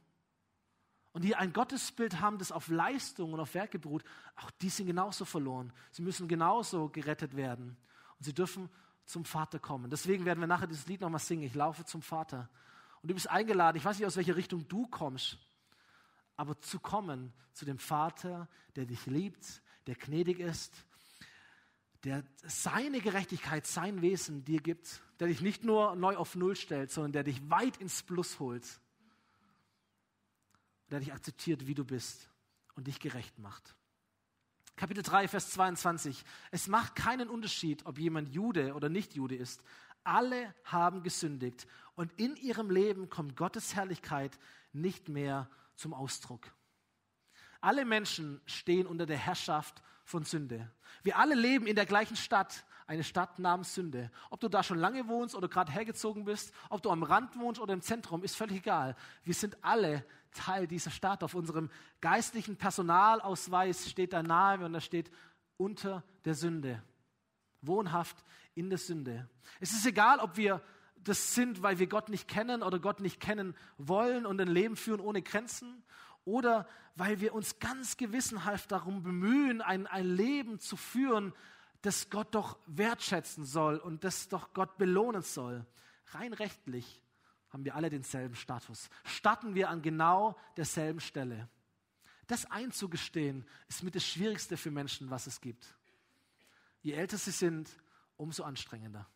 und 1.11 1.23
die 1.23 1.35
ein 1.35 1.51
Gottesbild 1.51 2.21
haben, 2.21 2.37
das 2.37 2.51
auf 2.51 2.67
Leistung 2.67 3.33
und 3.33 3.39
auf 3.39 3.55
Werke 3.55 3.79
beruht, 3.79 4.03
auch 4.35 4.51
die 4.51 4.69
sind 4.69 4.85
genauso 4.85 5.25
verloren. 5.25 5.73
Sie 5.89 6.03
müssen 6.03 6.27
genauso 6.27 6.89
gerettet 6.89 7.35
werden 7.35 7.75
und 8.19 8.23
sie 8.23 8.33
dürfen 8.33 8.69
zum 9.05 9.25
Vater 9.25 9.57
kommen. 9.57 9.89
Deswegen 9.89 10.23
werden 10.25 10.39
wir 10.39 10.47
nachher 10.47 10.67
dieses 10.67 10.85
Lied 10.85 11.01
nochmal 11.01 11.19
singen. 11.19 11.43
Ich 11.43 11.55
laufe 11.55 11.83
zum 11.83 12.03
Vater. 12.03 12.49
Und 13.01 13.09
du 13.09 13.15
bist 13.15 13.29
eingeladen, 13.31 13.77
ich 13.77 13.83
weiß 13.83 13.97
nicht, 13.97 14.05
aus 14.05 14.15
welcher 14.15 14.35
Richtung 14.35 14.67
du 14.67 14.85
kommst, 14.85 15.39
aber 16.37 16.61
zu 16.61 16.79
kommen 16.79 17.33
zu 17.51 17.65
dem 17.65 17.79
Vater, 17.79 18.47
der 18.75 18.85
dich 18.85 19.07
liebt, 19.07 19.63
der 19.87 19.95
gnädig 19.95 20.39
ist, 20.39 20.85
der 22.03 22.23
seine 22.43 22.99
Gerechtigkeit, 22.99 23.67
sein 23.67 24.01
Wesen 24.01 24.43
dir 24.43 24.61
gibt, 24.61 25.01
der 25.19 25.27
dich 25.27 25.41
nicht 25.41 25.63
nur 25.63 25.95
neu 25.95 26.15
auf 26.15 26.35
Null 26.35 26.55
stellt, 26.55 26.91
sondern 26.91 27.11
der 27.11 27.23
dich 27.23 27.49
weit 27.49 27.77
ins 27.77 28.01
Plus 28.01 28.39
holt, 28.39 28.65
der 30.89 30.99
dich 30.99 31.13
akzeptiert, 31.13 31.67
wie 31.67 31.75
du 31.75 31.85
bist 31.85 32.29
und 32.75 32.87
dich 32.87 32.99
gerecht 32.99 33.37
macht. 33.37 33.75
Kapitel 34.75 35.03
3, 35.03 35.27
Vers 35.27 35.51
22. 35.51 36.23
Es 36.49 36.67
macht 36.67 36.95
keinen 36.95 37.29
Unterschied, 37.29 37.85
ob 37.85 37.99
jemand 37.99 38.29
Jude 38.29 38.73
oder 38.73 38.89
nicht 38.89 39.13
Jude 39.13 39.35
ist. 39.35 39.61
Alle 40.03 40.55
haben 40.63 41.03
gesündigt 41.03 41.67
und 41.93 42.11
in 42.13 42.35
ihrem 42.35 42.71
Leben 42.71 43.09
kommt 43.09 43.35
Gottes 43.35 43.75
Herrlichkeit 43.75 44.39
nicht 44.73 45.07
mehr 45.07 45.49
zum 45.75 45.93
Ausdruck. 45.93 46.51
Alle 47.59 47.85
Menschen 47.85 48.41
stehen 48.47 48.87
unter 48.87 49.05
der 49.05 49.17
Herrschaft 49.17 49.83
von 50.03 50.23
Sünde. 50.23 50.69
Wir 51.03 51.17
alle 51.17 51.35
leben 51.35 51.67
in 51.67 51.75
der 51.75 51.85
gleichen 51.85 52.15
Stadt, 52.15 52.65
eine 52.87 53.03
Stadt 53.03 53.39
namens 53.39 53.73
Sünde. 53.73 54.11
Ob 54.29 54.39
du 54.39 54.49
da 54.49 54.63
schon 54.63 54.77
lange 54.77 55.07
wohnst 55.07 55.35
oder 55.35 55.47
gerade 55.47 55.71
hergezogen 55.71 56.25
bist, 56.25 56.53
ob 56.69 56.81
du 56.81 56.89
am 56.89 57.03
Rand 57.03 57.39
wohnst 57.39 57.61
oder 57.61 57.73
im 57.73 57.81
Zentrum, 57.81 58.23
ist 58.23 58.35
völlig 58.35 58.57
egal. 58.57 58.95
Wir 59.23 59.33
sind 59.33 59.57
alle 59.63 60.05
Teil 60.31 60.67
dieser 60.67 60.91
Stadt. 60.91 61.23
Auf 61.23 61.33
unserem 61.33 61.69
geistlichen 62.01 62.57
Personalausweis 62.57 63.89
steht 63.89 64.13
der 64.13 64.23
Name 64.23 64.65
und 64.65 64.73
da 64.73 64.81
steht 64.81 65.11
unter 65.57 66.03
der 66.25 66.35
Sünde. 66.35 66.81
Wohnhaft 67.61 68.23
in 68.55 68.69
der 68.69 68.79
Sünde. 68.79 69.29
Es 69.59 69.71
ist 69.71 69.85
egal, 69.85 70.19
ob 70.19 70.35
wir 70.35 70.61
das 71.03 71.33
sind, 71.33 71.63
weil 71.63 71.79
wir 71.79 71.87
Gott 71.87 72.09
nicht 72.09 72.27
kennen 72.27 72.63
oder 72.63 72.79
Gott 72.79 72.99
nicht 72.99 73.19
kennen 73.19 73.55
wollen 73.77 74.25
und 74.25 74.39
ein 74.39 74.47
Leben 74.47 74.75
führen 74.75 74.99
ohne 74.99 75.21
Grenzen 75.21 75.83
oder 76.25 76.67
weil 76.95 77.19
wir 77.21 77.33
uns 77.33 77.59
ganz 77.59 77.97
gewissenhaft 77.97 78.71
darum 78.71 79.03
bemühen, 79.03 79.61
ein, 79.61 79.87
ein 79.87 80.05
Leben 80.05 80.59
zu 80.59 80.75
führen, 80.75 81.33
das 81.81 82.09
Gott 82.09 82.35
doch 82.35 82.59
wertschätzen 82.67 83.45
soll 83.45 83.77
und 83.77 84.03
das 84.03 84.27
doch 84.27 84.53
Gott 84.53 84.77
belohnen 84.77 85.23
soll. 85.23 85.65
Rein 86.07 86.33
rechtlich 86.33 87.01
haben 87.49 87.65
wir 87.65 87.75
alle 87.75 87.89
denselben 87.89 88.35
Status. 88.35 88.89
Starten 89.03 89.55
wir 89.55 89.69
an 89.69 89.81
genau 89.81 90.37
derselben 90.57 90.99
Stelle. 90.99 91.49
Das 92.27 92.45
einzugestehen, 92.49 93.45
ist 93.67 93.83
mit 93.83 93.95
das 93.95 94.05
Schwierigste 94.05 94.57
für 94.57 94.71
Menschen, 94.71 95.09
was 95.09 95.27
es 95.27 95.41
gibt. 95.41 95.75
Je 96.81 96.93
älter 96.93 97.17
sie 97.17 97.31
sind, 97.31 97.69
umso 98.15 98.43
anstrengender. 98.43 99.07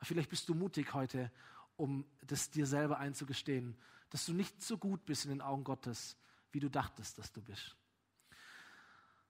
Vielleicht 0.00 0.30
bist 0.30 0.48
du 0.48 0.54
mutig 0.54 0.94
heute, 0.94 1.30
um 1.76 2.04
das 2.26 2.50
dir 2.50 2.66
selber 2.66 2.98
einzugestehen, 2.98 3.76
dass 4.12 4.26
du 4.26 4.34
nicht 4.34 4.62
so 4.62 4.76
gut 4.76 5.06
bist 5.06 5.24
in 5.24 5.30
den 5.30 5.40
Augen 5.40 5.64
Gottes, 5.64 6.18
wie 6.50 6.60
du 6.60 6.68
dachtest, 6.68 7.16
dass 7.18 7.32
du 7.32 7.40
bist. 7.40 7.74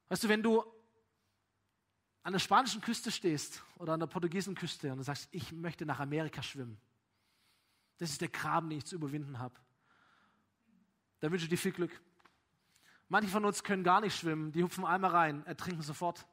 Weißt 0.08 0.24
du, 0.24 0.28
wenn 0.28 0.42
du 0.42 0.64
an 2.24 2.32
der 2.32 2.40
spanischen 2.40 2.80
Küste 2.80 3.12
stehst 3.12 3.62
oder 3.78 3.92
an 3.92 4.00
der 4.00 4.08
portugiesischen 4.08 4.56
Küste 4.56 4.90
und 4.90 4.98
du 4.98 5.04
sagst, 5.04 5.28
ich 5.30 5.52
möchte 5.52 5.86
nach 5.86 6.00
Amerika 6.00 6.42
schwimmen, 6.42 6.80
das 7.98 8.10
ist 8.10 8.20
der 8.20 8.28
Graben, 8.28 8.70
den 8.70 8.78
ich 8.78 8.84
zu 8.84 8.96
überwinden 8.96 9.38
habe, 9.38 9.54
dann 11.20 11.30
wünsche 11.30 11.44
ich 11.44 11.50
dir 11.50 11.58
viel 11.58 11.70
Glück. 11.70 12.02
Manche 13.08 13.30
von 13.30 13.44
uns 13.44 13.62
können 13.62 13.84
gar 13.84 14.00
nicht 14.00 14.16
schwimmen, 14.16 14.50
die 14.50 14.64
hupfen 14.64 14.84
einmal 14.84 15.12
rein, 15.12 15.46
ertrinken 15.46 15.82
sofort. 15.82 16.26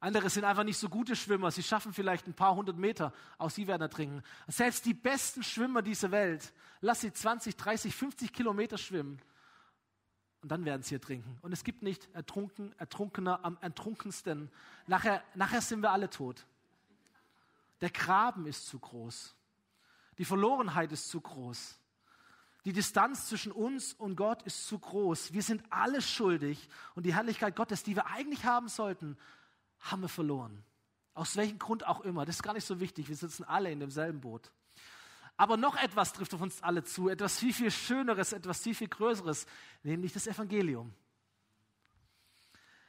Andere 0.00 0.30
sind 0.30 0.44
einfach 0.44 0.64
nicht 0.64 0.78
so 0.78 0.88
gute 0.88 1.14
Schwimmer. 1.14 1.50
Sie 1.50 1.62
schaffen 1.62 1.92
vielleicht 1.92 2.26
ein 2.26 2.32
paar 2.32 2.54
hundert 2.54 2.78
Meter. 2.78 3.12
Auch 3.36 3.50
sie 3.50 3.66
werden 3.66 3.82
ertrinken. 3.82 4.22
Selbst 4.48 4.86
die 4.86 4.94
besten 4.94 5.42
Schwimmer 5.42 5.82
dieser 5.82 6.10
Welt, 6.10 6.54
lass 6.80 7.02
sie 7.02 7.12
20, 7.12 7.54
30, 7.54 7.94
50 7.94 8.32
Kilometer 8.32 8.78
schwimmen. 8.78 9.20
Und 10.42 10.50
dann 10.50 10.64
werden 10.64 10.82
sie 10.82 10.94
ertrinken. 10.94 11.36
Und 11.42 11.52
es 11.52 11.64
gibt 11.64 11.82
nicht 11.82 12.08
ertrunken, 12.14 12.72
Ertrunkener 12.78 13.44
am 13.44 13.58
ertrunkensten. 13.60 14.50
Nachher, 14.86 15.22
nachher 15.34 15.60
sind 15.60 15.82
wir 15.82 15.90
alle 15.90 16.08
tot. 16.08 16.46
Der 17.82 17.90
Graben 17.90 18.46
ist 18.46 18.66
zu 18.66 18.78
groß. 18.78 19.34
Die 20.16 20.24
Verlorenheit 20.24 20.92
ist 20.92 21.10
zu 21.10 21.20
groß. 21.20 21.78
Die 22.64 22.72
Distanz 22.72 23.28
zwischen 23.28 23.52
uns 23.52 23.92
und 23.92 24.16
Gott 24.16 24.42
ist 24.42 24.66
zu 24.66 24.78
groß. 24.78 25.34
Wir 25.34 25.42
sind 25.42 25.62
alle 25.70 26.00
schuldig. 26.00 26.68
Und 26.94 27.04
die 27.04 27.14
Herrlichkeit 27.14 27.54
Gottes, 27.54 27.82
die 27.82 27.96
wir 27.96 28.06
eigentlich 28.06 28.44
haben 28.46 28.68
sollten, 28.68 29.18
haben 29.80 30.02
wir 30.02 30.08
verloren. 30.08 30.62
Aus 31.14 31.36
welchem 31.36 31.58
Grund 31.58 31.86
auch 31.86 32.00
immer. 32.00 32.24
Das 32.24 32.36
ist 32.36 32.42
gar 32.42 32.54
nicht 32.54 32.66
so 32.66 32.80
wichtig. 32.80 33.08
Wir 33.08 33.16
sitzen 33.16 33.44
alle 33.44 33.70
in 33.70 33.80
demselben 33.80 34.20
Boot. 34.20 34.50
Aber 35.36 35.56
noch 35.56 35.76
etwas 35.76 36.12
trifft 36.12 36.34
auf 36.34 36.40
uns 36.40 36.62
alle 36.62 36.84
zu. 36.84 37.08
Etwas 37.08 37.38
viel, 37.38 37.52
viel 37.52 37.70
Schöneres, 37.70 38.32
etwas 38.32 38.62
viel, 38.62 38.74
viel 38.74 38.88
Größeres. 38.88 39.46
Nämlich 39.82 40.12
das 40.12 40.26
Evangelium. 40.26 40.94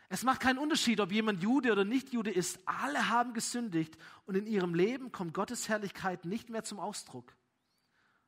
Es 0.10 0.24
macht 0.24 0.42
keinen 0.42 0.60
Unterschied, 0.60 1.00
ob 1.00 1.14
jemand 1.14 1.42
Jude 1.42 1.72
oder 1.72 1.86
nicht 1.86 2.12
Jude 2.12 2.32
ist. 2.32 2.60
Alle 2.66 3.08
haben 3.08 3.34
gesündigt 3.34 3.98
und 4.26 4.36
in 4.36 4.46
ihrem 4.46 4.76
Leben 4.76 5.14
kommt 5.14 5.34
Gottes 5.34 5.70
Herrlichkeit 5.70 6.26
nicht 6.26 6.50
mehr 6.50 6.66
zum 6.66 6.82
Ausdruck. 6.82 7.34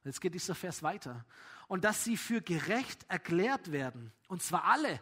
Jetzt 0.06 0.22
geht 0.22 0.34
dieser 0.34 0.56
Vers 0.56 0.84
weiter. 0.84 1.26
Und 1.68 1.84
dass 1.84 2.04
sie 2.06 2.16
für 2.16 2.42
gerecht 2.42 3.06
erklärt 3.10 3.74
werden, 3.74 4.14
und 4.30 4.42
zwar 4.42 4.64
alle, 4.64 5.02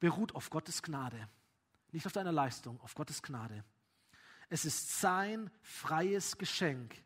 beruht 0.00 0.34
auf 0.34 0.50
Gottes 0.50 0.82
Gnade. 0.82 1.28
Nicht 1.92 2.06
auf 2.06 2.12
deiner 2.12 2.32
Leistung, 2.32 2.80
auf 2.80 2.94
Gottes 2.94 3.22
Gnade. 3.22 3.64
Es 4.48 4.64
ist 4.64 5.00
sein 5.00 5.50
freies 5.62 6.36
Geschenk 6.36 7.02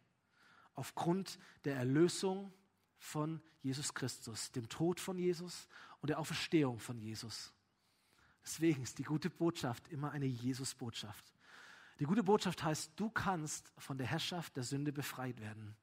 aufgrund 0.74 1.39
der 1.64 1.76
Erlösung 1.76 2.53
von 2.99 3.41
Jesus 3.62 3.93
Christus, 3.95 4.53
dem 4.53 4.68
Tod 4.68 5.01
von 5.01 5.18
Jesus 5.18 5.68
und 6.01 6.09
der 6.09 6.18
Auferstehung 6.18 6.78
von 6.78 6.99
Jesus. 6.99 7.53
Deswegen 8.45 8.82
ist 8.82 8.99
die 8.99 9.03
gute 9.03 9.28
Botschaft 9.28 9.89
immer 9.89 10.12
eine 10.12 10.26
Jesus-Botschaft. 10.26 11.32
Die 11.99 12.05
gute 12.05 12.22
Botschaft 12.22 12.62
heißt, 12.62 12.93
du 12.95 13.11
kannst 13.11 13.72
von 13.78 13.99
der 13.99 14.07
Herrschaft 14.07 14.57
der 14.57 14.62
Sünde 14.62 14.93
befreit 14.93 15.41
werden. 15.41 15.76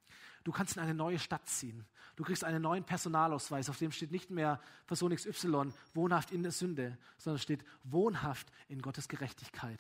Du 0.44 0.52
kannst 0.52 0.76
in 0.76 0.84
eine 0.84 0.94
neue 0.94 1.20
Stadt 1.20 1.48
ziehen. 1.48 1.86
Du 2.16 2.24
kriegst 2.24 2.44
einen 2.44 2.62
neuen 2.62 2.84
Personalausweis, 2.84 3.70
auf 3.70 3.78
dem 3.78 3.92
steht 3.92 4.12
nicht 4.12 4.30
mehr 4.30 4.60
Person 4.88 5.16
XY, 5.16 5.74
wohnhaft 5.94 6.32
in 6.32 6.44
der 6.44 6.52
Sünde, 6.52 6.98
sondern 7.18 7.40
steht 7.40 7.64
wohnhaft 7.84 8.52
in 8.68 8.82
Gottes 8.82 9.08
Gerechtigkeit. 9.08 9.80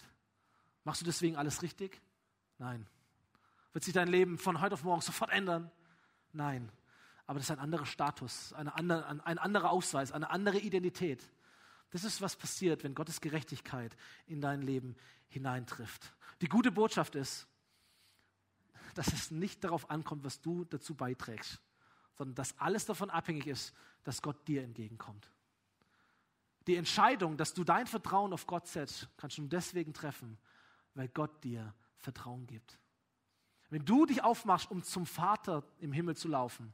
Machst 0.83 1.01
du 1.01 1.05
deswegen 1.05 1.35
alles 1.35 1.61
richtig? 1.61 2.01
Nein. 2.57 2.87
Wird 3.73 3.83
sich 3.83 3.93
dein 3.93 4.07
Leben 4.07 4.37
von 4.37 4.61
heute 4.61 4.73
auf 4.73 4.83
morgen 4.83 5.01
sofort 5.01 5.31
ändern? 5.31 5.69
Nein. 6.31 6.71
Aber 7.25 7.39
das 7.39 7.49
ist 7.49 7.51
ein 7.51 7.59
anderer 7.59 7.85
Status, 7.85 8.53
andere, 8.53 9.07
ein 9.25 9.37
anderer 9.37 9.71
Ausweis, 9.71 10.11
eine 10.11 10.29
andere 10.29 10.59
Identität. 10.59 11.23
Das 11.91 12.03
ist, 12.03 12.21
was 12.21 12.35
passiert, 12.35 12.83
wenn 12.83 12.95
Gottes 12.95 13.21
Gerechtigkeit 13.21 13.95
in 14.25 14.41
dein 14.41 14.61
Leben 14.61 14.95
hineintrifft. 15.29 16.13
Die 16.41 16.47
gute 16.47 16.71
Botschaft 16.71 17.15
ist, 17.15 17.47
dass 18.93 19.07
es 19.07 19.31
nicht 19.31 19.63
darauf 19.63 19.89
ankommt, 19.89 20.23
was 20.23 20.41
du 20.41 20.65
dazu 20.65 20.95
beiträgst, 20.95 21.61
sondern 22.15 22.35
dass 22.35 22.57
alles 22.59 22.85
davon 22.85 23.09
abhängig 23.09 23.47
ist, 23.47 23.73
dass 24.03 24.21
Gott 24.21 24.47
dir 24.47 24.63
entgegenkommt. 24.63 25.29
Die 26.67 26.75
Entscheidung, 26.75 27.35
dass 27.35 27.53
du 27.53 27.63
dein 27.63 27.87
Vertrauen 27.87 28.31
auf 28.33 28.47
Gott 28.47 28.67
setzt, 28.67 29.09
kannst 29.17 29.37
du 29.37 29.41
nur 29.41 29.49
deswegen 29.49 29.93
treffen, 29.93 30.37
weil 30.93 31.09
Gott 31.09 31.43
dir 31.43 31.73
Vertrauen 31.97 32.47
gibt. 32.47 32.79
Wenn 33.69 33.85
du 33.85 34.05
dich 34.05 34.23
aufmachst, 34.23 34.69
um 34.71 34.83
zum 34.83 35.05
Vater 35.05 35.63
im 35.79 35.91
Himmel 35.91 36.15
zu 36.15 36.27
laufen, 36.27 36.73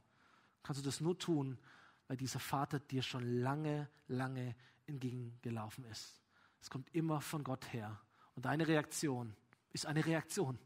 kannst 0.62 0.80
du 0.80 0.84
das 0.84 1.00
nur 1.00 1.18
tun, 1.18 1.58
weil 2.06 2.16
dieser 2.16 2.40
Vater 2.40 2.78
dir 2.78 3.02
schon 3.02 3.40
lange, 3.40 3.88
lange 4.06 4.54
entgegengelaufen 4.86 5.84
ist. 5.84 6.20
Es 6.60 6.68
kommt 6.68 6.94
immer 6.94 7.20
von 7.20 7.42
Gott 7.42 7.72
her. 7.72 8.00
Und 8.34 8.44
deine 8.44 8.68
Reaktion 8.68 9.34
ist 9.72 9.86
eine 9.86 10.04
Reaktion 10.04 10.58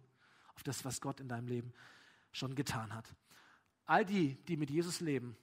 auf 0.54 0.62
das, 0.62 0.84
was 0.84 1.00
Gott 1.00 1.20
in 1.20 1.28
deinem 1.28 1.48
Leben 1.48 1.72
schon 2.32 2.54
getan 2.54 2.94
hat. 2.94 3.14
All 3.86 4.04
die, 4.04 4.36
die 4.44 4.56
mit 4.56 4.70
Jesus 4.70 5.00
leben, 5.00 5.36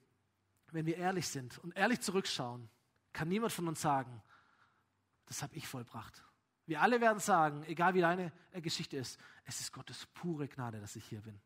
wenn 0.72 0.86
wir 0.86 0.98
ehrlich 0.98 1.28
sind 1.28 1.58
und 1.60 1.76
ehrlich 1.76 2.02
zurückschauen, 2.02 2.70
kann 3.14 3.28
niemand 3.28 3.54
von 3.54 3.68
uns 3.68 3.82
sagen, 3.82 4.22
das 5.26 5.44
habe 5.44 5.56
ich 5.56 5.68
vollbracht. 5.68 6.24
Wir 6.66 6.82
alle 6.82 7.02
werden 7.02 7.20
sagen, 7.20 7.64
egal 7.64 7.94
wie 7.94 8.02
deine 8.02 8.32
äh, 8.52 8.62
Geschichte 8.62 8.98
ist, 8.98 9.20
es 9.44 9.60
ist 9.60 9.72
Gottes 9.72 10.06
pure 10.14 10.48
Gnade, 10.48 10.80
dass 10.80 10.96
ich 10.96 11.06
hier 11.06 11.22
bin. 11.22 11.40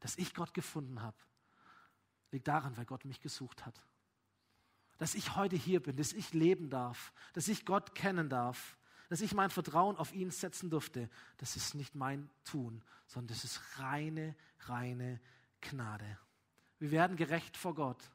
Dass 0.00 0.16
ich 0.16 0.34
Gott 0.34 0.54
gefunden 0.54 1.02
habe, 1.02 1.16
liegt 2.30 2.48
daran, 2.48 2.76
weil 2.76 2.86
Gott 2.86 3.04
mich 3.04 3.20
gesucht 3.20 3.66
hat. 3.66 3.82
Dass 4.98 5.14
ich 5.14 5.36
heute 5.36 5.56
hier 5.56 5.82
bin, 5.82 5.96
dass 5.96 6.12
ich 6.12 6.32
leben 6.32 6.70
darf, 6.70 7.12
dass 7.32 7.48
ich 7.48 7.66
Gott 7.66 7.94
kennen 7.94 8.28
darf, 8.28 8.76
dass 9.14 9.20
ich 9.20 9.32
mein 9.32 9.50
Vertrauen 9.50 9.96
auf 9.96 10.12
ihn 10.12 10.32
setzen 10.32 10.70
durfte, 10.70 11.08
das 11.36 11.54
ist 11.54 11.76
nicht 11.76 11.94
mein 11.94 12.28
Tun, 12.42 12.82
sondern 13.06 13.28
das 13.28 13.44
ist 13.44 13.78
reine, 13.78 14.34
reine 14.62 15.20
Gnade. 15.60 16.18
Wir 16.80 16.90
werden 16.90 17.16
gerecht 17.16 17.56
vor 17.56 17.76
Gott 17.76 18.10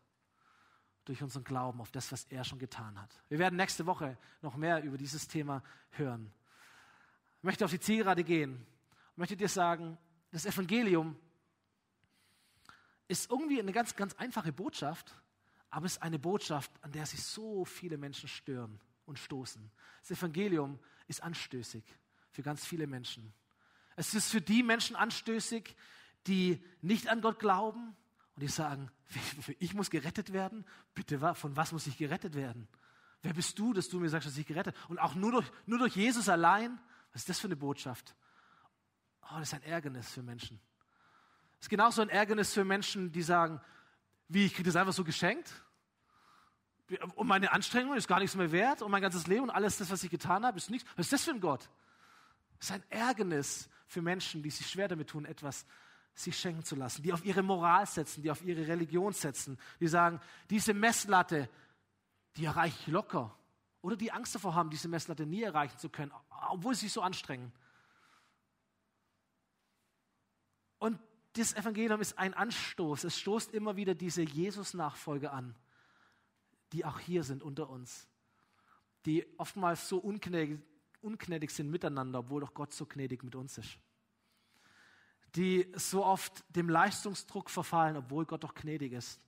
durch 1.06 1.24
unseren 1.24 1.46
Glauben 1.46 1.80
auf 1.80 1.90
das, 1.92 2.12
was 2.12 2.26
er 2.26 2.44
schon 2.44 2.60
getan 2.60 3.00
hat. 3.00 3.18
Wir 3.30 3.40
werden 3.40 3.56
nächste 3.56 3.86
Woche 3.86 4.18
noch 4.42 4.58
mehr 4.58 4.84
über 4.84 4.98
dieses 4.98 5.26
Thema 5.30 5.64
hören. 5.92 6.34
Ich 7.38 7.44
möchte 7.44 7.64
auf 7.64 7.72
die 7.72 7.80
Zielgerade 7.80 8.26
gehen. 8.26 8.68
Ich 9.14 9.18
möchte 9.18 9.38
dir 9.38 9.48
sagen, 9.48 9.98
das 10.32 10.46
Evangelium 10.46 11.18
ist 13.08 13.32
irgendwie 13.32 13.62
eine 13.62 13.72
ganz, 13.72 13.96
ganz 13.96 14.16
einfache 14.16 14.52
Botschaft, 14.52 15.16
aber 15.70 15.86
es 15.86 15.94
ist 15.94 16.02
eine 16.02 16.20
Botschaft, 16.20 16.72
an 16.82 16.92
der 16.92 17.06
sich 17.06 17.24
so 17.24 17.64
viele 17.64 17.98
Menschen 17.98 18.28
stören 18.28 18.82
und 19.10 19.20
stoßen. 19.20 19.70
Das 20.02 20.18
Evangelium 20.18 20.80
ist 21.08 21.22
anstößig 21.22 21.84
für 22.32 22.44
ganz 22.44 22.66
viele 22.66 22.88
Menschen. 22.88 23.34
Es 23.96 24.14
ist 24.14 24.32
für 24.32 24.40
die 24.40 24.64
Menschen 24.64 24.96
anstößig, 24.96 25.76
die 26.28 26.64
nicht 26.82 27.10
an 27.10 27.22
Gott 27.22 27.40
glauben 27.40 27.96
und 28.36 28.42
die 28.42 28.48
sagen, 28.48 28.90
ich 29.60 29.74
muss 29.74 29.90
gerettet 29.90 30.32
werden? 30.32 30.66
Bitte, 30.94 31.20
von 31.36 31.56
was 31.58 31.72
muss 31.72 31.88
ich 31.88 31.98
gerettet 31.98 32.36
werden? 32.36 32.68
Wer 33.22 33.34
bist 33.34 33.60
du, 33.60 33.74
dass 33.74 33.90
du 33.90 34.00
mir 34.00 34.08
sagst, 34.08 34.28
dass 34.28 34.38
ich 34.38 34.46
gerettet 34.46 34.76
Und 34.88 35.00
auch 35.00 35.16
nur 35.16 35.32
durch, 35.34 35.52
nur 35.66 35.80
durch 35.80 35.96
Jesus 35.96 36.30
allein? 36.30 36.80
Was 37.12 37.24
ist 37.24 37.30
das 37.30 37.40
für 37.40 37.48
eine 37.48 37.58
Botschaft? 37.58 38.16
Oh, 39.24 39.40
das 39.40 39.50
ist 39.50 39.54
ein 39.56 39.64
Ärgernis 39.64 40.10
für 40.10 40.24
Menschen. 40.24 40.62
Das 41.58 41.66
ist 41.66 41.70
genauso 41.70 42.02
ein 42.02 42.10
Ärgernis 42.10 42.54
für 42.54 42.64
Menschen, 42.64 43.12
die 43.12 43.22
sagen, 43.22 43.60
wie, 44.30 44.46
ich 44.46 44.54
kriege 44.54 44.68
das 44.68 44.78
einfach 44.78 44.94
so 44.94 45.04
geschenkt? 45.04 45.52
Und 47.16 47.28
meine 47.28 47.52
Anstrengung 47.52 47.96
ist 47.96 48.08
gar 48.08 48.20
nichts 48.20 48.36
mehr 48.36 48.52
wert 48.52 48.82
und 48.82 48.92
mein 48.92 49.02
ganzes 49.02 49.28
Leben 49.28 49.44
und 49.44 49.50
alles 49.50 49.78
das, 49.78 49.92
was 49.92 50.04
ich 50.04 50.10
getan 50.10 50.46
habe, 50.46 50.58
ist 50.58 50.70
nichts. 50.70 50.90
Was 50.96 51.08
ist 51.08 51.14
das 51.14 51.24
für 51.24 51.32
ein 51.32 51.40
Gott? 51.40 51.70
Es 52.60 52.70
ist 52.70 52.76
ein 52.76 52.84
Ärgernis 52.90 53.70
für 53.88 54.02
Menschen, 54.02 54.42
die 54.42 54.50
sich 54.50 54.68
schwer 54.68 54.88
damit 54.88 55.10
tun, 55.10 55.26
etwas 55.26 55.66
sich 56.16 56.38
schenken 56.38 56.64
zu 56.64 56.76
lassen, 56.76 57.02
die 57.02 57.14
auf 57.14 57.24
ihre 57.24 57.44
Moral 57.44 57.86
setzen, 57.86 58.22
die 58.22 58.32
auf 58.32 58.44
ihre 58.44 58.68
Religion 58.68 59.14
setzen, 59.14 59.58
die 59.80 59.88
sagen, 59.88 60.20
diese 60.50 60.74
Messlatte, 60.74 61.50
die 62.36 62.46
erreiche 62.46 62.76
ich 62.82 62.88
locker. 62.88 63.36
Oder 63.82 63.96
die 63.96 64.12
Angst 64.12 64.36
davor 64.36 64.56
haben, 64.56 64.70
diese 64.70 64.90
Messlatte 64.90 65.26
nie 65.26 65.44
erreichen 65.44 65.78
zu 65.78 65.90
können, 65.90 66.12
obwohl 66.50 66.76
sie 66.76 66.88
sich 66.88 66.94
so 66.94 67.02
anstrengen. 67.02 67.54
Und 70.80 71.00
das 71.34 71.54
Evangelium 71.54 72.02
ist 72.02 72.18
ein 72.18 72.34
Anstoß. 72.34 73.06
Es 73.06 73.18
stoßt 73.20 73.54
immer 73.54 73.78
wieder 73.78 73.96
diese 73.96 74.22
Jesus-Nachfolge 74.22 75.32
an, 75.32 75.56
die 76.72 76.86
auch 76.86 77.00
hier 77.00 77.24
sind 77.24 77.44
unter 77.44 77.70
uns, 77.70 78.08
die 79.06 79.26
oftmals 79.38 79.88
so 79.88 79.98
ungnädig, 79.98 80.60
ungnädig 81.02 81.52
sind 81.52 81.70
miteinander, 81.70 82.20
obwohl 82.20 82.42
doch 82.42 82.54
Gott 82.54 82.74
so 82.74 82.86
gnädig 82.86 83.24
mit 83.24 83.36
uns 83.36 83.58
ist. 83.58 83.78
Die 85.36 85.72
so 85.76 86.04
oft 86.04 86.44
dem 86.56 86.70
Leistungsdruck 86.70 87.50
verfallen, 87.50 87.98
obwohl 87.98 88.26
Gott 88.26 88.44
doch 88.44 88.56
gnädig 88.56 88.94
ist. 88.94 89.22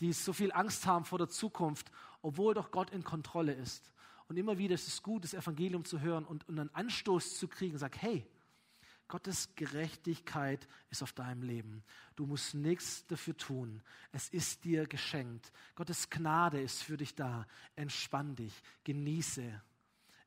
Die 0.00 0.12
so 0.12 0.32
viel 0.32 0.52
Angst 0.52 0.86
haben 0.86 1.04
vor 1.04 1.18
der 1.18 1.28
Zukunft, 1.28 1.90
obwohl 2.20 2.54
doch 2.54 2.70
Gott 2.70 2.90
in 2.90 3.04
Kontrolle 3.04 3.54
ist. 3.54 3.92
Und 4.28 4.36
immer 4.36 4.58
wieder 4.58 4.74
ist 4.74 4.88
es 4.88 5.02
gut, 5.02 5.24
das 5.24 5.34
Evangelium 5.34 5.84
zu 5.84 6.00
hören 6.00 6.24
und, 6.24 6.48
und 6.48 6.58
einen 6.58 6.74
Anstoß 6.74 7.38
zu 7.38 7.48
kriegen, 7.48 7.78
sag, 7.78 7.96
hey, 8.02 8.26
Gottes 9.08 9.54
Gerechtigkeit 9.54 10.66
ist 10.90 11.02
auf 11.02 11.12
deinem 11.12 11.42
Leben. 11.42 11.84
Du 12.16 12.26
musst 12.26 12.54
nichts 12.54 13.06
dafür 13.06 13.36
tun. 13.36 13.82
Es 14.10 14.28
ist 14.30 14.64
dir 14.64 14.86
geschenkt. 14.86 15.52
Gottes 15.76 16.10
Gnade 16.10 16.60
ist 16.60 16.82
für 16.82 16.96
dich 16.96 17.14
da. 17.14 17.46
Entspann 17.76 18.34
dich, 18.34 18.52
genieße, 18.82 19.62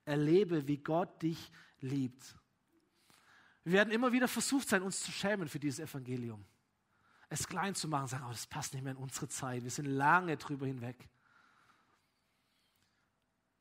erlebe, 0.05 0.67
wie 0.67 0.77
Gott 0.77 1.21
dich 1.21 1.51
liebt. 1.81 2.35
Wir 3.65 3.73
werden 3.73 3.91
immer 3.91 4.11
wieder 4.13 4.27
versucht 4.27 4.69
sein, 4.69 4.81
uns 4.81 5.01
zu 5.01 5.11
schämen 5.11 5.49
für 5.49 5.59
dieses 5.59 5.79
Evangelium. 5.79 6.45
Es 7.27 7.47
klein 7.47 7.75
zu 7.75 7.87
machen, 7.87 8.07
sagen, 8.07 8.25
oh, 8.27 8.31
das 8.31 8.47
passt 8.47 8.73
nicht 8.73 8.83
mehr 8.83 8.93
in 8.93 8.97
unsere 8.97 9.27
Zeit. 9.27 9.63
Wir 9.63 9.69
sind 9.69 9.85
lange 9.85 10.37
drüber 10.37 10.65
hinweg. 10.65 11.09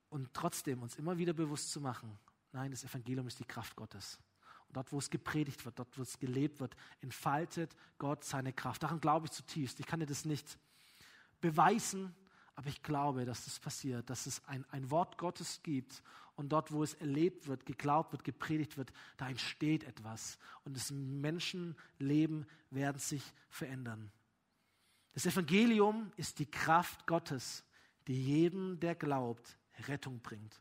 Und 0.08 0.32
trotzdem 0.32 0.80
uns 0.80 0.96
immer 0.96 1.18
wieder 1.18 1.34
bewusst 1.34 1.70
zu 1.70 1.80
machen, 1.80 2.18
nein, 2.52 2.70
das 2.70 2.84
Evangelium 2.84 3.26
ist 3.26 3.40
die 3.40 3.44
Kraft 3.44 3.76
Gottes. 3.76 4.18
Dort, 4.72 4.92
wo 4.92 4.98
es 4.98 5.10
gepredigt 5.10 5.64
wird, 5.64 5.78
dort, 5.78 5.96
wo 5.98 6.02
es 6.02 6.18
gelebt 6.18 6.60
wird, 6.60 6.76
entfaltet 7.00 7.74
Gott 7.98 8.24
seine 8.24 8.52
Kraft. 8.52 8.82
Daran 8.82 9.00
glaube 9.00 9.26
ich 9.26 9.32
zutiefst. 9.32 9.80
Ich 9.80 9.86
kann 9.86 10.00
dir 10.00 10.06
das 10.06 10.24
nicht 10.24 10.58
beweisen, 11.40 12.14
aber 12.54 12.68
ich 12.68 12.82
glaube, 12.82 13.24
dass 13.24 13.44
das 13.44 13.60
passiert, 13.60 14.10
dass 14.10 14.26
es 14.26 14.44
ein, 14.46 14.64
ein 14.70 14.90
Wort 14.90 15.16
Gottes 15.16 15.62
gibt 15.62 16.02
und 16.34 16.50
dort, 16.50 16.72
wo 16.72 16.82
es 16.82 16.94
erlebt 16.94 17.46
wird, 17.46 17.64
geglaubt 17.64 18.12
wird, 18.12 18.24
gepredigt 18.24 18.76
wird, 18.76 18.92
da 19.16 19.28
entsteht 19.28 19.84
etwas 19.84 20.38
und 20.64 20.76
das 20.76 20.90
Menschenleben 20.90 22.46
werden 22.70 22.98
sich 22.98 23.22
verändern. 23.48 24.10
Das 25.14 25.26
Evangelium 25.26 26.12
ist 26.16 26.38
die 26.38 26.50
Kraft 26.50 27.06
Gottes, 27.06 27.64
die 28.06 28.24
jedem, 28.24 28.78
der 28.80 28.94
glaubt, 28.94 29.56
Rettung 29.86 30.20
bringt. 30.20 30.60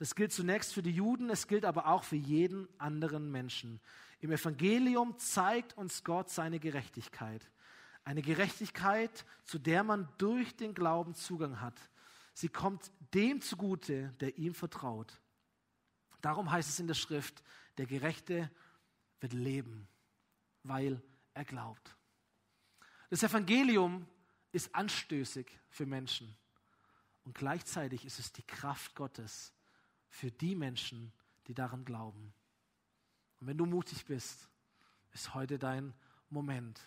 Das 0.00 0.14
gilt 0.14 0.32
zunächst 0.32 0.72
für 0.72 0.82
die 0.82 0.92
Juden, 0.92 1.28
es 1.28 1.46
gilt 1.46 1.66
aber 1.66 1.86
auch 1.86 2.04
für 2.04 2.16
jeden 2.16 2.66
anderen 2.78 3.30
Menschen. 3.30 3.82
Im 4.20 4.32
Evangelium 4.32 5.18
zeigt 5.18 5.76
uns 5.76 6.04
Gott 6.04 6.30
seine 6.30 6.58
Gerechtigkeit. 6.58 7.50
Eine 8.02 8.22
Gerechtigkeit, 8.22 9.26
zu 9.44 9.58
der 9.58 9.84
man 9.84 10.08
durch 10.16 10.56
den 10.56 10.72
Glauben 10.72 11.14
Zugang 11.14 11.60
hat. 11.60 11.78
Sie 12.32 12.48
kommt 12.48 12.90
dem 13.12 13.42
zugute, 13.42 14.14
der 14.20 14.38
ihm 14.38 14.54
vertraut. 14.54 15.20
Darum 16.22 16.50
heißt 16.50 16.70
es 16.70 16.80
in 16.80 16.86
der 16.86 16.94
Schrift, 16.94 17.42
der 17.76 17.84
Gerechte 17.84 18.50
wird 19.20 19.34
leben, 19.34 19.86
weil 20.62 21.02
er 21.34 21.44
glaubt. 21.44 21.94
Das 23.10 23.22
Evangelium 23.22 24.06
ist 24.50 24.74
anstößig 24.74 25.60
für 25.68 25.84
Menschen 25.84 26.34
und 27.24 27.34
gleichzeitig 27.34 28.06
ist 28.06 28.18
es 28.18 28.32
die 28.32 28.46
Kraft 28.46 28.94
Gottes, 28.94 29.52
für 30.10 30.30
die 30.30 30.54
Menschen, 30.54 31.12
die 31.46 31.54
daran 31.54 31.84
glauben. 31.84 32.34
Und 33.40 33.46
wenn 33.46 33.56
du 33.56 33.64
mutig 33.64 34.04
bist, 34.04 34.50
ist 35.12 35.34
heute 35.34 35.58
dein 35.58 35.94
Moment. 36.28 36.80